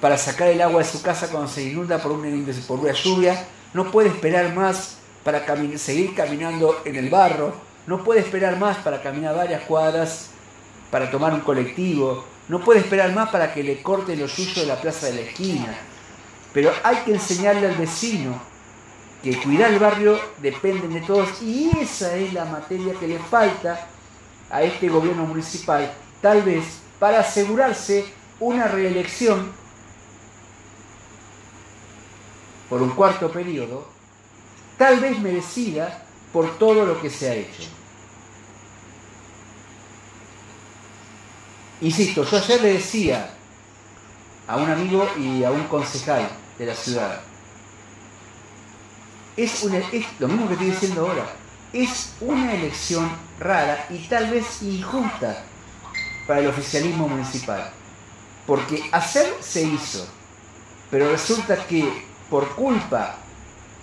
para 0.00 0.16
sacar 0.16 0.48
el 0.48 0.62
agua 0.62 0.82
de 0.82 0.88
su 0.88 1.02
casa 1.02 1.28
cuando 1.28 1.48
se 1.48 1.64
inunda 1.64 1.98
por 1.98 2.12
una, 2.12 2.28
por 2.68 2.92
lluvia, 2.92 3.46
no 3.74 3.90
puede 3.90 4.10
esperar 4.10 4.54
más 4.54 4.98
para 5.24 5.44
seguir 5.76 6.14
caminando 6.14 6.80
en 6.84 6.96
el 6.96 7.10
barro, 7.10 7.52
no 7.86 8.04
puede 8.04 8.20
esperar 8.20 8.58
más 8.58 8.76
para 8.78 9.02
caminar 9.02 9.34
varias 9.34 9.62
cuadras, 9.62 10.30
para 10.90 11.10
tomar 11.10 11.34
un 11.34 11.40
colectivo, 11.40 12.24
no 12.48 12.60
puede 12.60 12.80
esperar 12.80 13.12
más 13.12 13.28
para 13.30 13.52
que 13.52 13.62
le 13.62 13.82
corte 13.82 14.16
los 14.16 14.36
yuyos 14.36 14.56
de 14.56 14.66
la 14.66 14.80
plaza 14.80 15.06
de 15.06 15.14
la 15.14 15.20
esquina. 15.20 15.78
Pero 16.52 16.72
hay 16.82 16.96
que 16.98 17.12
enseñarle 17.12 17.66
al 17.66 17.76
vecino 17.76 18.40
que 19.22 19.38
cuidar 19.40 19.72
el 19.72 19.78
barrio 19.78 20.18
depende 20.38 20.88
de 20.88 21.00
todos 21.00 21.42
y 21.42 21.70
esa 21.78 22.14
es 22.16 22.32
la 22.32 22.44
materia 22.44 22.94
que 22.94 23.08
le 23.08 23.18
falta 23.18 23.86
a 24.50 24.62
este 24.62 24.88
gobierno 24.88 25.24
municipal, 25.24 25.92
tal 26.22 26.42
vez 26.42 26.64
para 26.98 27.20
asegurarse 27.20 28.06
una 28.40 28.66
reelección 28.68 29.52
por 32.68 32.80
un 32.80 32.90
cuarto 32.90 33.30
periodo, 33.30 33.86
tal 34.76 35.00
vez 35.00 35.18
merecida 35.18 36.04
por 36.32 36.58
todo 36.58 36.86
lo 36.86 37.00
que 37.00 37.10
se 37.10 37.28
ha 37.28 37.34
hecho. 37.34 37.77
Insisto, 41.80 42.24
yo 42.24 42.36
ayer 42.36 42.60
le 42.62 42.72
decía 42.74 43.30
a 44.46 44.56
un 44.56 44.70
amigo 44.70 45.08
y 45.18 45.44
a 45.44 45.50
un 45.50 45.64
concejal 45.64 46.28
de 46.58 46.66
la 46.66 46.74
ciudad, 46.74 47.20
es, 49.36 49.62
lo 50.18 50.28
mismo 50.28 50.48
que 50.48 50.54
estoy 50.54 50.70
diciendo 50.70 51.06
ahora, 51.06 51.26
es 51.72 52.12
una 52.20 52.54
elección 52.54 53.08
rara 53.38 53.86
y 53.90 53.98
tal 54.08 54.30
vez 54.30 54.62
injusta 54.62 55.44
para 56.26 56.40
el 56.40 56.48
oficialismo 56.48 57.08
municipal. 57.08 57.70
Porque 58.46 58.88
hacer 58.90 59.36
se 59.40 59.62
hizo, 59.62 60.08
pero 60.90 61.10
resulta 61.10 61.66
que 61.66 62.06
por 62.28 62.48
culpa 62.56 63.16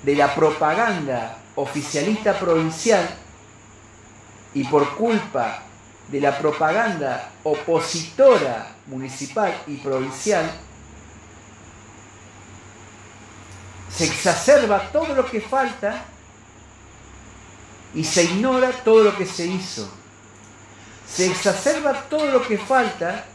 de 0.04 0.16
la 0.16 0.36
propaganda 0.36 1.38
oficialista 1.56 2.38
provincial, 2.38 3.08
y 4.56 4.64
por 4.64 4.96
culpa 4.96 5.65
de 6.10 6.22
la 6.22 6.38
propaganda 6.38 7.32
opositora 7.44 8.76
municipal 8.88 9.54
y 9.68 9.78
provincial, 9.78 10.50
se 13.90 14.06
exacerba 14.06 14.92
todo 14.92 15.16
lo 15.16 15.26
que 15.26 15.42
falta 15.42 16.06
y 17.94 18.04
se 18.04 18.24
ignora 18.24 18.72
todo 18.72 19.04
lo 19.04 19.18
que 19.18 19.26
se 19.26 19.46
hizo. 19.46 19.90
Se 21.08 21.28
exacerba 21.28 21.94
todo 22.10 22.26
lo 22.26 22.46
que 22.46 22.58
falta 22.58 23.26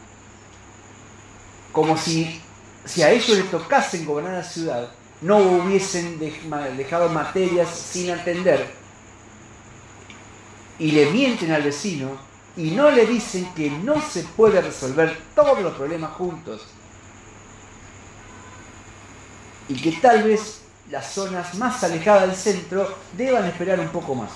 como 1.71 1.97
si, 1.97 2.41
si 2.85 3.01
a 3.01 3.11
ellos 3.11 3.37
les 3.37 3.49
tocasen 3.49 4.05
gobernar 4.05 4.33
la 4.33 4.43
ciudad, 4.43 4.91
no 5.21 5.37
hubiesen 5.37 6.19
dejado 6.19 7.09
materias 7.09 7.69
sin 7.69 8.11
atender 8.11 8.71
y 10.79 10.91
le 10.91 11.11
mienten 11.11 11.51
al 11.51 11.61
vecino 11.61 12.30
y 12.57 12.71
no 12.71 12.91
le 12.91 13.05
dicen 13.05 13.51
que 13.55 13.69
no 13.69 14.01
se 14.01 14.23
puede 14.23 14.61
resolver 14.61 15.17
todos 15.35 15.61
los 15.61 15.73
problemas 15.73 16.11
juntos 16.11 16.67
y 19.69 19.75
que 19.75 19.93
tal 19.93 20.23
vez 20.23 20.61
las 20.89 21.13
zonas 21.13 21.55
más 21.55 21.83
alejadas 21.83 22.27
del 22.27 22.35
centro 22.35 22.95
deban 23.17 23.45
esperar 23.45 23.79
un 23.79 23.87
poco 23.89 24.15
más. 24.15 24.31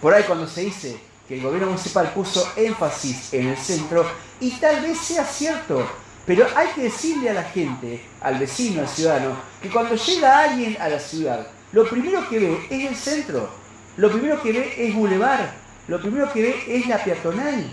Por 0.00 0.12
ahí 0.12 0.24
cuando 0.24 0.46
se 0.46 0.62
dice 0.62 1.00
que 1.26 1.36
el 1.36 1.42
gobierno 1.42 1.68
municipal 1.68 2.12
puso 2.12 2.46
énfasis 2.56 3.32
en 3.32 3.48
el 3.48 3.56
centro, 3.56 4.04
y 4.40 4.50
tal 4.52 4.82
vez 4.82 4.98
sea 4.98 5.24
cierto, 5.24 5.86
pero 6.26 6.46
hay 6.56 6.68
que 6.68 6.82
decirle 6.82 7.30
a 7.30 7.34
la 7.34 7.44
gente, 7.44 8.04
al 8.20 8.38
vecino, 8.38 8.82
al 8.82 8.88
ciudadano, 8.88 9.36
que 9.62 9.70
cuando 9.70 9.94
llega 9.94 10.40
alguien 10.40 10.76
a 10.80 10.88
la 10.88 10.98
ciudad, 10.98 11.46
lo 11.72 11.88
primero 11.88 12.28
que 12.28 12.38
ve 12.38 12.66
es 12.68 12.88
el 12.88 12.96
centro, 12.96 13.48
lo 13.96 14.10
primero 14.10 14.42
que 14.42 14.52
ve 14.52 14.74
es 14.76 14.94
Boulevard, 14.94 15.50
lo 15.90 16.00
primero 16.00 16.32
que 16.32 16.40
ve 16.40 16.64
es 16.68 16.86
la 16.86 17.02
peatonal. 17.02 17.68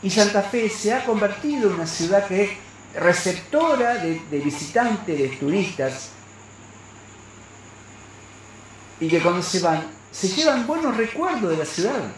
Y 0.00 0.08
Santa 0.08 0.42
Fe 0.42 0.68
se 0.68 0.94
ha 0.94 1.04
convertido 1.04 1.68
en 1.68 1.74
una 1.74 1.88
ciudad 1.88 2.24
que 2.28 2.44
es 2.44 2.50
receptora 2.94 3.96
de, 3.96 4.20
visitantes, 4.30 5.18
de 5.18 5.28
turistas, 5.36 6.10
y 9.00 9.08
que 9.08 9.20
cuando 9.20 9.42
se 9.42 9.58
van, 9.58 9.88
se 10.12 10.28
llevan 10.28 10.68
buenos 10.68 10.96
recuerdos 10.96 11.50
de 11.50 11.56
la 11.56 11.64
ciudad. 11.64 12.12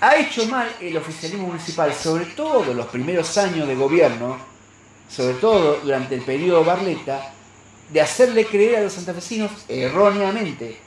Ha 0.00 0.16
hecho 0.18 0.46
mal 0.46 0.68
el 0.80 0.96
oficialismo 0.96 1.48
municipal, 1.48 1.92
sobre 1.92 2.26
todo 2.26 2.70
en 2.70 2.76
los 2.76 2.86
primeros 2.86 3.36
años 3.36 3.66
de 3.66 3.74
gobierno, 3.74 4.38
sobre 5.08 5.34
todo 5.34 5.80
durante 5.82 6.14
el 6.14 6.22
periodo 6.22 6.62
Barletta, 6.64 7.32
de 7.92 8.00
hacerle 8.00 8.46
creer 8.46 8.76
a 8.76 8.80
los 8.82 8.92
santafesinos 8.92 9.50
erróneamente 9.68 10.85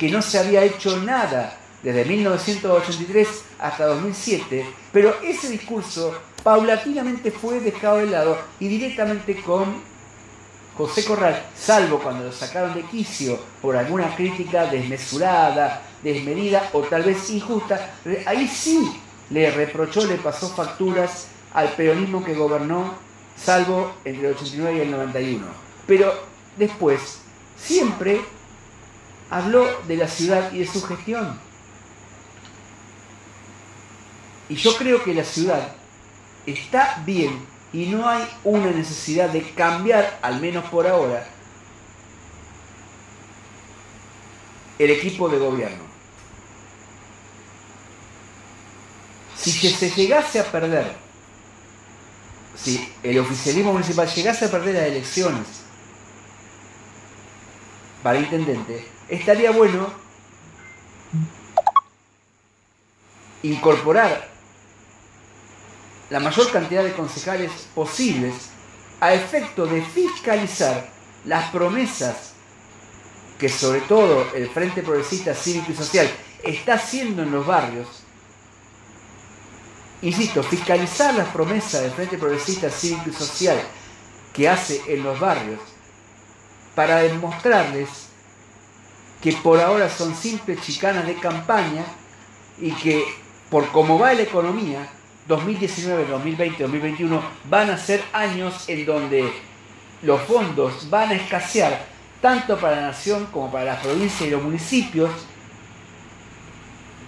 que 0.00 0.08
no 0.08 0.22
se 0.22 0.38
había 0.38 0.64
hecho 0.64 0.96
nada 0.96 1.58
desde 1.82 2.06
1983 2.06 3.28
hasta 3.58 3.84
2007, 3.84 4.64
pero 4.94 5.14
ese 5.22 5.50
discurso 5.50 6.18
paulatinamente 6.42 7.30
fue 7.30 7.60
dejado 7.60 7.98
de 7.98 8.06
lado 8.06 8.38
y 8.58 8.68
directamente 8.68 9.42
con 9.42 9.82
José 10.74 11.04
Corral, 11.04 11.44
salvo 11.54 11.98
cuando 11.98 12.24
lo 12.24 12.32
sacaron 12.32 12.72
de 12.72 12.82
quicio 12.84 13.38
por 13.60 13.76
alguna 13.76 14.16
crítica 14.16 14.64
desmesurada, 14.64 15.82
desmedida 16.02 16.70
o 16.72 16.80
tal 16.80 17.02
vez 17.02 17.28
injusta, 17.28 17.90
ahí 18.24 18.48
sí 18.48 18.90
le 19.28 19.50
reprochó, 19.50 20.06
le 20.06 20.16
pasó 20.16 20.48
facturas 20.48 21.26
al 21.52 21.68
peronismo 21.74 22.24
que 22.24 22.32
gobernó, 22.32 22.94
salvo 23.36 23.92
entre 24.06 24.28
el 24.28 24.34
89 24.34 24.78
y 24.78 24.80
el 24.80 24.90
91. 24.90 25.46
Pero 25.86 26.14
después, 26.56 27.18
siempre 27.58 28.22
habló 29.30 29.66
de 29.86 29.96
la 29.96 30.08
ciudad 30.08 30.52
y 30.52 30.58
de 30.58 30.66
su 30.66 30.82
gestión. 30.82 31.38
Y 34.48 34.56
yo 34.56 34.76
creo 34.76 35.02
que 35.04 35.14
la 35.14 35.24
ciudad 35.24 35.72
está 36.44 37.02
bien 37.06 37.46
y 37.72 37.86
no 37.86 38.08
hay 38.08 38.28
una 38.42 38.72
necesidad 38.72 39.30
de 39.30 39.42
cambiar, 39.52 40.18
al 40.22 40.40
menos 40.40 40.64
por 40.66 40.86
ahora, 40.86 41.24
el 44.78 44.90
equipo 44.90 45.28
de 45.28 45.38
gobierno. 45.38 45.84
Si 49.36 49.52
se 49.52 49.90
llegase 49.90 50.40
a 50.40 50.44
perder, 50.44 50.96
si 52.56 52.92
el 53.02 53.18
oficialismo 53.20 53.72
municipal 53.72 54.08
llegase 54.08 54.46
a 54.46 54.50
perder 54.50 54.74
las 54.74 54.84
elecciones 54.84 55.46
para 58.02 58.18
intendente, 58.18 58.86
estaría 59.10 59.50
bueno 59.50 59.88
incorporar 63.42 64.28
la 66.10 66.20
mayor 66.20 66.50
cantidad 66.50 66.84
de 66.84 66.92
concejales 66.92 67.50
posibles 67.74 68.34
a 69.00 69.12
efecto 69.14 69.66
de 69.66 69.82
fiscalizar 69.82 70.88
las 71.24 71.50
promesas 71.50 72.32
que 73.38 73.48
sobre 73.48 73.80
todo 73.82 74.26
el 74.34 74.48
Frente 74.50 74.82
Progresista 74.82 75.34
Cívico 75.34 75.72
y 75.72 75.74
Social 75.74 76.10
está 76.42 76.74
haciendo 76.74 77.22
en 77.22 77.30
los 77.30 77.46
barrios. 77.46 77.88
Insisto, 80.02 80.42
fiscalizar 80.42 81.14
las 81.14 81.28
promesas 81.28 81.82
del 81.82 81.92
Frente 81.92 82.18
Progresista 82.18 82.70
Cívico 82.70 83.10
y 83.10 83.12
Social 83.12 83.60
que 84.34 84.48
hace 84.48 84.82
en 84.88 85.02
los 85.02 85.18
barrios 85.18 85.60
para 86.74 86.98
demostrarles 86.98 88.09
que 89.22 89.32
por 89.32 89.60
ahora 89.60 89.88
son 89.88 90.14
simples 90.14 90.60
chicanas 90.62 91.06
de 91.06 91.14
campaña 91.14 91.84
y 92.58 92.72
que 92.72 93.04
por 93.50 93.68
cómo 93.68 93.98
va 93.98 94.14
la 94.14 94.22
economía, 94.22 94.86
2019, 95.28 96.06
2020, 96.06 96.62
2021 96.62 97.22
van 97.44 97.70
a 97.70 97.78
ser 97.78 98.02
años 98.12 98.68
en 98.68 98.86
donde 98.86 99.30
los 100.02 100.20
fondos 100.22 100.88
van 100.88 101.10
a 101.10 101.14
escasear 101.14 101.86
tanto 102.20 102.58
para 102.58 102.76
la 102.76 102.82
nación 102.88 103.26
como 103.26 103.50
para 103.50 103.64
las 103.64 103.82
provincias 103.82 104.28
y 104.28 104.30
los 104.30 104.42
municipios 104.42 105.10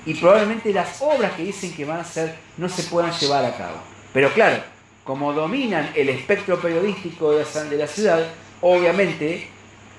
y 0.04 0.14
probablemente 0.14 0.72
las 0.72 1.00
obras 1.00 1.32
que 1.32 1.44
dicen 1.44 1.72
que 1.74 1.84
van 1.84 1.98
a 1.98 2.02
hacer 2.02 2.36
no 2.56 2.68
se 2.68 2.82
puedan 2.84 3.12
llevar 3.12 3.44
a 3.44 3.56
cabo. 3.56 3.76
Pero 4.12 4.32
claro, 4.32 4.62
como 5.04 5.32
dominan 5.32 5.90
el 5.94 6.08
espectro 6.08 6.60
periodístico 6.60 7.32
de 7.32 7.76
la 7.76 7.86
ciudad, 7.86 8.26
obviamente 8.60 9.48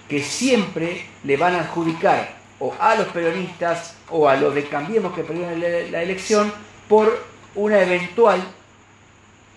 que 0.07 0.21
siempre 0.21 1.05
le 1.23 1.37
van 1.37 1.55
a 1.55 1.61
adjudicar 1.61 2.35
o 2.59 2.73
a 2.79 2.95
los 2.95 3.07
peronistas 3.07 3.95
o 4.09 4.29
a 4.29 4.35
los 4.35 4.53
de 4.53 4.67
Cambiemos 4.67 5.13
que 5.13 5.23
perdieron 5.23 5.59
la 5.59 6.01
elección 6.01 6.51
por 6.87 7.25
una 7.55 7.81
eventual 7.81 8.41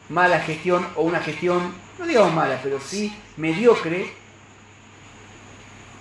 mala 0.09 0.40
gestión 0.40 0.86
o 0.94 1.03
una 1.03 1.20
gestión, 1.20 1.74
no 1.99 2.07
digamos 2.07 2.32
mala, 2.32 2.61
pero 2.62 2.80
sí 2.80 3.14
mediocre, 3.36 4.12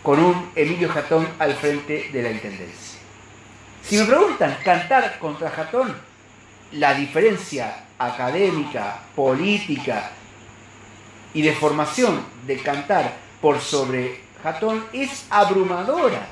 con 0.04 0.20
un 0.20 0.52
Emilio 0.56 0.88
Jatón 0.90 1.28
al 1.40 1.56
frente 1.56 2.10
de 2.14 2.22
la 2.22 2.30
Intendencia. 2.30 3.00
Si 3.84 3.98
me 3.98 4.06
preguntan, 4.06 4.58
cantar 4.64 5.18
contra 5.18 5.50
Jatón, 5.50 5.96
la 6.74 6.94
diferencia 6.94 7.86
académica, 7.98 9.00
política 9.16 10.12
y 11.34 11.42
de 11.42 11.54
formación 11.54 12.24
de 12.46 12.58
cantar 12.60 13.16
por 13.42 13.60
sobre 13.60 14.25
Jatón 14.46 14.86
es 14.94 15.26
abrumadora. 15.32 16.28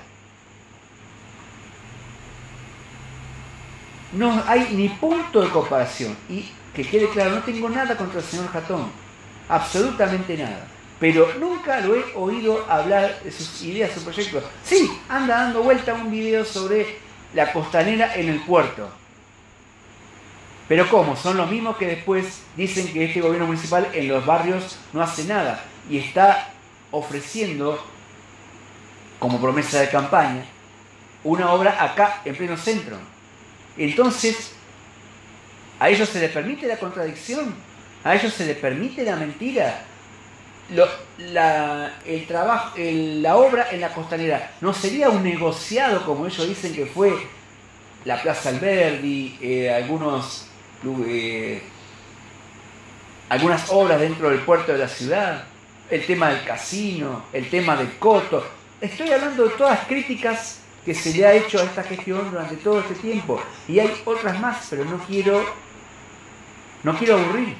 no 4.13 4.43
hay 4.47 4.69
ni 4.73 4.89
punto 4.89 5.41
de 5.41 5.49
comparación. 5.49 6.15
Y 6.29 6.45
que 6.73 6.83
quede 6.83 7.09
claro, 7.09 7.31
no 7.35 7.41
tengo 7.41 7.69
nada 7.69 7.97
contra 7.97 8.19
el 8.19 8.25
señor 8.25 8.47
Jatón, 8.49 8.91
absolutamente 9.49 10.37
nada. 10.37 10.67
Pero 10.99 11.27
nunca 11.39 11.79
lo 11.81 11.95
he 11.95 12.03
oído 12.15 12.65
hablar 12.69 13.19
de 13.23 13.31
sus 13.31 13.63
ideas, 13.63 13.91
sus 13.91 14.03
proyectos. 14.03 14.43
Sí, 14.63 14.89
anda 15.09 15.37
dando 15.37 15.63
vuelta 15.63 15.93
un 15.93 16.11
video 16.11 16.45
sobre 16.45 16.97
la 17.33 17.51
costanera 17.51 18.15
en 18.15 18.29
el 18.29 18.39
puerto. 18.41 18.89
Pero 20.67 20.87
¿cómo? 20.89 21.15
Son 21.15 21.35
los 21.35 21.49
mismos 21.49 21.77
que 21.77 21.87
después 21.87 22.41
dicen 22.55 22.91
que 22.93 23.05
este 23.05 23.21
gobierno 23.21 23.47
municipal 23.47 23.87
en 23.93 24.07
los 24.07 24.25
barrios 24.25 24.77
no 24.93 25.01
hace 25.01 25.25
nada 25.25 25.63
y 25.89 25.97
está 25.97 26.53
ofreciendo, 26.91 27.83
como 29.23 29.39
promesa 29.39 29.79
de 29.79 29.87
campaña, 29.87 30.43
una 31.23 31.53
obra 31.53 31.81
acá 31.81 32.19
en 32.25 32.35
pleno 32.35 32.57
centro. 32.57 32.97
Entonces, 33.77 34.51
a 35.79 35.89
ellos 35.89 36.09
se 36.09 36.19
les 36.19 36.29
permite 36.29 36.67
la 36.67 36.75
contradicción, 36.75 37.55
a 38.03 38.15
ellos 38.15 38.33
se 38.33 38.45
les 38.45 38.57
permite 38.57 39.01
la 39.05 39.15
mentira. 39.15 39.85
la, 40.69 41.93
obra 43.37 43.71
en 43.71 43.79
la 43.79 43.93
costanera 43.93 44.51
no 44.59 44.73
sería 44.73 45.07
un 45.09 45.23
negociado 45.23 46.05
como 46.05 46.27
ellos 46.27 46.45
dicen 46.45 46.73
que 46.73 46.85
fue 46.85 47.13
la 48.03 48.21
Plaza 48.21 48.49
Alberdi, 48.49 49.37
eh, 49.41 49.73
algunos, 49.73 50.47
eh, 51.07 51.63
algunas 53.29 53.69
obras 53.69 54.01
dentro 54.01 54.31
del 54.31 54.39
puerto 54.39 54.73
de 54.73 54.79
la 54.79 54.89
ciudad, 54.89 55.45
el 55.89 56.05
tema 56.05 56.27
del 56.27 56.43
casino, 56.43 57.23
el 57.31 57.49
tema 57.49 57.77
del 57.77 57.97
coto. 57.99 58.62
Estoy 58.83 59.11
hablando 59.11 59.45
de 59.45 59.51
todas 59.51 59.79
las 59.79 59.87
críticas 59.87 60.59
que 60.83 60.93
se 60.93 61.13
le 61.13 61.25
ha 61.25 61.33
hecho 61.33 61.59
a 61.59 61.63
esta 61.63 61.83
gestión 61.83 62.29
durante 62.29 62.57
todo 62.57 62.81
este 62.81 62.95
tiempo. 62.95 63.41
Y 63.67 63.79
hay 63.79 64.01
otras 64.05 64.39
más, 64.39 64.67
pero 64.69 64.83
no 64.83 64.97
quiero, 64.97 65.43
no 66.83 66.97
quiero 66.97 67.17
aburrir. 67.17 67.55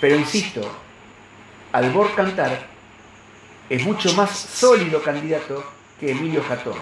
Pero 0.00 0.16
insisto, 0.16 0.60
Albor 1.72 2.14
Cantar 2.16 2.66
es 3.70 3.84
mucho 3.84 4.12
más 4.14 4.36
sólido 4.36 5.00
candidato 5.00 5.64
que 6.00 6.10
Emilio 6.10 6.42
Jatón. 6.42 6.76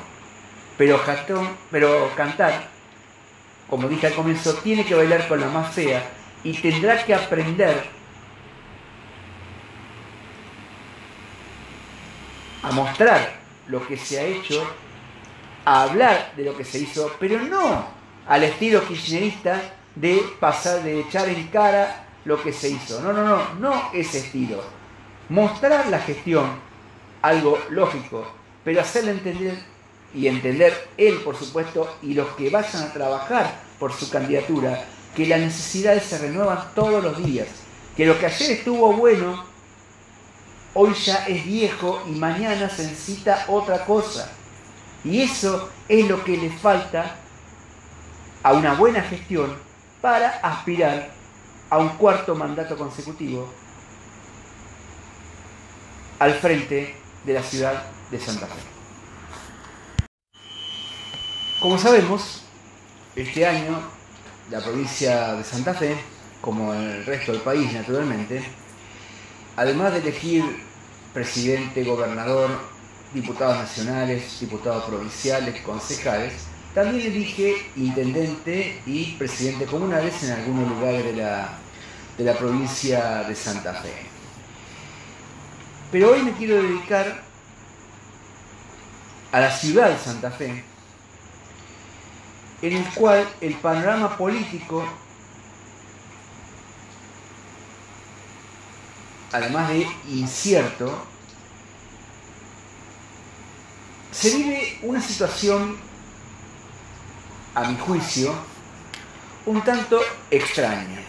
Pero 0.79 0.99
Jatón, 0.99 1.47
pero 1.71 2.11
Cantar, 2.17 2.69
como 3.69 3.87
dije 3.87 4.07
al 4.07 4.15
comienzo, 4.15 4.55
tiene 4.55 4.87
que 4.87 4.95
bailar 4.95 5.29
con 5.29 5.41
la 5.41 5.49
más 5.49 5.75
fea 5.75 6.03
y 6.43 6.55
tendrá 6.55 7.05
que 7.05 7.15
aprender 7.15 8.02
a 12.63 12.73
mostrar 12.73 13.41
lo 13.69 13.87
que 13.87 13.97
se 13.97 14.19
ha 14.19 14.25
hecho, 14.25 14.63
a 15.65 15.83
hablar 15.83 16.33
de 16.37 16.45
lo 16.45 16.57
que 16.57 16.65
se 16.65 16.79
hizo, 16.79 17.11
pero 17.19 17.39
no 17.39 18.03
al 18.27 18.45
estilo 18.45 18.87
kirchnerista 18.87 19.61
de 19.95 20.23
pasar, 20.41 20.83
de 20.83 21.01
echar 21.01 21.29
en 21.29 21.47
cara 21.49 22.07
lo 22.25 22.43
que 22.43 22.53
se 22.53 22.71
hizo. 22.71 23.01
No, 23.01 23.13
no, 23.13 23.25
no, 23.25 23.55
no 23.59 23.91
ese 23.93 24.19
estilo. 24.19 24.63
Mostrar 25.29 25.89
la 25.89 25.99
gestión, 25.99 26.47
algo 27.21 27.59
lógico, 27.71 28.27
pero 28.65 28.81
hacerle 28.81 29.13
entender 29.13 29.59
y 30.15 30.27
entender 30.27 30.89
él, 30.97 31.17
por 31.25 31.37
supuesto, 31.37 31.97
y 32.03 32.15
los 32.15 32.29
que 32.31 32.51
vayan 32.51 32.83
a 32.83 32.93
trabajar 32.93 33.61
por 33.79 33.93
su 33.93 34.11
candidatura, 34.11 34.85
que 35.17 35.27
las 35.27 35.41
necesidades 35.41 36.05
se 36.05 36.19
renuevan 36.19 36.75
todos 36.75 37.03
los 37.03 37.23
días, 37.25 37.49
que 37.97 38.07
lo 38.07 38.19
que 38.19 38.27
ayer 38.27 38.53
estuvo 38.53 38.93
bueno, 38.93 39.45
hoy 40.75 40.95
ya 40.95 41.27
es 41.27 41.45
viejo 41.45 42.03
y 42.07 42.13
mañana 42.13 42.69
se 42.69 42.87
necesita 42.87 43.45
otra 43.49 43.85
cosa. 43.85 44.31
Y 45.05 45.23
eso 45.23 45.71
es 45.89 46.09
lo 46.09 46.23
que 46.25 46.37
le 46.37 46.51
falta 46.51 47.17
a 48.43 48.53
una 48.53 48.75
buena 48.75 49.03
gestión 49.03 49.57
para 50.01 50.29
aspirar 50.43 51.11
a 51.71 51.79
un 51.79 51.91
cuarto 51.91 52.35
mandato 52.35 52.77
consecutivo 52.77 53.49
al 56.19 56.35
frente 56.35 56.95
de 57.25 57.33
la 57.33 57.43
ciudad 57.43 57.83
de 58.11 58.21
Santa 58.21 58.47
Fe. 58.47 58.61
Como 61.61 61.79
sabemos, 61.79 62.43
este 63.17 63.47
año 63.47 63.81
la 64.51 64.61
provincia 64.61 65.35
de 65.35 65.45
Santa 65.45 65.75
Fe, 65.75 65.97
como 66.41 66.75
el 66.75 67.05
resto 67.07 67.33
del 67.33 67.41
país 67.41 67.73
naturalmente, 67.73 68.43
además 69.57 69.93
de 69.93 69.99
elegir 69.99 70.45
presidente, 71.13 71.85
gobernador, 71.85 72.51
diputados 73.13 73.59
nacionales, 73.59 74.41
diputados 74.41 74.85
provinciales, 74.85 75.61
concejales, 75.61 76.33
también 76.75 77.13
elige 77.13 77.67
intendente 77.77 78.81
y 78.87 79.13
presidente 79.13 79.67
comunales 79.67 80.23
en 80.23 80.33
algunos 80.33 80.69
lugares 80.71 81.05
de 81.05 81.13
la, 81.23 81.59
de 82.17 82.25
la 82.25 82.35
provincia 82.35 83.25
de 83.25 83.35
Santa 83.35 83.75
Fe. 83.75 83.93
Pero 85.91 86.13
hoy 86.13 86.23
me 86.23 86.33
quiero 86.33 86.63
dedicar 86.63 87.23
a 89.33 89.41
la 89.41 89.51
ciudad 89.51 89.91
de 89.91 89.99
Santa 89.99 90.31
Fe, 90.31 90.65
en 92.63 92.77
el 92.77 92.85
cual 92.95 93.29
el 93.43 93.55
panorama 93.57 94.17
político 94.17 94.87
además 99.33 99.71
de 99.71 99.87
incierto, 100.11 101.07
se 104.11 104.37
vive 104.37 104.79
una 104.83 105.01
situación, 105.01 105.77
a 107.55 107.69
mi 107.69 107.77
juicio, 107.79 108.35
un 109.47 109.63
tanto 109.63 110.01
extraña. 110.31 111.01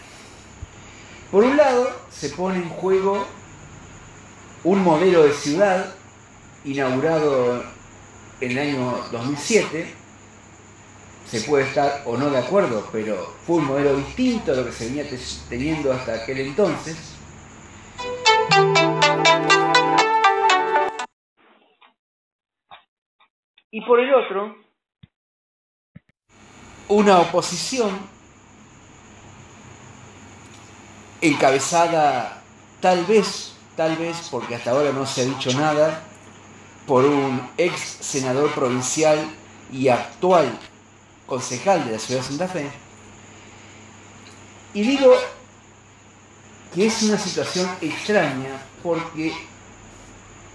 Por 1.31 1.43
un 1.43 1.57
lado, 1.57 1.89
se 2.11 2.29
pone 2.29 2.57
en 2.57 2.69
juego 2.69 3.25
un 4.63 4.83
modelo 4.83 5.23
de 5.23 5.33
ciudad 5.33 5.93
inaugurado 6.63 7.63
en 8.39 8.51
el 8.51 8.57
año 8.57 9.05
2007. 9.11 9.93
Se 11.29 11.41
puede 11.41 11.65
estar 11.65 12.03
o 12.05 12.17
no 12.17 12.29
de 12.29 12.37
acuerdo, 12.37 12.87
pero 12.91 13.35
fue 13.45 13.57
un 13.57 13.65
modelo 13.65 13.97
distinto 13.97 14.51
a 14.51 14.55
lo 14.55 14.65
que 14.65 14.71
se 14.71 14.85
venía 14.85 15.05
teniendo 15.49 15.91
hasta 15.91 16.13
aquel 16.15 16.39
entonces 16.41 17.12
y 23.75 23.81
por 23.81 23.99
el 23.99 24.13
otro, 24.13 24.55
una 26.89 27.19
oposición 27.21 27.89
encabezada 31.21 32.43
tal 32.81 33.03
vez, 33.05 33.55
tal 33.75 33.95
vez, 33.95 34.27
porque 34.29 34.53
hasta 34.53 34.69
ahora 34.69 34.91
no 34.91 35.07
se 35.07 35.21
ha 35.21 35.25
dicho 35.25 35.51
nada, 35.57 36.03
por 36.85 37.03
un 37.03 37.49
ex 37.57 37.79
senador 37.79 38.51
provincial 38.51 39.17
y 39.71 39.87
actual 39.87 40.51
concejal 41.25 41.83
de 41.85 41.93
la 41.93 41.99
ciudad 41.99 42.21
de 42.21 42.27
Santa 42.27 42.47
Fe. 42.47 42.69
Y 44.75 44.83
digo 44.83 45.15
que 46.73 46.87
es 46.87 47.03
una 47.03 47.17
situación 47.17 47.69
extraña 47.81 48.61
porque 48.81 49.33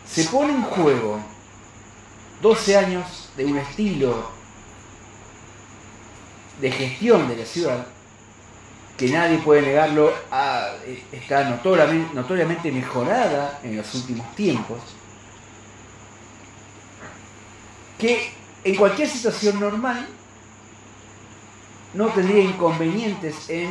se 0.07 0.25
pone 0.25 0.53
en 0.53 0.63
juego 0.63 1.21
12 2.43 2.77
años 2.77 3.31
de 3.37 3.45
un 3.45 3.59
estilo 3.59 4.31
de 6.61 6.73
gestión 6.73 7.29
de 7.29 7.37
la 7.37 7.45
ciudad 7.45 7.87
que 8.99 9.09
nadie 9.11 9.39
puede 9.39 9.63
negarlo, 9.63 10.13
está 11.13 11.49
notoriamente, 11.49 12.15
notoriamente 12.15 12.73
mejorada 12.73 13.61
en 13.63 13.77
los 13.77 13.95
últimos 13.95 14.35
tiempos, 14.35 14.81
que 17.97 18.33
en 18.65 18.75
cualquier 18.75 19.09
situación 19.09 19.61
normal 19.61 20.05
no 21.95 22.09
tendría 22.09 22.43
inconvenientes 22.43 23.49
en 23.49 23.71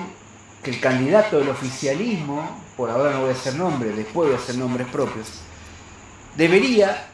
que 0.67 0.73
el 0.73 0.81
candidato 0.81 1.39
del 1.39 1.47
oficialismo, 1.47 2.61
por 2.75 2.89
ahora 2.89 3.11
no 3.11 3.21
voy 3.21 3.29
a 3.29 3.31
hacer 3.31 3.55
nombres, 3.55 3.95
después 3.95 4.27
voy 4.27 4.37
a 4.37 4.39
hacer 4.39 4.57
nombres 4.57 4.85
propios, 4.89 5.39
debería 6.35 7.07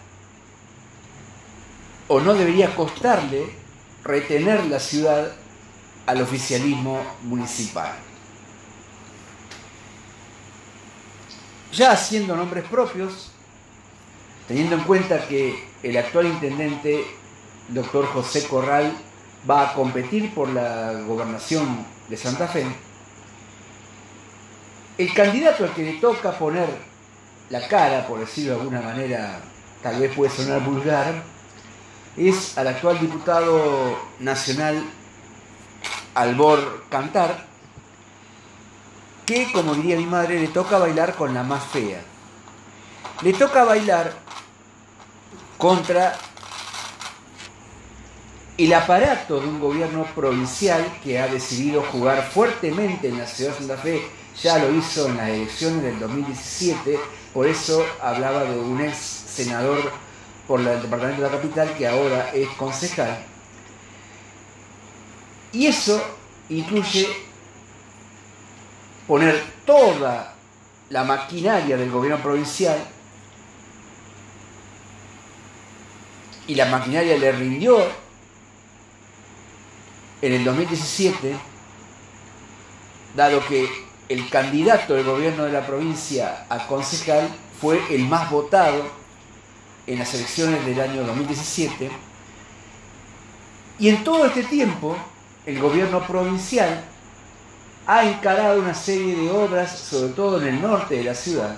o 2.08 2.20
no 2.20 2.34
debería 2.34 2.76
costarle 2.76 3.54
retener 4.04 4.66
la 4.66 4.80
ciudad 4.80 5.34
al 6.08 6.22
oficialismo 6.24 7.00
municipal. 7.22 7.94
Ya 11.74 11.92
haciendo 11.92 12.36
nombres 12.36 12.64
propios, 12.66 13.34
teniendo 14.48 14.78
en 14.78 14.82
cuenta 14.82 15.28
que 15.28 15.64
el 15.84 15.96
actual 15.96 16.26
intendente, 16.26 17.06
doctor 17.68 18.08
José 18.08 18.48
Corral, 18.48 18.96
va 19.48 19.70
a 19.70 19.74
competir 19.76 20.34
por 20.34 20.50
la 20.50 21.04
gobernación 21.06 21.86
de 22.10 22.18
Santa 22.18 22.48
Fe, 22.48 22.66
el 24.98 25.14
candidato 25.14 25.64
al 25.64 25.74
que 25.74 25.84
le 25.84 25.94
toca 25.94 26.32
poner 26.32 26.68
la 27.50 27.68
cara, 27.68 28.08
por 28.08 28.20
decirlo 28.20 28.54
de 28.54 28.60
alguna 28.60 28.82
manera, 28.82 29.40
tal 29.82 30.00
vez 30.00 30.16
puede 30.16 30.32
sonar 30.32 30.62
vulgar, 30.64 31.24
es 32.16 32.58
al 32.58 32.68
actual 32.68 33.00
diputado 33.00 33.98
nacional 34.20 34.84
Albor 36.14 36.86
Cantar, 36.90 37.48
que, 39.26 39.52
como 39.52 39.74
diría 39.74 39.98
mi 39.98 40.06
madre, 40.06 40.40
le 40.40 40.48
toca 40.50 40.78
bailar 40.78 41.16
con 41.16 41.34
la 41.34 41.44
más 41.44 41.64
fea. 41.64 42.02
Le 43.22 43.34
toca 43.34 43.64
bailar 43.64 44.14
contra 45.58 46.18
el 48.58 48.74
aparato 48.74 49.40
de 49.40 49.48
un 49.48 49.60
gobierno 49.60 50.06
provincial 50.14 50.86
que 51.04 51.20
ha 51.20 51.28
decidido 51.28 51.82
jugar 51.84 52.22
fuertemente 52.24 53.08
en 53.08 53.18
la 53.18 53.26
ciudad 53.26 53.52
de 53.52 53.58
Santa 53.58 53.78
Fe, 53.78 54.02
ya 54.42 54.58
lo 54.60 54.74
hizo 54.74 55.08
en 55.08 55.18
las 55.18 55.30
elecciones 55.30 55.84
del 55.84 56.00
2017, 56.00 57.00
por 57.34 57.48
eso 57.48 57.86
hablaba 58.02 58.44
de 58.44 58.58
un 58.58 58.82
ex 58.82 58.98
senador 58.98 59.92
por 60.48 60.60
el 60.60 60.82
departamento 60.82 61.22
de 61.22 61.30
la 61.30 61.36
capital 61.36 61.74
que 61.78 61.88
ahora 61.88 62.32
es 62.34 62.48
concejal. 62.50 63.26
Y 65.52 65.68
eso 65.68 66.02
incluye 66.50 67.08
poner 69.08 69.44
toda 69.66 70.34
la 70.90 71.04
maquinaria 71.04 71.78
del 71.78 71.92
gobierno 71.92 72.22
provincial 72.22 72.78
y 76.48 76.56
la 76.56 76.66
maquinaria 76.66 77.18
le 77.18 77.32
rindió 77.32 77.78
en 80.22 80.34
el 80.34 80.44
2017, 80.44 81.36
dado 83.16 83.46
que 83.46 83.93
el 84.14 84.30
candidato 84.30 84.94
del 84.94 85.06
gobierno 85.06 85.46
de 85.46 85.52
la 85.52 85.66
provincia 85.66 86.46
a 86.48 86.68
concejal 86.68 87.28
fue 87.60 87.82
el 87.90 88.06
más 88.06 88.30
votado 88.30 88.84
en 89.88 89.98
las 89.98 90.14
elecciones 90.14 90.64
del 90.68 90.80
año 90.80 91.04
2017. 91.04 91.90
Y 93.80 93.90
en 93.90 94.04
todo 94.04 94.28
este 94.28 94.44
tiempo, 94.44 94.96
el 95.48 95.60
gobierno 95.60 96.06
provincial 96.06 96.84
ha 97.88 98.06
encarado 98.06 98.62
una 98.62 98.76
serie 98.76 99.16
de 99.16 99.32
obras, 99.32 99.80
sobre 99.80 100.14
todo 100.14 100.40
en 100.40 100.48
el 100.48 100.62
norte 100.62 100.96
de 100.96 101.04
la 101.06 101.16
ciudad, 101.16 101.56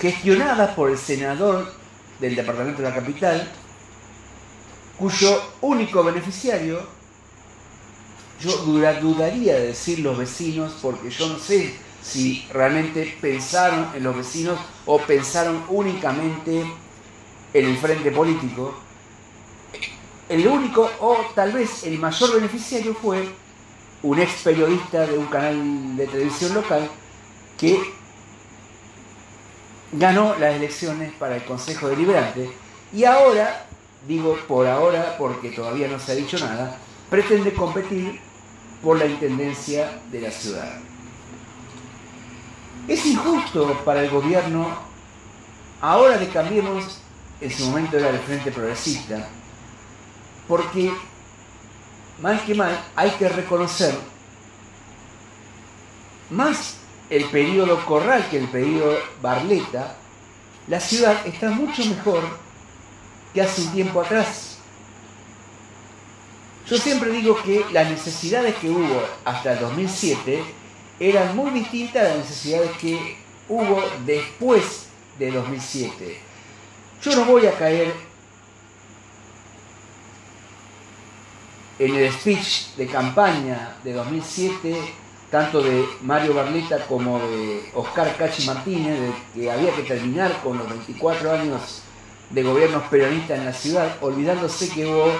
gestionadas 0.00 0.74
por 0.74 0.90
el 0.90 0.98
senador 0.98 1.72
del 2.18 2.34
departamento 2.34 2.82
de 2.82 2.88
la 2.88 2.94
capital, 2.96 3.48
cuyo 4.98 5.40
único 5.60 6.02
beneficiario, 6.02 6.84
yo 8.40 8.56
dudaría 8.58 9.54
de 9.54 9.68
decir 9.68 10.00
los 10.00 10.18
vecinos, 10.18 10.76
porque 10.82 11.10
yo 11.10 11.28
no 11.28 11.38
sé 11.38 11.74
si 12.02 12.46
realmente 12.52 13.16
pensaron 13.20 13.88
en 13.94 14.02
los 14.02 14.16
vecinos 14.16 14.58
o 14.84 14.98
pensaron 14.98 15.64
únicamente 15.68 16.64
en 17.54 17.64
el 17.64 17.76
frente 17.78 18.10
político. 18.10 18.74
El 20.28 20.46
único 20.46 20.90
o 21.00 21.18
tal 21.34 21.52
vez 21.52 21.84
el 21.84 21.98
mayor 21.98 22.34
beneficiario 22.34 22.94
fue 22.94 23.28
un 24.02 24.18
ex 24.18 24.42
periodista 24.42 25.06
de 25.06 25.16
un 25.16 25.26
canal 25.26 25.96
de 25.96 26.06
televisión 26.06 26.54
local 26.54 26.90
que 27.58 27.78
ganó 29.92 30.34
las 30.38 30.56
elecciones 30.56 31.12
para 31.14 31.36
el 31.36 31.44
Consejo 31.44 31.88
Deliberante 31.88 32.50
y 32.92 33.04
ahora, 33.04 33.66
digo 34.06 34.36
por 34.46 34.66
ahora 34.66 35.16
porque 35.18 35.50
todavía 35.50 35.88
no 35.88 35.98
se 35.98 36.12
ha 36.12 36.14
dicho 36.14 36.38
nada, 36.38 36.78
pretende 37.10 37.52
competir 37.52 38.20
por 38.82 38.98
la 38.98 39.06
intendencia 39.06 40.00
de 40.10 40.20
la 40.20 40.30
ciudad. 40.30 40.78
Es 42.86 43.06
injusto 43.06 43.80
para 43.84 44.02
el 44.02 44.10
gobierno, 44.10 44.68
ahora 45.80 46.18
que 46.18 46.28
cambiemos, 46.28 47.00
en 47.40 47.50
su 47.50 47.66
momento 47.66 47.96
era 47.96 48.10
el 48.10 48.18
Frente 48.18 48.52
Progresista, 48.52 49.28
porque 50.46 50.92
mal 52.20 52.44
que 52.44 52.54
mal 52.54 52.78
hay 52.94 53.10
que 53.12 53.28
reconocer 53.28 53.94
más 56.30 56.76
el 57.10 57.24
periodo 57.26 57.84
Corral 57.84 58.28
que 58.28 58.38
el 58.38 58.48
periodo 58.48 58.96
Barleta, 59.20 59.96
la 60.66 60.80
ciudad 60.80 61.26
está 61.26 61.50
mucho 61.50 61.84
mejor 61.84 62.22
que 63.32 63.42
hace 63.42 63.62
un 63.62 63.72
tiempo 63.72 64.00
atrás. 64.00 64.53
Yo 66.68 66.78
siempre 66.78 67.10
digo 67.10 67.36
que 67.42 67.64
las 67.72 67.90
necesidades 67.90 68.54
que 68.54 68.70
hubo 68.70 69.02
hasta 69.24 69.52
el 69.52 69.60
2007 69.60 70.42
eran 70.98 71.36
muy 71.36 71.50
distintas 71.50 72.04
a 72.04 72.08
las 72.08 72.18
necesidades 72.18 72.70
que 72.78 73.18
hubo 73.48 73.82
después 74.06 74.86
de 75.18 75.30
2007. 75.30 76.18
Yo 77.02 77.16
no 77.16 77.26
voy 77.26 77.46
a 77.46 77.52
caer 77.52 77.92
en 81.78 81.94
el 81.94 82.12
speech 82.12 82.76
de 82.76 82.86
campaña 82.86 83.76
de 83.84 83.92
2007, 83.92 84.74
tanto 85.30 85.60
de 85.60 85.84
Mario 86.00 86.32
Barleta 86.32 86.86
como 86.86 87.18
de 87.18 87.70
Oscar 87.74 88.16
Cachi 88.16 88.46
Martínez, 88.46 88.98
de 89.00 89.12
que 89.34 89.50
había 89.50 89.74
que 89.74 89.82
terminar 89.82 90.40
con 90.42 90.56
los 90.56 90.68
24 90.68 91.30
años 91.30 91.82
de 92.30 92.42
gobiernos 92.42 92.84
peronistas 92.84 93.38
en 93.38 93.44
la 93.44 93.52
ciudad, 93.52 93.96
olvidándose 94.00 94.70
que 94.70 94.86
hubo 94.86 95.12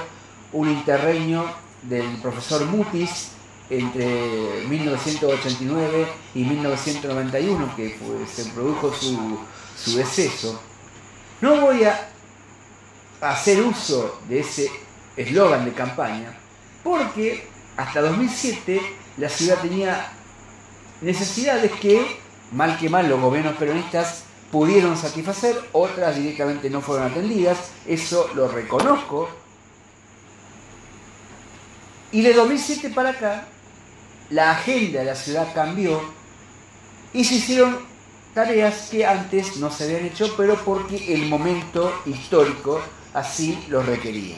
un 0.54 0.70
interreño 0.70 1.44
del 1.82 2.16
profesor 2.22 2.64
Mutis 2.66 3.32
entre 3.68 4.64
1989 4.68 6.06
y 6.34 6.44
1991, 6.44 7.76
que 7.76 7.98
se 8.32 8.44
produjo 8.50 8.92
su, 8.92 9.38
su 9.76 9.96
deceso. 9.96 10.60
No 11.40 11.60
voy 11.60 11.84
a 11.84 12.08
hacer 13.20 13.62
uso 13.62 14.20
de 14.28 14.40
ese 14.40 14.70
eslogan 15.16 15.64
de 15.64 15.72
campaña, 15.72 16.34
porque 16.82 17.48
hasta 17.76 18.00
2007 18.00 18.80
la 19.16 19.28
ciudad 19.28 19.60
tenía 19.60 20.12
necesidades 21.00 21.72
que, 21.72 22.04
mal 22.52 22.78
que 22.78 22.88
mal, 22.88 23.08
los 23.08 23.20
gobiernos 23.20 23.56
peronistas 23.56 24.24
pudieron 24.52 24.96
satisfacer, 24.96 25.58
otras 25.72 26.16
directamente 26.16 26.70
no 26.70 26.80
fueron 26.80 27.10
atendidas, 27.10 27.58
eso 27.86 28.30
lo 28.34 28.46
reconozco. 28.48 29.28
Y 32.14 32.20
de 32.20 32.32
2007 32.32 32.90
para 32.90 33.10
acá, 33.10 33.44
la 34.30 34.52
agenda 34.52 35.00
de 35.00 35.06
la 35.06 35.16
ciudad 35.16 35.52
cambió 35.52 36.00
y 37.12 37.24
se 37.24 37.34
hicieron 37.34 37.76
tareas 38.32 38.86
que 38.88 39.04
antes 39.04 39.56
no 39.56 39.68
se 39.68 39.82
habían 39.82 40.06
hecho, 40.06 40.32
pero 40.36 40.54
porque 40.64 41.12
el 41.12 41.26
momento 41.26 41.92
histórico 42.06 42.80
así 43.14 43.58
lo 43.68 43.82
requería. 43.82 44.36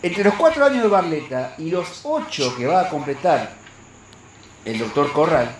Entre 0.00 0.24
los 0.24 0.32
cuatro 0.36 0.64
años 0.64 0.84
de 0.84 0.88
Barleta 0.88 1.56
y 1.58 1.68
los 1.68 2.00
ocho 2.04 2.56
que 2.56 2.66
va 2.66 2.80
a 2.80 2.88
completar 2.88 3.56
el 4.64 4.78
doctor 4.78 5.12
Corral, 5.12 5.54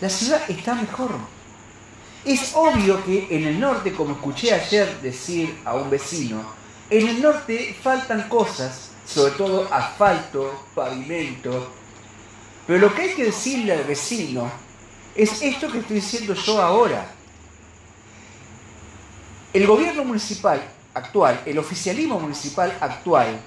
la 0.00 0.10
ciudad 0.10 0.42
está 0.48 0.74
mejor. 0.74 1.12
Es 2.24 2.50
obvio 2.56 3.04
que 3.04 3.28
en 3.30 3.44
el 3.44 3.60
norte, 3.60 3.92
como 3.92 4.14
escuché 4.14 4.52
ayer 4.52 5.00
decir 5.02 5.56
a 5.64 5.74
un 5.74 5.88
vecino, 5.88 6.42
en 6.90 7.08
el 7.08 7.22
norte 7.22 7.76
faltan 7.80 8.28
cosas 8.28 8.90
sobre 9.06 9.32
todo 9.32 9.68
asfalto, 9.72 10.66
pavimento. 10.74 11.70
Pero 12.66 12.78
lo 12.78 12.94
que 12.94 13.02
hay 13.02 13.14
que 13.14 13.24
decirle 13.24 13.72
al 13.72 13.84
vecino 13.84 14.50
es 15.14 15.42
esto 15.42 15.70
que 15.70 15.78
estoy 15.78 15.96
diciendo 15.96 16.34
yo 16.34 16.60
ahora. 16.60 17.06
El 19.52 19.66
gobierno 19.66 20.04
municipal 20.04 20.60
actual, 20.94 21.42
el 21.46 21.58
oficialismo 21.58 22.18
municipal 22.18 22.76
actual, 22.80 23.38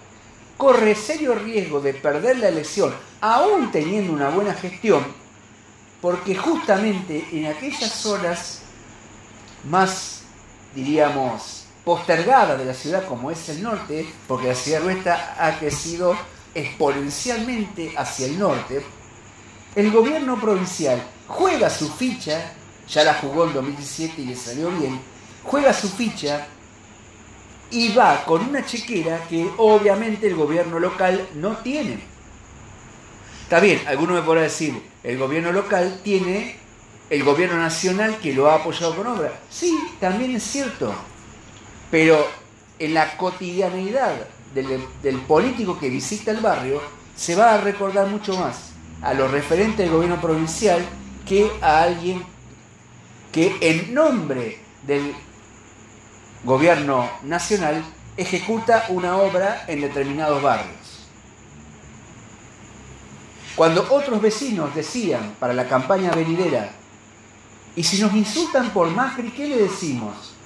corre 0.56 0.96
serio 0.96 1.36
riesgo 1.36 1.82
de 1.82 1.94
perder 1.94 2.40
la 2.40 2.50
elección, 2.50 2.94
aún 3.22 3.72
teniendo 3.72 4.14
una 4.14 4.30
buena 4.30 4.54
gestión, 4.54 5.04
porque 6.02 6.36
justamente 6.36 7.28
en 7.32 7.48
aquellas 7.48 7.92
zonas 7.92 8.62
más, 9.70 10.22
diríamos, 10.74 11.57
postergada 11.88 12.58
de 12.58 12.66
la 12.66 12.74
ciudad 12.74 13.08
como 13.08 13.32
es 13.32 13.48
el 13.48 13.64
norte, 13.64 14.06
porque 14.28 14.50
la 14.50 14.56
ciudad 14.56 14.82
nuestra 14.82 15.38
ha 15.40 15.58
crecido 15.58 16.18
exponencialmente 16.54 17.94
hacia 17.96 18.26
el 18.26 18.38
norte, 18.38 18.86
el 19.74 19.90
gobierno 19.90 20.38
provincial 20.38 21.02
juega 21.28 21.70
su 21.70 21.88
ficha, 21.88 22.52
ya 22.90 23.06
la 23.06 23.14
jugó 23.14 23.46
en 23.46 23.54
2017 23.54 24.22
y 24.22 24.26
le 24.26 24.36
salió 24.36 24.70
bien, 24.72 25.00
juega 25.44 25.72
su 25.72 25.88
ficha 25.88 26.48
y 27.72 27.94
va 27.94 28.26
con 28.26 28.50
una 28.50 28.66
chequera 28.66 29.24
que 29.30 29.50
obviamente 29.56 30.28
el 30.28 30.36
gobierno 30.36 30.80
local 30.80 31.26
no 31.36 31.56
tiene. 31.60 32.02
Está 33.44 33.62
bien, 33.62 33.82
alguno 33.88 34.16
me 34.16 34.24
podrá 34.24 34.42
decir, 34.42 34.78
el 35.04 35.18
gobierno 35.18 35.54
local 35.54 36.02
tiene 36.04 36.58
el 37.10 37.24
gobierno 37.24 37.56
nacional 37.56 38.18
que 38.18 38.34
lo 38.34 38.52
ha 38.52 38.56
apoyado 38.56 38.94
con 38.94 39.08
obra. 39.08 39.40
Sí, 39.50 39.74
también 40.02 40.36
es 40.36 40.44
cierto. 40.44 40.94
Pero 41.90 42.28
en 42.80 42.94
la 42.94 43.18
cotidianidad 43.18 44.14
del, 44.54 45.20
político 45.22 45.80
que 45.80 45.90
visita 45.90 46.32
el 46.32 46.40
barrio, 46.40 46.82
se 47.16 47.36
va 47.36 47.54
a 47.54 47.62
recordar 47.62 48.08
mucho 48.08 48.38
más 48.38 48.72
a 49.02 49.14
los 49.14 49.32
referentes 49.32 49.78
del 49.78 49.92
gobierno 49.92 50.20
provincial 50.20 50.84
que 51.28 51.50
a 51.62 51.84
alguien 51.84 52.24
que 53.32 53.56
en 53.62 53.94
nombre 53.94 54.60
del 54.84 55.14
gobierno 56.44 57.10
nacional 57.24 57.84
ejecuta 58.16 58.86
una 58.90 59.18
obra 59.18 59.66
en 59.68 59.82
determinados 59.82 60.42
barrios. 60.42 61.08
Cuando 63.56 63.86
otros 63.90 64.22
vecinos 64.22 64.74
decían 64.76 65.36
para 65.40 65.54
la 65.54 65.68
campaña 65.68 66.12
venidera, 66.12 66.72
y 67.76 67.84
si 67.84 68.00
nos 68.00 68.14
insultan 68.14 68.72
por 68.72 68.90
Macri, 68.90 69.32
¿qué 69.32 69.48
le 69.48 69.58
decimos? 69.58 70.37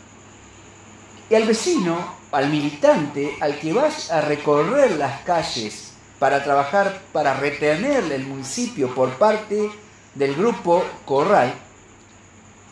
Y 1.32 1.36
al 1.36 1.46
vecino, 1.46 1.98
al 2.34 2.50
militante, 2.50 3.38
al 3.40 3.58
que 3.58 3.72
vas 3.72 4.12
a 4.12 4.20
recorrer 4.20 4.92
las 4.98 5.22
calles 5.22 5.94
para 6.20 6.44
trabajar, 6.44 7.04
para 7.14 7.36
retener 7.36 8.12
el 8.12 8.26
municipio 8.26 8.94
por 8.94 9.12
parte 9.12 9.72
del 10.14 10.36
grupo 10.36 10.84
Corral, 11.06 11.54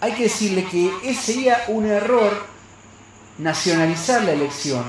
hay 0.02 0.12
que 0.12 0.24
decirle 0.24 0.66
que 0.66 1.14
sería 1.14 1.64
un 1.70 1.86
error 1.86 2.34
nacionalizar 3.38 4.24
la 4.24 4.34
elección, 4.34 4.84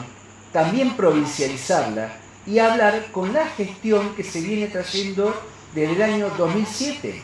también 0.53 0.97
provincializarla 0.97 2.17
y 2.49 2.59
hablar 2.59 3.13
con 3.13 3.33
la 3.33 3.47
gestión 3.51 4.17
que 4.17 4.25
se 4.25 4.41
viene 4.41 4.67
trayendo 4.67 5.33
desde 5.77 5.93
el 5.95 6.03
año 6.03 6.29
2007. 6.37 7.23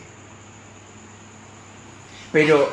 Pero 2.31 2.71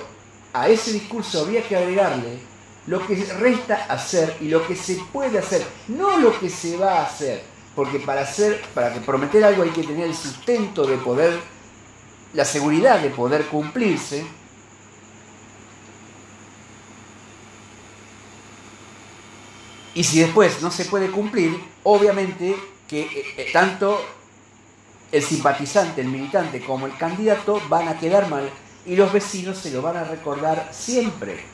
a 0.52 0.68
ese 0.68 0.92
discurso 0.92 1.40
habría 1.40 1.66
que 1.66 1.74
agregarle 1.74 2.38
lo 2.86 3.06
que 3.06 3.16
resta 3.38 3.86
hacer 3.88 4.36
y 4.40 4.48
lo 4.48 4.66
que 4.66 4.76
se 4.76 4.96
puede 5.12 5.38
hacer, 5.38 5.66
no 5.88 6.18
lo 6.18 6.38
que 6.38 6.50
se 6.50 6.76
va 6.76 7.00
a 7.00 7.06
hacer, 7.06 7.42
porque 7.74 7.98
para 7.98 8.22
hacer, 8.22 8.62
para 8.74 8.92
prometer 9.00 9.44
algo 9.44 9.62
hay 9.62 9.70
que 9.70 9.82
tener 9.82 10.06
el 10.06 10.14
sustento 10.14 10.86
de 10.86 10.96
poder, 10.98 11.38
la 12.34 12.44
seguridad 12.44 13.00
de 13.00 13.10
poder 13.10 13.46
cumplirse. 13.46 14.26
Y 19.94 20.02
si 20.02 20.20
después 20.20 20.60
no 20.60 20.70
se 20.70 20.84
puede 20.86 21.10
cumplir, 21.10 21.56
obviamente 21.84 22.56
que 22.88 23.02
eh, 23.02 23.34
eh, 23.36 23.50
tanto 23.52 24.04
el 25.12 25.22
simpatizante, 25.22 26.00
el 26.00 26.08
militante 26.08 26.60
como 26.60 26.86
el 26.86 26.96
candidato 26.96 27.62
van 27.68 27.86
a 27.86 27.98
quedar 27.98 28.28
mal 28.28 28.50
y 28.84 28.96
los 28.96 29.12
vecinos 29.12 29.58
se 29.58 29.70
lo 29.70 29.80
van 29.80 29.96
a 29.96 30.04
recordar 30.04 30.68
siempre. 30.72 31.53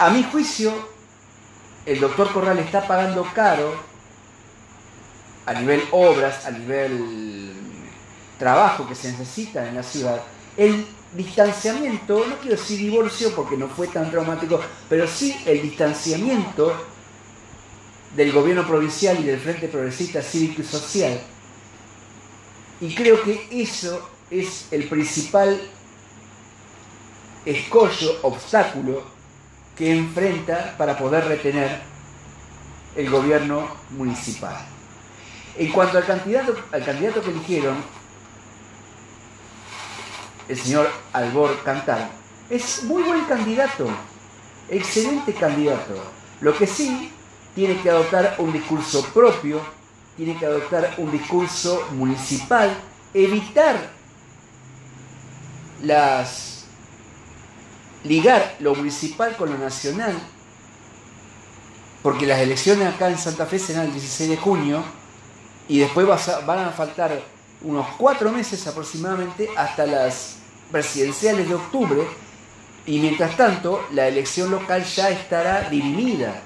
A 0.00 0.08
mi 0.08 0.22
juicio, 0.22 0.72
el 1.84 2.00
doctor 2.00 2.32
Corral 2.32 2.58
está 2.58 2.86
pagando 2.88 3.22
caro 3.34 3.74
a 5.44 5.52
nivel 5.52 5.82
obras, 5.90 6.46
a 6.46 6.52
nivel 6.52 7.52
trabajo 8.38 8.88
que 8.88 8.94
se 8.94 9.12
necesita 9.12 9.68
en 9.68 9.74
la 9.74 9.82
ciudad, 9.82 10.22
el 10.56 10.86
distanciamiento, 11.14 12.24
no 12.26 12.38
quiero 12.38 12.56
decir 12.56 12.78
divorcio 12.78 13.34
porque 13.36 13.58
no 13.58 13.68
fue 13.68 13.88
tan 13.88 14.10
traumático, 14.10 14.58
pero 14.88 15.06
sí 15.06 15.36
el 15.44 15.60
distanciamiento 15.60 16.72
del 18.16 18.32
gobierno 18.32 18.66
provincial 18.66 19.20
y 19.20 19.24
del 19.24 19.38
Frente 19.38 19.68
Progresista 19.68 20.22
Cívico 20.22 20.62
y 20.62 20.64
Social. 20.64 21.20
Y 22.80 22.94
creo 22.94 23.22
que 23.22 23.48
eso 23.50 24.00
es 24.30 24.64
el 24.70 24.88
principal 24.88 25.60
escollo, 27.44 28.20
obstáculo 28.22 29.19
que 29.80 29.96
enfrenta 29.96 30.74
para 30.76 30.98
poder 30.98 31.24
retener 31.24 31.80
el 32.94 33.08
gobierno 33.08 33.66
municipal. 33.96 34.54
En 35.56 35.72
cuanto 35.72 35.96
al 35.96 36.04
candidato, 36.04 36.54
al 36.70 36.84
candidato 36.84 37.22
que 37.22 37.30
eligieron, 37.30 37.76
el 40.48 40.58
señor 40.58 40.86
Albor 41.14 41.62
Cantar, 41.62 42.10
es 42.50 42.82
muy 42.84 43.02
buen 43.04 43.24
candidato, 43.24 43.88
excelente 44.68 45.32
candidato. 45.32 45.94
Lo 46.42 46.54
que 46.54 46.66
sí 46.66 47.10
tiene 47.54 47.80
que 47.80 47.88
adoptar 47.88 48.34
un 48.36 48.52
discurso 48.52 49.02
propio, 49.14 49.62
tiene 50.14 50.36
que 50.36 50.44
adoptar 50.44 50.92
un 50.98 51.10
discurso 51.10 51.88
municipal, 51.92 52.70
evitar 53.14 53.76
las 55.82 56.49
ligar 58.04 58.56
lo 58.60 58.74
municipal 58.74 59.36
con 59.36 59.50
lo 59.50 59.58
nacional, 59.58 60.14
porque 62.02 62.26
las 62.26 62.40
elecciones 62.40 62.94
acá 62.94 63.08
en 63.10 63.18
Santa 63.18 63.46
Fe 63.46 63.58
serán 63.58 63.86
el 63.86 63.92
16 63.92 64.30
de 64.30 64.36
junio 64.36 64.82
y 65.68 65.78
después 65.78 66.06
van 66.46 66.58
a 66.60 66.70
faltar 66.70 67.22
unos 67.62 67.86
cuatro 67.98 68.32
meses 68.32 68.66
aproximadamente 68.66 69.48
hasta 69.56 69.86
las 69.86 70.36
presidenciales 70.70 71.48
de 71.48 71.54
octubre 71.54 72.02
y 72.86 72.98
mientras 72.98 73.36
tanto 73.36 73.86
la 73.92 74.08
elección 74.08 74.50
local 74.50 74.84
ya 74.84 75.10
estará 75.10 75.68
dirimida. 75.68 76.42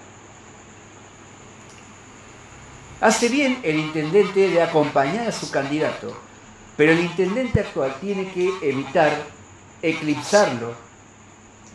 Hace 3.00 3.28
bien 3.28 3.60
el 3.62 3.78
intendente 3.78 4.48
de 4.48 4.62
acompañar 4.62 5.28
a 5.28 5.32
su 5.32 5.50
candidato, 5.50 6.16
pero 6.76 6.92
el 6.92 7.00
intendente 7.00 7.60
actual 7.60 7.94
tiene 8.00 8.30
que 8.32 8.50
evitar 8.62 9.12
eclipsarlo, 9.82 10.74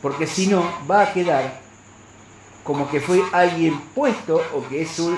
porque 0.02 0.28
si 0.28 0.48
no 0.48 0.64
va 0.90 1.02
a 1.02 1.14
quedar 1.14 1.60
como 2.64 2.90
que 2.90 3.00
fue 3.00 3.24
alguien 3.32 3.80
puesto 3.96 4.42
o 4.54 4.68
que 4.68 4.84
es 4.84 5.00
un, 5.00 5.18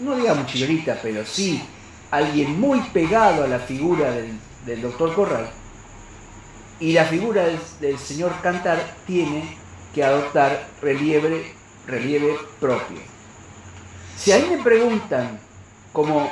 no 0.00 0.16
digamos 0.16 0.46
chilorita, 0.46 0.98
pero 1.02 1.24
sí 1.24 1.62
alguien 2.10 2.60
muy 2.60 2.80
pegado 2.92 3.44
a 3.44 3.46
la 3.48 3.58
figura 3.58 4.10
del 4.10 4.38
del 4.66 4.80
doctor 4.80 5.14
Corral, 5.14 5.50
y 6.80 6.92
la 6.92 7.04
figura 7.04 7.44
del, 7.80 7.98
señor 7.98 8.32
Cantar 8.42 8.96
tiene 9.06 9.56
que 9.94 10.02
adoptar 10.02 10.68
relieve, 10.80 11.52
relieve 11.86 12.36
propio. 12.58 12.98
Si 14.16 14.32
a 14.32 14.38
mí 14.38 14.46
me 14.50 14.62
preguntan, 14.62 15.38
como, 15.92 16.28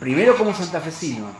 primero 0.00 0.36
como 0.36 0.54
santafesino, 0.54 1.30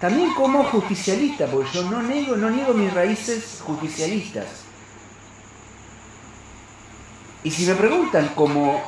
también 0.00 0.34
como 0.34 0.64
justicialista, 0.64 1.46
porque 1.46 1.70
yo 1.72 1.90
no 1.90 2.02
niego, 2.02 2.36
no 2.36 2.50
niego 2.50 2.74
mis 2.74 2.92
raíces 2.92 3.60
justicialistas. 3.64 4.46
Y 7.42 7.50
si 7.50 7.66
me 7.66 7.74
preguntan 7.74 8.32
como 8.34 8.82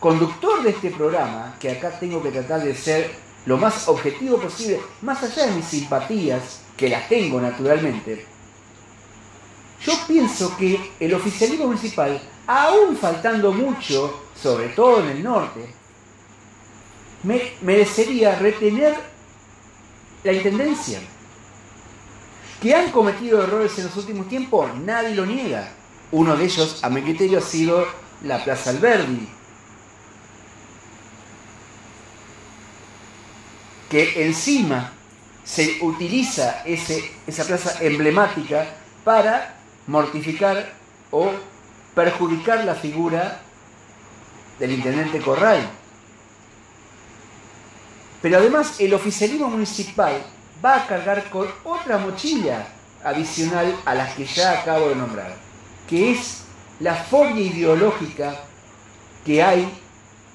conductor 0.00 0.62
de 0.62 0.70
este 0.70 0.90
programa, 0.90 1.56
que 1.58 1.70
acá 1.70 1.98
tengo 1.98 2.22
que 2.22 2.30
tratar 2.30 2.62
de 2.62 2.74
ser 2.74 3.10
lo 3.46 3.56
más 3.56 3.88
objetivo 3.88 4.38
posible, 4.38 4.80
más 5.02 5.22
allá 5.22 5.46
de 5.46 5.56
mis 5.56 5.64
simpatías, 5.64 6.60
que 6.76 6.88
las 6.88 7.08
tengo 7.08 7.40
naturalmente, 7.40 8.26
yo 9.84 9.92
pienso 10.06 10.56
que 10.56 10.92
el 11.00 11.14
oficialismo 11.14 11.66
municipal, 11.66 12.20
aún 12.46 12.96
faltando 12.96 13.52
mucho, 13.52 14.24
sobre 14.40 14.68
todo 14.70 15.00
en 15.02 15.08
el 15.08 15.22
norte, 15.22 15.60
me 17.22 17.52
merecería 17.62 18.38
retener 18.38 18.94
la 20.24 20.32
intendencia. 20.32 21.00
Que 22.60 22.74
han 22.74 22.90
cometido 22.90 23.42
errores 23.42 23.78
en 23.78 23.84
los 23.84 23.96
últimos 23.96 24.28
tiempos, 24.28 24.74
nadie 24.78 25.14
lo 25.14 25.24
niega. 25.24 25.70
Uno 26.10 26.36
de 26.36 26.44
ellos, 26.44 26.80
a 26.82 26.90
mi 26.90 27.02
criterio, 27.02 27.38
ha 27.38 27.42
sido 27.42 27.86
la 28.22 28.42
Plaza 28.42 28.70
Alberdi, 28.70 29.28
que 33.88 34.26
encima 34.26 34.92
se 35.44 35.78
utiliza 35.80 36.62
ese, 36.64 37.10
esa 37.26 37.44
plaza 37.44 37.78
emblemática 37.80 38.66
para 39.02 39.54
mortificar 39.86 40.74
o 41.10 41.32
perjudicar 41.94 42.64
la 42.64 42.74
figura 42.74 43.40
del 44.58 44.72
intendente 44.72 45.20
Corral. 45.20 45.70
Pero 48.22 48.38
además 48.38 48.80
el 48.80 48.94
oficialismo 48.94 49.48
municipal 49.48 50.22
va 50.64 50.76
a 50.76 50.86
cargar 50.86 51.30
con 51.30 51.46
otra 51.64 51.98
mochila 51.98 52.66
adicional 53.04 53.76
a 53.84 53.94
las 53.94 54.14
que 54.14 54.24
ya 54.26 54.60
acabo 54.60 54.88
de 54.88 54.96
nombrar, 54.96 55.36
que 55.88 56.12
es 56.12 56.42
la 56.80 56.94
fobia 56.94 57.40
ideológica 57.40 58.34
que 59.24 59.42
hay 59.42 59.68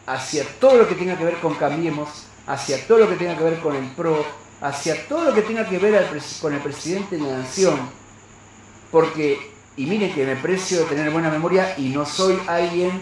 hacia 0.06 0.46
todo 0.60 0.78
lo 0.78 0.88
que 0.88 0.96
tenga 0.96 1.18
que 1.18 1.26
ver 1.26 1.40
con 1.40 1.56
Cambiemos 1.56 2.28
hacia 2.48 2.86
todo 2.88 3.00
lo 3.00 3.10
que 3.10 3.16
tenga 3.16 3.38
que 3.38 3.44
ver 3.44 3.60
con 3.60 3.76
el 3.76 3.86
PRO, 3.92 4.26
hacia 4.62 5.08
todo 5.08 5.26
lo 5.26 5.34
que 5.34 5.42
tenga 5.42 5.68
que 5.68 5.78
ver 5.78 6.08
con 6.42 6.54
el 6.54 6.60
presidente 6.60 7.18
de 7.18 7.24
la 7.24 7.38
nación, 7.40 7.80
porque, 8.92 9.52
y 9.78 9.86
miren 9.86 10.14
que 10.14 10.26
me 10.26 10.36
precio 10.36 10.80
de 10.80 10.86
tener 10.86 11.10
buena 11.12 11.30
memoria 11.30 11.76
y 11.78 11.90
no 11.90 12.06
soy 12.06 12.40
alguien 12.48 13.02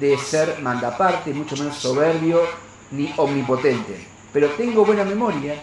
de 0.00 0.16
ser 0.18 0.60
mandaparte, 0.60 1.32
mucho 1.34 1.56
menos 1.56 1.76
soberbio 1.76 2.42
ni 2.90 3.12
omnipotente, 3.16 4.06
pero 4.32 4.48
tengo 4.50 4.84
buena 4.84 5.04
memoria 5.04 5.54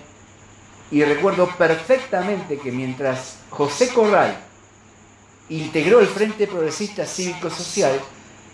y 0.92 1.04
recuerdo 1.04 1.48
perfectamente 1.58 2.58
que 2.58 2.72
mientras 2.72 3.38
José 3.50 3.90
Corral 3.90 4.38
integró 5.50 6.00
el 6.00 6.08
Frente 6.08 6.48
Progresista 6.48 7.06
Cívico 7.06 7.50
Social, 7.50 8.00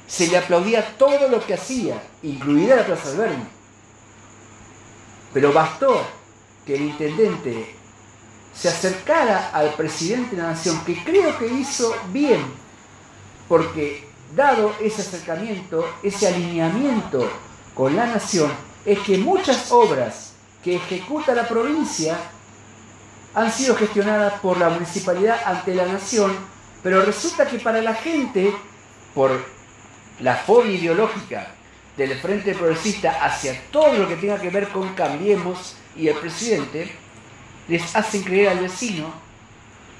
se 0.07 0.27
le 0.27 0.38
aplaudía 0.38 0.98
todo 0.98 1.27
lo 1.27 1.45
que 1.45 1.53
hacía, 1.53 2.02
incluida 2.22 2.76
la 2.76 2.85
Plaza 2.85 3.10
Alberni. 3.10 3.45
Pero 5.34 5.53
bastó 5.53 6.06
que 6.65 6.76
el 6.76 6.81
intendente 6.84 7.76
se 8.53 8.69
acercara 8.69 9.49
al 9.49 9.73
presidente 9.73 10.35
de 10.35 10.41
la 10.41 10.49
nación, 10.49 10.84
que 10.85 11.03
creo 11.03 11.38
que 11.38 11.48
hizo 11.48 11.95
bien, 12.11 12.41
porque 13.48 14.07
dado 14.35 14.73
ese 14.80 15.02
acercamiento, 15.02 15.88
ese 16.03 16.27
alineamiento 16.27 17.27
con 17.73 17.95
la 17.95 18.06
nación, 18.06 18.52
es 18.86 19.00
que 19.00 19.18
muchas 19.18 19.72
obras 19.72 20.34
que 20.64 20.76
ejecuta 20.76 21.34
la 21.34 21.48
provincia 21.48 22.18
han 23.34 23.52
sido 23.52 23.76
gestionadas 23.76 24.40
por 24.42 24.58
la 24.58 24.70
municipalidad 24.70 25.40
ante 25.46 25.74
la 25.74 25.86
nación, 25.86 26.36
pero 26.84 27.02
resulta 27.02 27.48
que 27.48 27.60
para 27.60 27.82
la 27.82 27.96
gente, 27.96 28.54
por 29.16 29.32
la 30.20 30.36
fobia 30.36 30.74
ideológica 30.74 31.48
del 31.98 32.18
Frente 32.20 32.54
Progresista 32.54 33.24
hacia 33.24 33.60
todo 33.72 33.94
lo 33.94 34.08
que 34.08 34.16
tenga 34.16 34.40
que 34.40 34.50
ver 34.50 34.70
con 34.70 34.94
Cambiemos 34.94 35.76
y 35.96 36.08
el 36.08 36.16
presidente, 36.16 36.92
les 37.68 37.96
hacen 37.96 38.24
creer 38.24 38.50
al 38.50 38.60
vecino 38.60 39.14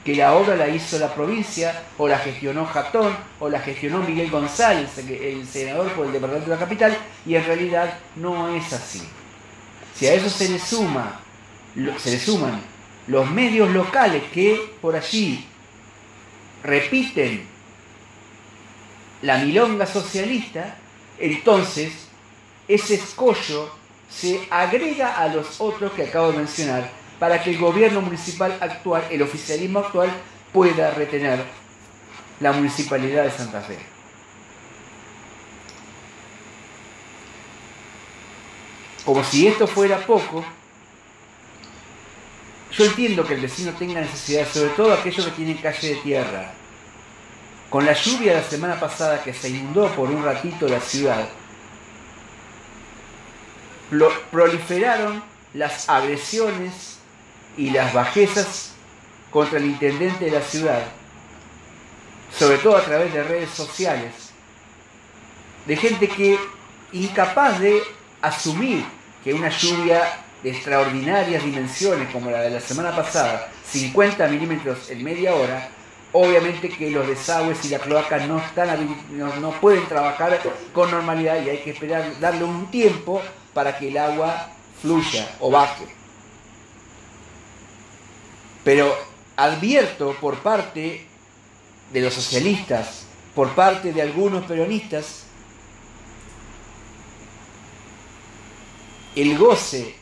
que 0.04 0.16
la 0.16 0.36
obra 0.36 0.56
la 0.56 0.68
hizo 0.68 1.00
la 1.00 1.14
provincia, 1.14 1.84
o 1.98 2.08
la 2.08 2.20
gestionó 2.20 2.66
Jatón, 2.66 3.16
o 3.40 3.50
la 3.50 3.60
gestionó 3.60 4.00
Miguel 4.00 4.30
González, 4.30 4.98
el 4.98 5.48
senador 5.48 5.92
por 5.94 6.08
el 6.08 6.12
departamento 6.12 6.50
de 6.50 6.56
la 6.56 6.60
capital, 6.60 6.98
y 7.26 7.36
en 7.36 7.46
realidad 7.46 7.98
no 8.16 8.54
es 8.54 8.74
así. 8.74 9.02
Si 9.96 10.08
a 10.08 10.14
eso 10.14 10.30
se 10.30 10.50
le 10.50 10.60
suma, 10.60 11.22
se 11.98 12.12
le 12.12 12.20
suman 12.20 12.62
los 13.08 13.30
medios 13.30 13.70
locales 13.70 14.24
que 14.34 14.76
por 14.82 14.96
allí 14.96 15.46
repiten 16.64 17.46
la 19.22 19.38
milonga 19.38 19.86
socialista, 19.86 20.76
entonces 21.18 21.94
ese 22.68 22.96
escollo 22.96 23.72
se 24.10 24.48
agrega 24.50 25.18
a 25.18 25.28
los 25.28 25.60
otros 25.60 25.92
que 25.94 26.04
acabo 26.04 26.32
de 26.32 26.40
mencionar 26.40 27.03
para 27.24 27.42
que 27.42 27.52
el 27.52 27.58
gobierno 27.58 28.02
municipal 28.02 28.58
actual, 28.60 29.02
el 29.10 29.22
oficialismo 29.22 29.80
actual, 29.80 30.12
pueda 30.52 30.92
retener 30.92 31.42
la 32.42 32.52
municipalidad 32.52 33.24
de 33.24 33.32
Santa 33.32 33.62
Fe. 33.62 33.78
Como 39.06 39.24
si 39.24 39.48
esto 39.48 39.68
fuera 39.68 40.00
poco, 40.00 40.44
yo 42.74 42.84
entiendo 42.84 43.26
que 43.26 43.36
el 43.36 43.40
vecino 43.40 43.72
tenga 43.72 44.02
necesidad, 44.02 44.46
sobre 44.46 44.72
todo 44.72 44.92
aquellos 44.92 45.26
que 45.26 45.32
tienen 45.32 45.56
calle 45.60 45.96
de 45.96 46.02
tierra. 46.02 46.52
Con 47.70 47.86
la 47.86 47.94
lluvia 47.94 48.34
de 48.34 48.42
la 48.42 48.50
semana 48.50 48.78
pasada 48.78 49.24
que 49.24 49.34
se 49.34 49.48
inundó 49.48 49.88
por 49.96 50.10
un 50.10 50.26
ratito 50.26 50.68
la 50.68 50.82
ciudad, 50.82 51.30
proliferaron 54.30 55.24
las 55.54 55.88
agresiones 55.88 56.93
y 57.58 57.70
las 57.70 57.94
bajezas 57.94 58.74
contra 59.32 59.60
el 59.60 59.66
intendente 59.66 60.26
de 60.26 60.32
la 60.32 60.42
ciudad, 60.42 60.84
sobre 62.32 62.58
todo 62.58 62.78
a 62.78 62.84
través 62.84 63.14
de 63.14 63.24
redes 63.24 63.50
sociales, 63.50 64.14
de 65.66 65.76
gente 65.76 66.08
que 66.08 66.38
incapaz 66.92 67.60
de 67.60 67.82
asumir 68.22 68.86
que 69.24 69.34
una 69.34 69.50
lluvia 69.50 70.24
de 70.44 70.52
extraordinarias 70.52 71.44
dimensiones 71.44 72.12
como 72.12 72.30
la 72.30 72.42
de 72.42 72.50
la 72.50 72.60
semana 72.60 72.96
pasada, 72.96 73.50
50 73.66 74.28
milímetros 74.28 74.90
en 74.90 75.04
media 75.04 75.34
hora, 75.34 75.70
obviamente 76.12 76.70
que 76.70 76.92
los 76.92 77.08
desagües 77.08 77.64
y 77.66 77.70
la 77.70 77.80
cloaca 77.80 78.26
no, 78.28 78.40
están, 78.40 78.70
no, 79.12 79.36
no 79.38 79.52
pueden 79.62 79.86
trabajar 79.88 80.40
con 80.74 80.92
normalidad 80.92 81.42
y 81.44 81.50
hay 81.50 81.58
que 81.60 81.72
esperar, 81.72 82.20
darle 82.20 82.44
un 82.44 82.70
tiempo 82.70 83.22
para 83.54 83.78
que 83.78 83.88
el 83.88 83.98
agua 83.98 84.50
fluya 84.82 85.36
o 85.40 85.50
baje. 85.50 86.03
Pero 88.64 88.96
advierto 89.36 90.16
por 90.20 90.38
parte 90.38 91.06
de 91.92 92.02
los 92.02 92.14
socialistas, 92.14 93.06
por 93.36 93.50
parte 93.50 93.94
de 93.94 94.02
algunos 94.02 94.46
peronistas, 94.46 95.24
el 99.16 99.38
goce 99.38 99.96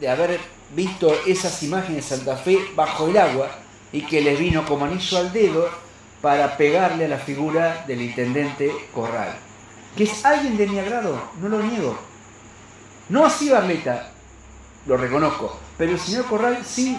de 0.00 0.08
haber 0.08 0.40
visto 0.74 1.12
esas 1.26 1.62
imágenes 1.62 2.08
de 2.08 2.16
Santa 2.16 2.36
Fe 2.36 2.58
bajo 2.74 3.08
el 3.08 3.18
agua 3.18 3.50
y 3.92 4.02
que 4.02 4.20
les 4.20 4.38
vino 4.38 4.64
como 4.66 4.84
anillo 4.84 5.18
al 5.18 5.32
dedo 5.32 5.68
para 6.20 6.56
pegarle 6.56 7.04
a 7.04 7.08
la 7.08 7.18
figura 7.18 7.84
del 7.86 8.02
intendente 8.02 8.72
Corral. 8.92 9.36
Que 9.96 10.04
es 10.04 10.24
alguien 10.24 10.56
de 10.56 10.66
mi 10.66 10.78
agrado, 10.78 11.20
no 11.40 11.48
lo 11.48 11.62
niego. 11.62 11.98
No 13.08 13.24
así 13.24 13.48
Barleta, 13.48 14.10
lo 14.86 14.96
reconozco, 14.96 15.58
pero 15.76 15.92
el 15.92 16.00
señor 16.00 16.26
Corral 16.26 16.64
sí. 16.64 16.98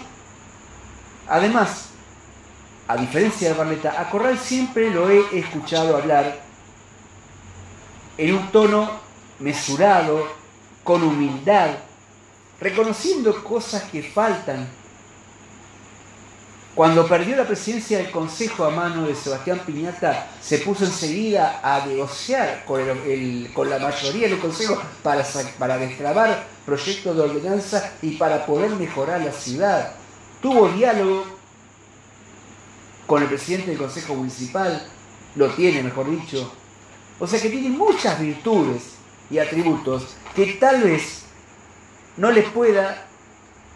Además, 1.30 1.90
a 2.88 2.96
diferencia 2.96 3.50
de 3.50 3.54
Barleta, 3.54 4.00
a 4.00 4.10
Corral 4.10 4.36
siempre 4.36 4.90
lo 4.90 5.08
he 5.08 5.38
escuchado 5.38 5.96
hablar 5.96 6.40
en 8.18 8.34
un 8.34 8.50
tono 8.50 8.90
mesurado, 9.38 10.26
con 10.82 11.04
humildad, 11.04 11.70
reconociendo 12.60 13.44
cosas 13.44 13.84
que 13.84 14.02
faltan. 14.02 14.68
Cuando 16.74 17.06
perdió 17.06 17.36
la 17.36 17.46
presidencia 17.46 17.98
del 17.98 18.10
Consejo 18.10 18.64
a 18.64 18.70
mano 18.70 19.06
de 19.06 19.14
Sebastián 19.14 19.60
Piñata, 19.64 20.26
se 20.42 20.58
puso 20.58 20.84
enseguida 20.84 21.60
a 21.62 21.86
negociar 21.86 22.64
con, 22.64 22.84
la 23.70 23.78
mayoría 23.78 24.28
del 24.28 24.40
Consejo 24.40 24.82
para, 25.04 25.24
para 25.60 25.78
destrabar 25.78 26.44
proyectos 26.66 27.16
de 27.16 27.22
ordenanza 27.22 27.92
y 28.02 28.16
para 28.16 28.44
poder 28.44 28.70
mejorar 28.70 29.20
la 29.20 29.32
ciudad. 29.32 29.99
Tuvo 30.42 30.68
diálogo 30.68 31.24
con 33.06 33.22
el 33.22 33.28
presidente 33.28 33.70
del 33.70 33.78
Consejo 33.78 34.14
Municipal, 34.14 34.86
lo 35.36 35.48
tiene, 35.50 35.82
mejor 35.82 36.10
dicho. 36.10 36.52
O 37.18 37.26
sea 37.26 37.40
que 37.40 37.50
tiene 37.50 37.68
muchas 37.68 38.18
virtudes 38.20 38.94
y 39.30 39.38
atributos 39.38 40.16
que 40.34 40.54
tal 40.54 40.82
vez 40.82 41.24
no 42.16 42.30
les 42.30 42.48
pueda 42.48 43.06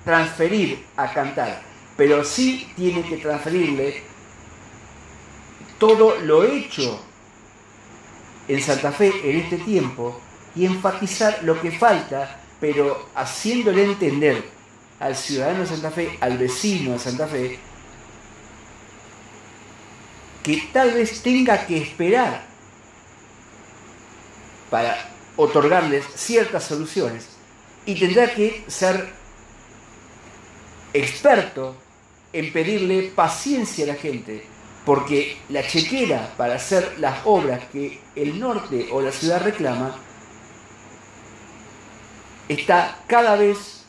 transferir 0.04 0.84
a 0.96 1.12
cantar, 1.12 1.62
pero 1.96 2.24
sí 2.24 2.70
tiene 2.76 3.02
que 3.02 3.16
transferirle 3.18 4.02
todo 5.78 6.18
lo 6.20 6.44
hecho 6.44 7.00
en 8.48 8.62
Santa 8.62 8.92
Fe 8.92 9.12
en 9.24 9.36
este 9.40 9.58
tiempo 9.58 10.20
y 10.54 10.64
enfatizar 10.64 11.42
lo 11.42 11.60
que 11.60 11.72
falta, 11.72 12.40
pero 12.60 13.08
haciéndole 13.14 13.84
entender 13.84 14.53
al 15.04 15.14
ciudadano 15.14 15.60
de 15.60 15.66
Santa 15.66 15.90
Fe, 15.90 16.16
al 16.18 16.38
vecino 16.38 16.92
de 16.94 16.98
Santa 16.98 17.26
Fe, 17.26 17.58
que 20.42 20.68
tal 20.72 20.92
vez 20.92 21.22
tenga 21.22 21.66
que 21.66 21.76
esperar 21.76 22.46
para 24.70 24.96
otorgarles 25.36 26.06
ciertas 26.14 26.64
soluciones 26.64 27.28
y 27.84 27.96
tendrá 27.96 28.34
que 28.34 28.64
ser 28.66 29.12
experto 30.94 31.76
en 32.32 32.50
pedirle 32.50 33.12
paciencia 33.14 33.84
a 33.84 33.88
la 33.88 33.96
gente, 33.96 34.46
porque 34.86 35.36
la 35.50 35.66
chequera 35.66 36.32
para 36.38 36.54
hacer 36.54 36.94
las 36.98 37.18
obras 37.26 37.60
que 37.70 38.00
el 38.16 38.40
norte 38.40 38.88
o 38.90 39.02
la 39.02 39.12
ciudad 39.12 39.42
reclama 39.42 39.96
está 42.48 43.00
cada 43.06 43.36
vez 43.36 43.83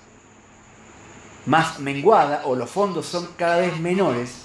más 1.46 1.80
menguada 1.80 2.42
o 2.46 2.56
los 2.56 2.70
fondos 2.70 3.06
son 3.06 3.30
cada 3.38 3.58
vez 3.58 3.80
menores. 3.80 4.44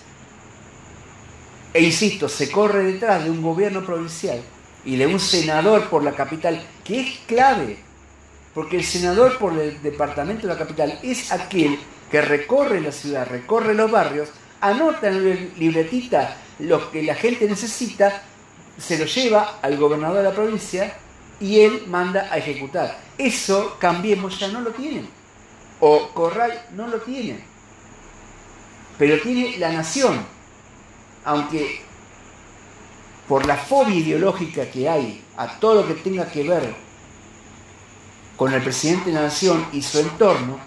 E 1.72 1.82
insisto, 1.82 2.28
se 2.28 2.51
corre 2.51 2.85
detrás 2.85 3.24
de 3.24 3.31
un 3.31 3.43
gobierno 3.43 3.85
provincial 3.85 4.40
y 4.85 4.97
de 4.97 5.06
un 5.06 5.20
senador 5.20 5.89
por 5.89 6.02
la 6.02 6.12
capital, 6.12 6.62
que 6.85 7.01
es 7.01 7.18
clave 7.27 7.90
porque 8.55 8.77
el 8.77 8.85
senador 8.85 9.39
por 9.39 9.56
el 9.59 9.81
departamento 9.82 10.47
de 10.47 10.52
la 10.52 10.59
capital 10.59 10.98
es 11.02 11.31
aquel 11.32 11.78
que 12.10 12.20
recorre 12.20 12.81
la 12.81 12.93
ciudad, 12.93 13.27
recorre 13.28 13.74
los 13.74 13.90
barrios, 13.90 14.28
anota 14.60 15.09
en 15.09 15.52
libretita 15.56 16.36
lo 16.59 16.90
que 16.90 17.02
la 17.02 17.14
gente 17.14 17.48
necesita, 17.48 18.22
se 18.77 18.98
lo 18.98 19.05
lleva 19.05 19.59
al 19.62 19.77
gobernador 19.77 20.18
de 20.18 20.24
la 20.24 20.35
provincia 20.35 20.94
y 21.39 21.60
él 21.60 21.85
manda 21.86 22.28
a 22.31 22.39
ejecutar. 22.39 22.98
Eso 23.16 23.77
Cambiemos 23.78 24.39
ya 24.39 24.48
no 24.48 24.60
lo 24.60 24.70
tienen. 24.70 25.09
O 25.81 26.11
Corral 26.11 26.66
no 26.74 26.86
lo 26.86 27.01
tiene. 27.01 27.40
Pero 28.98 29.20
tiene 29.20 29.59
la 29.59 29.73
nación. 29.73 30.24
Aunque 31.24 31.82
por 33.28 33.47
la 33.47 33.57
fobia 33.57 33.97
ideológica 33.97 34.70
que 34.70 34.89
hay 34.89 35.24
a 35.36 35.59
todo 35.59 35.82
lo 35.82 35.89
que 35.89 35.94
tenga 35.94 36.31
que 36.31 36.43
ver 36.43 36.74
con 38.36 38.52
el 38.52 38.62
presidente 38.62 39.11
de 39.11 39.16
la 39.16 39.23
nación 39.23 39.66
y 39.73 39.82
su 39.82 39.98
entorno, 39.98 40.59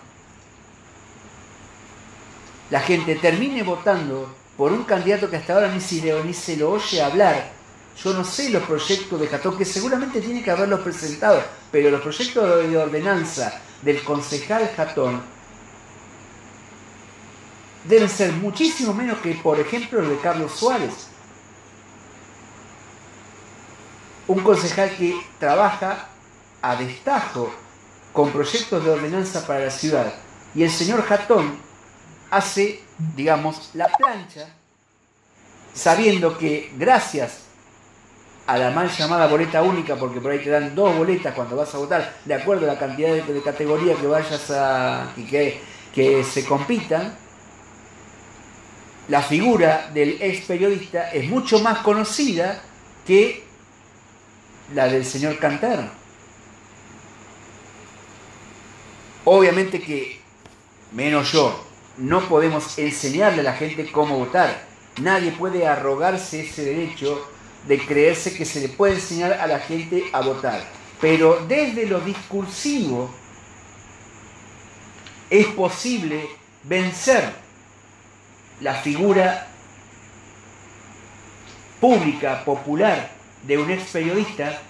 la 2.69 2.80
gente 2.80 3.15
termine 3.15 3.64
votando 3.64 4.34
por 4.57 4.72
un 4.72 4.84
candidato 4.84 5.30
que 5.30 5.38
hasta 5.38 5.53
ahora 5.53 5.69
ni, 5.69 5.80
ni 6.26 6.34
se 6.34 6.57
lo 6.57 6.72
oye 6.72 7.02
hablar. 7.02 7.53
Yo 8.02 8.14
no 8.14 8.24
sé 8.24 8.49
los 8.49 8.64
proyectos 8.64 9.20
de 9.20 9.28
Jatón, 9.28 9.57
que 9.57 9.65
seguramente 9.65 10.20
tiene 10.20 10.44
que 10.44 10.52
haberlos 10.52 10.82
presentado, 10.82 11.44
pero 11.72 11.91
los 11.91 12.02
proyectos 12.02 12.70
de 12.70 12.78
ordenanza 12.78 13.61
del 13.82 14.03
concejal 14.03 14.70
Jatón 14.76 15.22
deben 17.86 18.10
ser 18.10 18.32
muchísimo 18.34 18.94
menos 18.94 19.20
que, 19.20 19.34
por 19.36 19.60
ejemplo, 19.60 20.02
los 20.02 20.10
de 20.10 20.18
Carlos 20.18 20.52
Suárez. 20.53 21.07
Un 24.28 24.41
concejal 24.41 24.95
que 24.95 25.15
trabaja 25.38 26.07
a 26.61 26.76
destajo 26.76 27.53
con 28.14 28.32
proyectos 28.32 28.84
de 28.84 28.91
ordenanza 28.91 29.45
para 29.45 29.65
la 29.65 29.72
ciudad. 29.72 30.14
Y 30.56 30.64
el 30.64 30.72
señor 30.72 31.03
Jatón 31.03 31.57
hace, 32.32 32.82
digamos, 33.15 33.72
la 33.74 33.88
plancha, 33.88 34.48
sabiendo 35.74 36.38
que 36.38 36.72
gracias 36.78 37.40
a 38.45 38.57
la 38.57 38.72
mal 38.72 38.90
llamada 38.90 39.28
boleta 39.28 39.61
única, 39.61 39.95
porque 39.95 40.20
por 40.20 40.32
ahí 40.32 40.40
te 40.40 40.49
dan 40.49 40.76
dos 40.76 40.95
boletas 40.98 41.34
cuando 41.34 41.56
vas 41.56 41.74
a 41.74 41.78
votar, 41.78 42.14
de 42.26 42.34
acuerdo 42.34 42.70
a 42.70 42.74
la 42.74 42.80
cantidad 42.80 43.14
de, 43.14 43.22
de 43.22 43.41
categoría 43.41 43.95
que 43.95 44.07
vayas 44.07 44.52
a. 44.52 45.14
y 45.15 45.24
que, 45.24 45.61
que 45.94 46.24
se 46.24 46.45
compitan, 46.45 47.15
la 49.07 49.22
figura 49.22 49.90
del 49.94 50.22
ex 50.22 50.45
periodista 50.45 51.11
es 51.11 51.30
mucho 51.30 51.60
más 51.60 51.80
conocida 51.80 52.61
que 53.06 53.44
la 54.74 54.88
del 54.88 55.06
señor 55.06 55.38
Cantar. 55.40 55.91
Obviamente 59.26 59.82
que, 59.82 60.20
menos 60.91 61.32
yo, 61.32 61.64
no 61.98 62.28
podemos 62.28 62.78
enseñarle 62.78 63.41
a 63.41 63.44
la 63.44 63.53
gente 63.53 63.90
cómo 63.91 64.18
votar. 64.18 64.65
Nadie 65.02 65.32
puede 65.32 65.68
arrogarse 65.68 66.41
ese 66.41 66.64
derecho 66.64 67.32
de 67.68 67.85
creerse 67.85 68.34
que 68.34 68.45
se 68.45 68.61
le 68.61 68.69
puede 68.69 68.95
enseñar 68.95 69.34
a 69.34 69.48
la 69.48 69.60
gente 69.60 70.06
a 70.11 70.22
votar. 70.22 70.64
Pero 70.99 71.45
desde 71.48 71.85
lo 71.85 71.99
discursivo 72.02 73.14
es 75.30 75.48
posible 75.48 76.30
vencer 76.64 77.23
la 78.61 78.76
figura 78.76 79.48
pública, 81.80 82.45
popular, 82.45 83.11
de 83.45 83.57
un 83.57 83.69
ex 83.69 83.91
periodista 83.91 84.61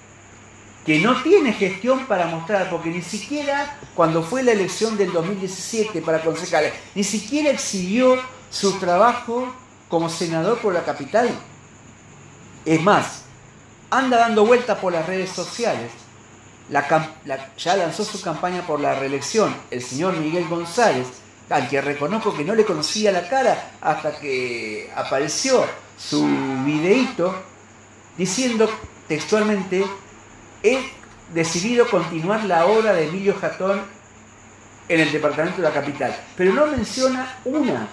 que 0.85 0.99
no 0.99 1.21
tiene 1.21 1.53
gestión 1.53 2.07
para 2.07 2.25
mostrar, 2.25 2.69
porque 2.69 2.89
ni 2.89 3.01
siquiera 3.01 3.77
cuando 3.95 4.23
fue 4.23 4.43
la 4.43 4.51
elección 4.51 4.97
del 4.97 5.13
2017 5.13 6.01
para 6.01 6.21
concejales, 6.21 6.73
ni 6.95 7.03
siquiera 7.03 7.51
exhibió 7.51 8.19
su 8.49 8.79
trabajo 8.79 9.53
como 9.87 10.09
senador 10.09 10.57
por 10.59 10.73
la 10.73 10.83
capital. 10.83 11.29
Es 12.65 12.81
más, 12.81 13.23
anda 13.89 14.17
dando 14.17 14.45
vueltas 14.45 14.77
por 14.79 14.93
las 14.93 15.05
redes 15.05 15.29
sociales. 15.29 15.91
ya 16.69 17.75
lanzó 17.75 18.05
su 18.05 18.21
campaña 18.21 18.65
por 18.65 18.79
la 18.79 18.95
reelección 18.95 19.55
el 19.69 19.81
señor 19.83 20.17
Miguel 20.17 20.47
González, 20.47 21.07
al 21.49 21.67
que 21.67 21.81
reconozco 21.81 22.33
que 22.33 22.45
no 22.45 22.55
le 22.55 22.65
conocía 22.65 23.11
la 23.11 23.27
cara 23.27 23.71
hasta 23.81 24.17
que 24.17 24.91
apareció 24.95 25.65
su 25.97 26.25
videíto 26.65 27.35
diciendo 28.17 28.69
textualmente 29.07 29.85
he 30.63 30.79
decidido 31.33 31.89
continuar 31.89 32.43
la 32.45 32.65
obra 32.65 32.93
de 32.93 33.07
Emilio 33.09 33.35
Jatón 33.39 33.81
en 34.87 34.99
el 34.99 35.11
departamento 35.11 35.61
de 35.61 35.67
la 35.67 35.73
capital, 35.73 36.15
pero 36.35 36.53
no 36.53 36.67
menciona 36.67 37.39
una. 37.45 37.87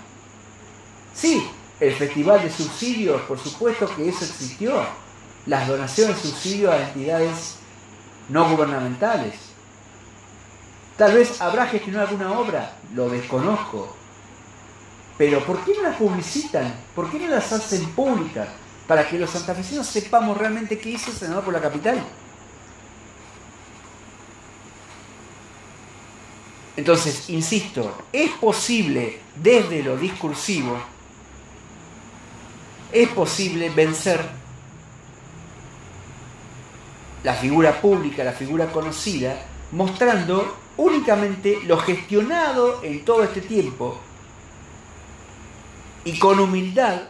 Sí, 1.15 1.47
el 1.81 1.95
festival 1.95 2.43
de 2.43 2.51
subsidios, 2.51 3.23
por 3.23 3.39
supuesto 3.39 3.89
que 3.97 4.09
eso 4.09 4.25
existió, 4.25 4.85
las 5.47 5.67
donaciones 5.67 6.23
de 6.23 6.31
subsidios 6.31 6.73
a 6.73 6.89
entidades 6.89 7.57
no 8.29 8.49
gubernamentales. 8.51 9.35
Tal 10.97 11.15
vez 11.15 11.41
habrá 11.41 11.67
gestionado 11.67 12.09
alguna 12.09 12.39
obra, 12.39 12.77
lo 12.95 13.09
desconozco. 13.09 13.97
Pero 15.17 15.45
¿por 15.45 15.65
qué 15.65 15.75
no 15.75 15.83
las 15.83 15.97
publicitan? 15.97 16.75
¿Por 16.95 17.11
qué 17.11 17.19
no 17.19 17.29
las 17.29 17.53
hacen 17.53 17.87
públicas? 17.91 18.49
Para 18.87 19.09
que 19.09 19.19
los 19.19 19.31
santafesinos 19.31 19.87
sepamos 19.87 20.37
realmente 20.37 20.79
qué 20.79 20.91
hizo 20.91 21.11
el 21.11 21.17
senador 21.17 21.45
por 21.45 21.55
la 21.55 21.61
capital. 21.61 22.05
Entonces, 26.77 27.29
insisto, 27.29 27.97
es 28.13 28.31
posible 28.33 29.21
desde 29.37 29.83
lo 29.83 29.97
discursivo, 29.97 30.81
es 32.93 33.09
posible 33.09 33.71
vencer 33.71 34.21
la 37.23 37.35
figura 37.35 37.81
pública, 37.81 38.25
la 38.25 38.33
figura 38.33 38.73
conocida, 38.73 39.37
mostrando 39.73 40.57
únicamente 40.77 41.59
lo 41.67 41.79
gestionado 41.79 42.83
en 42.83 43.05
todo 43.05 43.23
este 43.23 43.41
tiempo 43.43 43.99
y 46.05 46.19
con 46.19 46.41
humildad, 46.41 47.03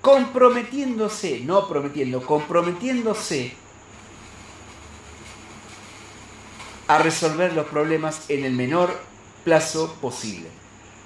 comprometiéndose, 0.00 1.40
no 1.40 1.66
prometiendo, 1.66 2.24
comprometiéndose 2.24 3.54
a 6.86 6.98
resolver 6.98 7.54
los 7.54 7.66
problemas 7.66 8.28
en 8.28 8.44
el 8.44 8.52
menor 8.52 9.00
plazo 9.44 9.94
posible. 10.00 10.48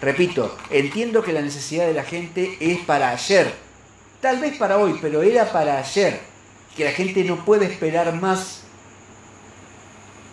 Repito, 0.01 0.57
entiendo 0.71 1.23
que 1.23 1.33
la 1.33 1.43
necesidad 1.43 1.87
de 1.87 1.95
la 1.95 2.05
gente 2.05 2.57
es 2.61 2.81
para 2.81 3.11
ayer, 3.11 3.68
tal 4.21 4.39
vez 4.39 4.57
para 4.57 4.79
hoy, 4.79 4.99
pero 5.01 5.23
era 5.23 5.51
para 5.51 5.79
ayer, 5.79 6.21
que 6.77 6.85
la 6.85 6.93
gente 6.93 7.25
no 7.25 7.45
puede 7.45 7.67
esperar 7.67 8.13
más 8.15 8.63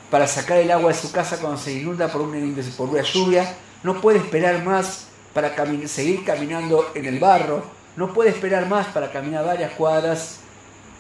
para 0.10 0.28
sacar 0.28 0.58
el 0.58 0.72
agua 0.72 0.92
de 0.92 0.98
su 0.98 1.12
casa 1.12 1.38
cuando 1.40 1.58
se 1.58 1.74
inunda 1.74 2.08
por 2.08 2.22
una, 2.22 3.02
lluvia, 3.02 3.56
no 3.84 4.00
puede 4.02 4.20
esperar 4.20 4.64
más 4.64 5.08
para 5.34 5.54
seguir 5.88 6.24
caminando 6.24 6.92
en 6.96 7.06
el 7.06 7.20
barro, 7.20 7.64
no 7.96 8.14
puede 8.14 8.30
esperar 8.30 8.68
más 8.68 8.88
para 8.88 9.12
caminar 9.12 9.46
varias 9.46 9.74
cuadras, 9.74 10.40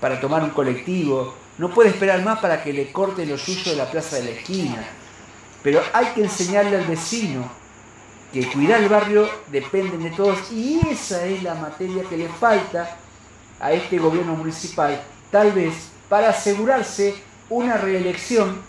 para 0.02 0.20
tomar 0.20 0.44
un 0.44 0.49
colectivo, 0.49 1.34
no 1.57 1.74
puede 1.74 1.90
esperar 1.90 2.24
más 2.24 2.40
para 2.40 2.64
que 2.64 2.74
le 2.74 2.91
corte 2.91 3.26
los 3.26 3.41
suyos 3.41 3.66
de 3.66 3.76
la 3.76 3.90
plaza 3.90 4.18
de 4.18 4.24
la 4.24 4.32
esquina, 4.32 4.86
pero 5.64 5.82
hay 5.94 6.07
que 6.07 6.22
enseñarle 6.22 6.78
al 6.78 6.86
vecino 6.86 7.49
que 8.31 8.52
cuidar 8.52 8.81
el 8.81 8.89
barrio 8.89 9.30
depende 9.47 9.97
de 9.97 10.10
todos 10.11 10.52
y 10.52 10.80
esa 10.89 11.26
es 11.26 11.41
la 11.43 11.56
materia 11.56 12.03
que 12.03 12.18
le 12.18 12.27
falta 12.27 12.97
a 13.60 13.72
este 13.72 13.97
gobierno 13.97 14.35
municipal, 14.35 15.02
tal 15.31 15.52
vez 15.53 15.73
para 16.10 16.30
asegurarse 16.30 17.15
una 17.49 17.77
reelección 17.77 18.61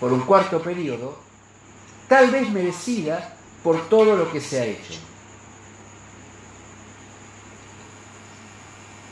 por 0.00 0.12
un 0.12 0.20
cuarto 0.20 0.60
periodo, 0.62 1.18
tal 2.08 2.30
vez 2.30 2.48
merecida 2.50 3.36
por 3.62 3.88
todo 3.88 4.16
lo 4.16 4.30
que 4.30 4.40
se 4.40 4.60
ha 4.60 4.64
hecho. 4.64 4.94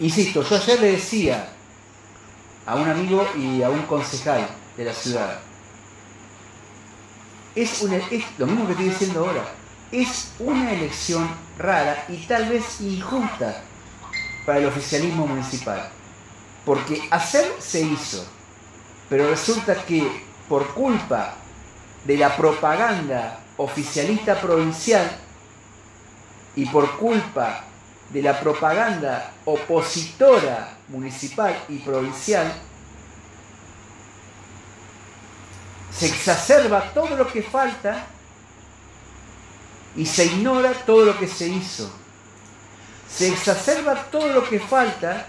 Insisto, 0.00 0.42
yo 0.42 0.56
ayer 0.56 0.80
le 0.80 0.92
decía 0.92 1.50
a 2.66 2.74
un 2.76 2.88
amigo 2.88 3.26
y 3.36 3.62
a 3.62 3.70
un 3.70 3.82
concejal, 3.82 4.48
de 4.76 4.84
la 4.84 4.92
ciudad. 4.92 5.40
Es, 7.54 7.82
lo 8.38 8.46
mismo 8.46 8.66
que 8.66 8.72
estoy 8.72 8.88
diciendo 8.88 9.26
ahora. 9.26 9.44
Es 9.92 10.32
una 10.40 10.72
elección 10.72 11.28
rara 11.58 12.04
y 12.08 12.16
tal 12.26 12.48
vez 12.48 12.80
injusta 12.80 13.62
para 14.44 14.58
el 14.58 14.66
oficialismo 14.66 15.26
municipal. 15.26 15.88
Porque 16.64 17.06
hacer 17.10 17.46
se 17.58 17.82
hizo, 17.82 18.26
pero 19.08 19.28
resulta 19.28 19.84
que 19.84 20.24
por 20.48 20.66
culpa 20.74 21.36
de 22.04 22.16
la 22.16 22.36
propaganda 22.36 23.40
oficialista 23.56 24.40
provincial 24.40 25.10
y 26.56 26.66
por 26.66 26.98
culpa 26.98 27.64
de 28.10 28.22
la 28.22 28.38
propaganda 28.40 29.32
opositora 29.44 30.76
municipal 30.88 31.56
y 31.68 31.78
provincial, 31.78 32.52
se 35.96 36.06
exacerba 36.06 36.92
todo 36.92 37.16
lo 37.16 37.26
que 37.30 37.42
falta 37.42 38.06
y 39.96 40.06
se 40.06 40.26
ignora 40.26 40.72
todo 40.72 41.04
lo 41.04 41.18
que 41.18 41.28
se 41.28 41.48
hizo. 41.48 41.90
Se 43.08 43.28
exacerba 43.28 43.94
todo 44.10 44.28
lo 44.32 44.48
que 44.48 44.58
falta 44.58 45.28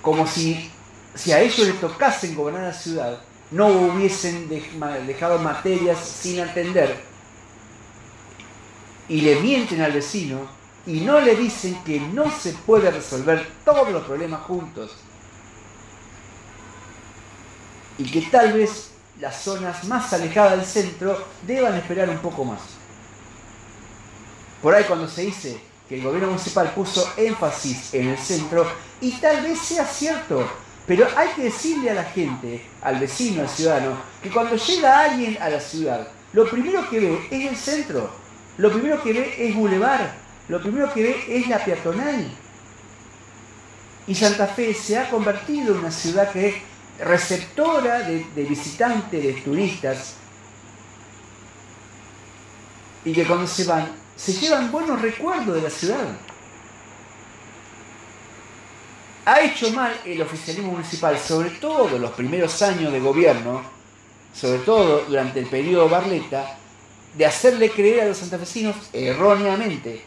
como 0.00 0.26
si, 0.26 0.70
si 1.14 1.32
a 1.32 1.40
ellos 1.40 1.66
les 1.66 1.80
tocasen 1.80 2.34
gobernar 2.34 2.62
la 2.62 2.72
ciudad, 2.72 3.20
no 3.50 3.66
hubiesen 3.66 4.48
dejado 4.48 5.38
materias 5.38 5.98
sin 5.98 6.40
atender 6.40 6.96
y 9.08 9.22
le 9.22 9.36
mienten 9.36 9.80
al 9.80 9.92
vecino 9.92 10.48
y 10.86 11.00
no 11.00 11.20
le 11.20 11.34
dicen 11.34 11.82
que 11.84 12.00
no 12.00 12.30
se 12.30 12.52
puede 12.52 12.90
resolver 12.90 13.46
todos 13.64 13.90
los 13.90 14.04
problemas 14.04 14.42
juntos 14.42 14.92
y 17.98 18.04
que 18.04 18.22
tal 18.22 18.52
vez 18.52 18.90
las 19.20 19.42
zonas 19.42 19.84
más 19.84 20.12
alejadas 20.12 20.56
del 20.56 20.66
centro 20.66 21.26
deban 21.46 21.74
esperar 21.74 22.08
un 22.08 22.18
poco 22.18 22.44
más. 22.44 22.60
Por 24.62 24.74
ahí 24.74 24.84
cuando 24.84 25.08
se 25.08 25.22
dice 25.22 25.60
que 25.88 25.96
el 25.96 26.02
gobierno 26.02 26.28
municipal 26.28 26.72
puso 26.74 27.10
énfasis 27.16 27.94
en 27.94 28.08
el 28.08 28.18
centro, 28.18 28.66
y 29.00 29.12
tal 29.12 29.42
vez 29.42 29.58
sea 29.58 29.84
cierto, 29.86 30.46
pero 30.86 31.06
hay 31.16 31.28
que 31.30 31.44
decirle 31.44 31.90
a 31.90 31.94
la 31.94 32.04
gente, 32.04 32.64
al 32.82 32.98
vecino, 32.98 33.42
al 33.42 33.48
ciudadano, 33.48 33.96
que 34.22 34.30
cuando 34.30 34.56
llega 34.56 35.00
alguien 35.00 35.38
a 35.40 35.48
la 35.48 35.60
ciudad, 35.60 36.08
lo 36.32 36.48
primero 36.48 36.88
que 36.88 37.00
ve 37.00 37.28
es 37.30 37.50
el 37.50 37.56
centro, 37.56 38.10
lo 38.58 38.70
primero 38.70 39.02
que 39.02 39.12
ve 39.12 39.34
es 39.38 39.54
Boulevard, 39.54 40.08
lo 40.48 40.60
primero 40.60 40.92
que 40.92 41.02
ve 41.02 41.24
es 41.28 41.48
la 41.48 41.64
peatonal. 41.64 42.30
Y 44.06 44.14
Santa 44.14 44.46
Fe 44.46 44.74
se 44.74 44.98
ha 44.98 45.10
convertido 45.10 45.74
en 45.74 45.80
una 45.80 45.90
ciudad 45.90 46.32
que 46.32 46.62
receptora 46.98 48.00
de, 48.00 48.44
visitantes, 48.44 49.22
de 49.22 49.32
turistas, 49.34 50.14
y 53.04 53.12
que 53.12 53.26
cuando 53.26 53.46
se 53.46 53.64
van, 53.64 53.90
se 54.16 54.32
llevan 54.32 54.70
buenos 54.72 55.00
recuerdos 55.00 55.54
de 55.54 55.62
la 55.62 55.70
ciudad. 55.70 56.16
Ha 59.24 59.40
hecho 59.42 59.70
mal 59.72 59.92
el 60.04 60.20
oficialismo 60.22 60.72
municipal, 60.72 61.18
sobre 61.18 61.50
todo 61.50 61.96
en 61.96 62.02
los 62.02 62.12
primeros 62.12 62.60
años 62.62 62.92
de 62.92 63.00
gobierno, 63.00 63.62
sobre 64.34 64.58
todo 64.60 65.04
durante 65.04 65.40
el 65.40 65.46
periodo 65.46 65.88
Barleta, 65.88 66.56
de 67.14 67.26
hacerle 67.26 67.70
creer 67.70 68.02
a 68.02 68.06
los 68.06 68.18
santafesinos 68.18 68.76
erróneamente 68.92 70.02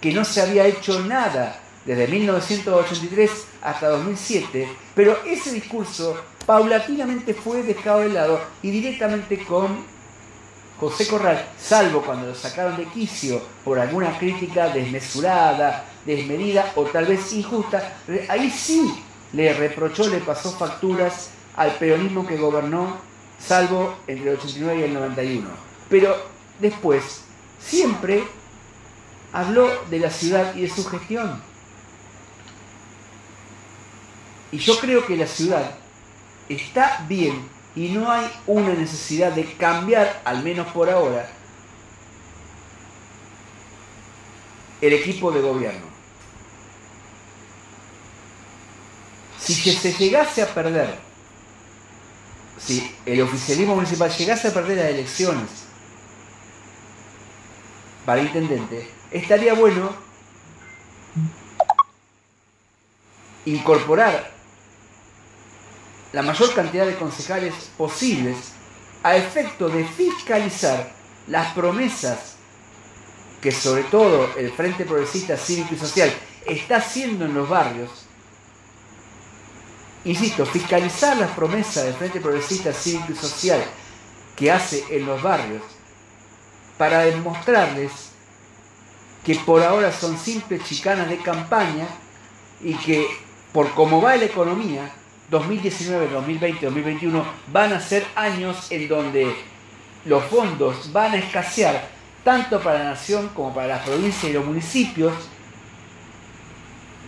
que 0.00 0.12
no 0.12 0.24
se 0.24 0.40
había 0.40 0.66
hecho 0.66 1.00
nada 1.00 1.60
desde 1.84 2.06
1983 2.08 3.30
hasta 3.62 3.88
2007, 3.88 4.68
pero 4.94 5.18
ese 5.24 5.52
discurso 5.52 6.16
paulatinamente 6.46 7.34
fue 7.34 7.62
dejado 7.62 8.00
de 8.00 8.10
lado 8.10 8.40
y 8.62 8.70
directamente 8.70 9.44
con 9.44 9.84
José 10.78 11.06
Corral, 11.06 11.46
salvo 11.60 12.00
cuando 12.00 12.28
lo 12.28 12.34
sacaron 12.34 12.76
de 12.76 12.86
quicio 12.86 13.42
por 13.64 13.78
alguna 13.78 14.18
crítica 14.18 14.68
desmesurada, 14.70 15.84
desmedida 16.06 16.72
o 16.74 16.84
tal 16.84 17.04
vez 17.04 17.32
injusta, 17.34 17.98
ahí 18.28 18.50
sí 18.50 18.90
le 19.34 19.52
reprochó, 19.52 20.08
le 20.08 20.18
pasó 20.18 20.50
facturas 20.52 21.30
al 21.54 21.72
peronismo 21.72 22.26
que 22.26 22.38
gobernó, 22.38 22.96
salvo 23.38 23.94
entre 24.06 24.30
el 24.30 24.38
89 24.38 24.80
y 24.80 24.84
el 24.84 24.94
91. 24.94 25.48
Pero 25.90 26.16
después, 26.58 27.24
siempre 27.60 28.24
habló 29.32 29.68
de 29.90 29.98
la 29.98 30.10
ciudad 30.10 30.54
y 30.54 30.62
de 30.62 30.70
su 30.70 30.84
gestión. 30.86 31.42
Y 34.52 34.58
yo 34.58 34.78
creo 34.80 35.04
que 35.06 35.16
la 35.16 35.26
ciudad 35.26 35.74
está 36.50 37.04
bien 37.08 37.48
y 37.76 37.90
no 37.90 38.10
hay 38.10 38.28
una 38.46 38.74
necesidad 38.74 39.32
de 39.32 39.54
cambiar, 39.54 40.20
al 40.24 40.42
menos 40.42 40.66
por 40.72 40.90
ahora, 40.90 41.30
el 44.80 44.92
equipo 44.92 45.30
de 45.30 45.40
gobierno. 45.40 45.86
Si 49.38 49.54
se 49.54 49.92
llegase 49.92 50.42
a 50.42 50.52
perder, 50.52 50.98
si 52.58 52.94
el 53.06 53.22
oficialismo 53.22 53.76
municipal 53.76 54.10
llegase 54.10 54.48
a 54.48 54.54
perder 54.54 54.78
las 54.78 54.86
elecciones 54.86 55.48
para 58.04 58.20
intendente, 58.20 58.90
estaría 59.10 59.54
bueno 59.54 59.94
incorporar 63.46 64.39
la 66.12 66.22
mayor 66.22 66.54
cantidad 66.54 66.86
de 66.86 66.96
concejales 66.96 67.54
posibles 67.76 68.36
a 69.02 69.16
efecto 69.16 69.68
de 69.68 69.84
fiscalizar 69.84 70.92
las 71.26 71.52
promesas 71.52 72.36
que 73.40 73.52
sobre 73.52 73.84
todo 73.84 74.28
el 74.36 74.50
Frente 74.52 74.84
Progresista 74.84 75.36
Cívico 75.36 75.74
y 75.74 75.78
Social 75.78 76.12
está 76.46 76.76
haciendo 76.76 77.24
en 77.24 77.34
los 77.34 77.48
barrios, 77.48 77.90
insisto, 80.04 80.44
fiscalizar 80.44 81.16
las 81.16 81.30
promesas 81.30 81.84
del 81.84 81.94
Frente 81.94 82.20
Progresista 82.20 82.72
Cívico 82.72 83.12
y 83.12 83.16
Social 83.16 83.62
que 84.36 84.50
hace 84.50 84.84
en 84.90 85.06
los 85.06 85.22
barrios 85.22 85.62
para 86.76 87.00
demostrarles 87.00 88.10
que 89.24 89.34
por 89.34 89.62
ahora 89.62 89.92
son 89.92 90.18
simples 90.18 90.64
chicanas 90.64 91.08
de 91.08 91.18
campaña 91.18 91.86
y 92.62 92.74
que 92.74 93.06
por 93.52 93.70
cómo 93.72 94.00
va 94.00 94.16
la 94.16 94.24
economía, 94.24 94.90
2019, 95.30 96.08
2020, 96.08 96.66
2021 96.66 97.24
van 97.52 97.72
a 97.72 97.80
ser 97.80 98.04
años 98.16 98.70
en 98.70 98.88
donde 98.88 99.32
los 100.04 100.24
fondos 100.24 100.92
van 100.92 101.12
a 101.12 101.16
escasear 101.16 101.88
tanto 102.24 102.60
para 102.60 102.80
la 102.80 102.84
nación 102.90 103.28
como 103.34 103.54
para 103.54 103.68
las 103.68 103.86
provincias 103.86 104.30
y 104.30 104.32
los 104.34 104.44
municipios 104.44 105.12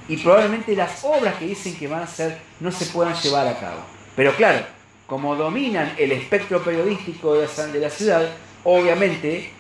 y 0.08 0.16
probablemente 0.18 0.74
las 0.76 1.04
obras 1.04 1.34
que 1.36 1.46
dicen 1.46 1.76
que 1.76 1.88
van 1.88 2.00
a 2.00 2.04
hacer 2.04 2.38
no 2.60 2.70
se 2.70 2.86
puedan 2.86 3.14
llevar 3.14 3.46
a 3.46 3.58
cabo. 3.58 3.80
Pero 4.14 4.34
claro, 4.36 4.64
como 5.06 5.34
dominan 5.36 5.92
el 5.98 6.12
espectro 6.12 6.62
periodístico 6.62 7.34
de 7.34 7.80
la 7.80 7.90
ciudad, 7.90 8.28
obviamente 8.64 9.50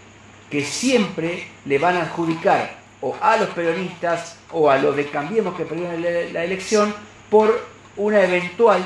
que 0.50 0.64
siempre 0.64 1.48
le 1.64 1.78
van 1.78 1.96
a 1.96 2.02
adjudicar 2.02 2.76
o 3.00 3.16
a 3.20 3.36
los 3.36 3.48
peronistas 3.50 4.36
o 4.52 4.70
a 4.70 4.78
los 4.78 4.94
de 4.94 5.06
Cambiemos 5.06 5.56
que 5.56 5.64
perdieron 5.64 6.02
la 6.02 6.44
elección 6.44 6.94
por 7.30 7.71
una 7.96 8.22
eventual 8.22 8.82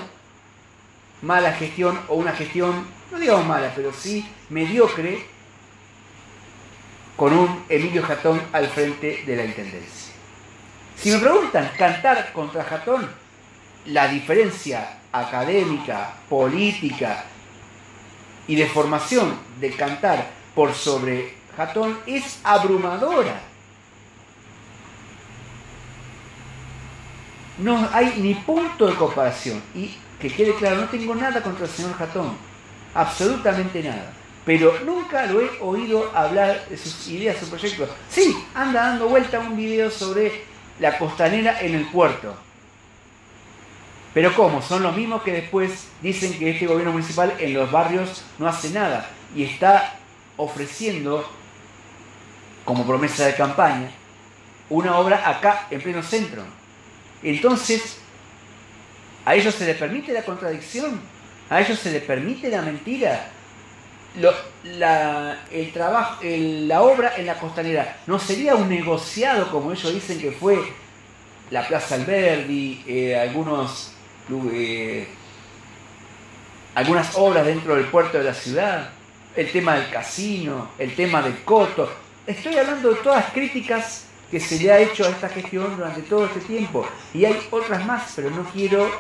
mala 1.23 1.53
gestión 1.53 1.99
o 2.09 2.15
una 2.15 2.33
gestión, 2.33 2.87
no 3.11 3.19
digamos 3.19 3.47
mala, 3.47 3.73
pero 3.75 3.93
sí 3.93 4.27
mediocre, 4.51 5.25
con 7.17 7.33
un 7.33 7.65
Emilio 7.69 8.03
Jatón 8.03 8.43
al 8.53 8.69
frente 8.69 9.23
de 9.27 9.37
la 9.37 9.45
Intendencia. 9.45 10.13
Si 10.97 11.11
me 11.11 11.19
preguntan, 11.19 11.71
cantar 11.79 12.33
contra 12.33 12.65
Jatón, 12.65 13.09
la 13.87 14.09
diferencia 14.09 14.99
académica, 15.13 16.15
política 16.29 17.25
y 18.47 18.57
de 18.57 18.67
formación 18.67 19.39
de 19.61 19.71
cantar 19.73 20.31
por 20.55 20.75
sobre 20.75 21.35
Jatón 21.57 21.99
es 22.07 22.41
abrumadora. 22.45 23.41
No 27.59 27.89
hay 27.93 28.15
ni 28.19 28.35
punto 28.35 28.87
de 28.87 28.95
comparación. 28.95 29.63
Y 29.75 29.95
que 30.21 30.31
quede 30.31 30.55
claro, 30.55 30.77
no 30.77 30.89
tengo 30.89 31.15
nada 31.15 31.43
contra 31.43 31.67
el 31.67 31.71
señor 31.71 31.95
Jatón, 31.95 32.37
absolutamente 32.95 33.83
nada. 33.83 34.13
Pero 34.45 34.79
nunca 34.85 35.27
lo 35.27 35.41
he 35.41 35.51
oído 35.61 36.11
hablar 36.15 36.69
de 36.69 36.77
sus 36.77 37.09
ideas, 37.09 37.37
sus 37.39 37.49
proyectos. 37.49 37.91
Sí, 38.09 38.37
anda 38.55 38.87
dando 38.87 39.09
vuelta 39.09 39.41
un 39.41 39.57
video 39.57 39.91
sobre 39.91 40.45
la 40.79 40.97
costanera 40.99 41.61
en 41.61 41.75
el 41.75 41.87
puerto. 41.87 42.37
Pero 44.15 44.35
¿cómo? 44.35 44.63
Son 44.63 44.83
los 44.83 44.97
mismos 44.97 45.23
que 45.23 45.33
después 45.33 45.89
dicen 46.01 46.39
que 46.39 46.51
este 46.51 46.67
gobierno 46.67 46.93
municipal 46.93 47.35
en 47.39 47.53
los 47.53 47.71
barrios 47.71 48.25
no 48.39 48.47
hace 48.47 48.71
nada 48.71 49.11
y 49.35 49.43
está 49.43 49.95
ofreciendo, 50.37 51.29
como 52.65 52.87
promesa 52.87 53.27
de 53.27 53.35
campaña, 53.35 53.91
una 54.71 54.97
obra 54.97 55.29
acá 55.29 55.67
en 55.71 55.83
pleno 55.83 56.03
centro. 56.03 56.43
Entonces, 57.27 57.99
a 59.25 59.35
ellos 59.35 59.53
se 59.53 59.67
les 59.67 59.77
permite 59.77 60.13
la 60.13 60.23
contradicción, 60.23 61.01
a 61.51 61.61
ellos 61.61 61.77
se 61.77 61.91
les 61.91 62.03
permite 62.05 62.49
la 62.49 62.63
mentira. 62.63 63.31
la, 64.63 65.41
el 65.51 65.73
trabajo, 65.73 66.23
la 66.23 66.83
obra 66.83 67.17
en 67.17 67.27
la 67.27 67.39
costanera 67.39 67.99
no 68.07 68.21
sería 68.21 68.55
un 68.55 68.69
negociado 68.69 69.51
como 69.51 69.73
ellos 69.73 69.93
dicen 69.93 70.21
que 70.21 70.31
fue 70.31 70.57
la 71.51 71.67
Plaza 71.67 71.97
Alberdi, 71.97 72.85
eh, 72.87 73.19
algunos, 73.19 73.93
eh, 74.53 75.09
algunas 76.77 77.17
obras 77.17 77.45
dentro 77.45 77.75
del 77.75 77.87
puerto 77.87 78.19
de 78.19 78.25
la 78.25 78.35
ciudad, 78.35 78.91
el 79.35 79.51
tema 79.51 79.75
del 79.75 79.91
casino, 79.91 80.71
el 80.79 80.95
tema 80.95 81.23
del 81.23 81.43
coto. 81.43 81.93
Estoy 82.25 82.57
hablando 82.57 82.91
de 82.91 83.01
todas 83.01 83.33
críticas 83.33 84.06
que 84.31 84.41
se 84.41 84.59
le 84.59 84.73
ha 84.73 84.79
hecho 84.79 85.05
a 85.05 85.11
esta 85.11 85.29
gestión 85.29 85.77
durante 85.77 86.03
todo 86.03 86.27
este 86.27 86.41
tiempo. 86.41 86.87
Y 87.15 87.25
hay 87.25 87.47
otras 87.51 87.85
más, 87.87 88.13
pero 88.17 88.31
no 88.31 88.45
quiero, 88.45 88.91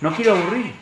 no 0.00 0.14
quiero 0.14 0.32
aburrir. 0.32 0.72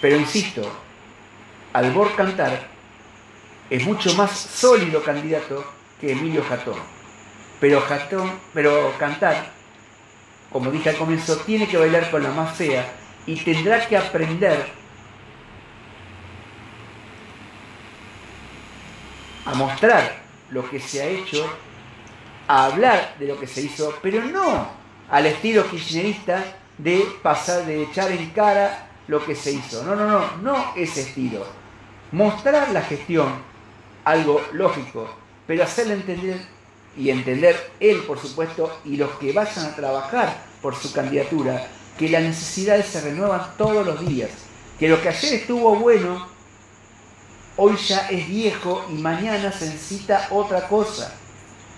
Pero 0.00 0.16
insisto, 0.16 0.62
Albor 1.72 2.14
Cantar 2.16 2.68
es 3.70 3.84
mucho 3.86 4.14
más 4.14 4.32
sólido 4.32 5.02
candidato 5.02 5.64
que 6.00 6.12
Emilio 6.12 6.42
Jatón. 6.42 6.78
Pero 7.60 7.80
Jatón, 7.80 8.32
pero 8.52 8.92
Cantar, 8.98 9.52
como 10.50 10.70
dije 10.70 10.90
al 10.90 10.96
comienzo, 10.96 11.36
tiene 11.38 11.68
que 11.68 11.76
bailar 11.78 12.10
con 12.10 12.22
la 12.22 12.30
más 12.30 12.56
fea 12.56 12.92
y 13.26 13.36
tendrá 13.36 13.86
que 13.86 13.96
aprender 13.96 14.81
a 19.44 19.54
mostrar 19.54 20.22
lo 20.50 20.68
que 20.68 20.80
se 20.80 21.02
ha 21.02 21.06
hecho, 21.06 21.46
a 22.48 22.66
hablar 22.66 23.14
de 23.18 23.26
lo 23.26 23.38
que 23.38 23.46
se 23.46 23.62
hizo, 23.62 23.94
pero 24.02 24.22
no 24.24 24.82
al 25.12 25.26
estilo 25.26 25.68
kirchnerista 25.68 26.42
de 26.78 27.06
pasar, 27.22 27.66
de 27.66 27.82
echar 27.82 28.10
en 28.10 28.30
cara 28.30 28.88
lo 29.08 29.24
que 29.24 29.34
se 29.34 29.52
hizo. 29.52 29.84
No, 29.84 29.94
no, 29.94 30.06
no, 30.06 30.36
no 30.38 30.72
ese 30.74 31.02
estilo. 31.02 31.44
Mostrar 32.12 32.70
la 32.70 32.80
gestión, 32.80 33.30
algo 34.04 34.40
lógico, 34.52 35.08
pero 35.46 35.64
hacerle 35.64 35.94
entender 35.94 36.40
y 36.96 37.10
entender 37.10 37.72
él, 37.78 37.98
por 38.06 38.18
supuesto, 38.18 38.80
y 38.86 38.96
los 38.96 39.10
que 39.12 39.32
vayan 39.32 39.66
a 39.66 39.76
trabajar 39.76 40.34
por 40.62 40.74
su 40.74 40.92
candidatura, 40.92 41.68
que 41.98 42.08
las 42.08 42.22
necesidades 42.22 42.86
se 42.86 43.02
renuevan 43.02 43.56
todos 43.58 43.84
los 43.84 44.06
días, 44.06 44.30
que 44.78 44.88
lo 44.88 45.00
que 45.02 45.10
ayer 45.10 45.34
estuvo 45.34 45.76
bueno 45.76 46.26
hoy 47.56 47.76
ya 47.76 48.08
es 48.08 48.28
viejo 48.28 48.84
y 48.90 48.94
mañana 48.94 49.52
se 49.52 49.66
necesita 49.66 50.28
otra 50.30 50.68
cosa. 50.68 51.12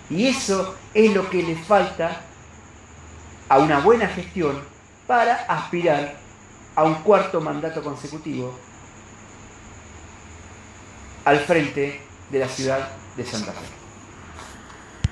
Y 0.09 0.27
eso 0.27 0.75
es 0.93 1.13
lo 1.13 1.29
que 1.29 1.41
le 1.41 1.55
falta 1.55 2.21
a 3.49 3.59
una 3.59 3.79
buena 3.79 4.07
gestión 4.07 4.61
para 5.07 5.35
aspirar 5.45 6.15
a 6.75 6.83
un 6.83 6.95
cuarto 6.95 7.41
mandato 7.41 7.83
consecutivo 7.83 8.57
al 11.23 11.39
frente 11.39 12.01
de 12.29 12.39
la 12.39 12.47
ciudad 12.47 12.87
de 13.15 13.25
Santa 13.25 13.51
Fe. 13.51 13.74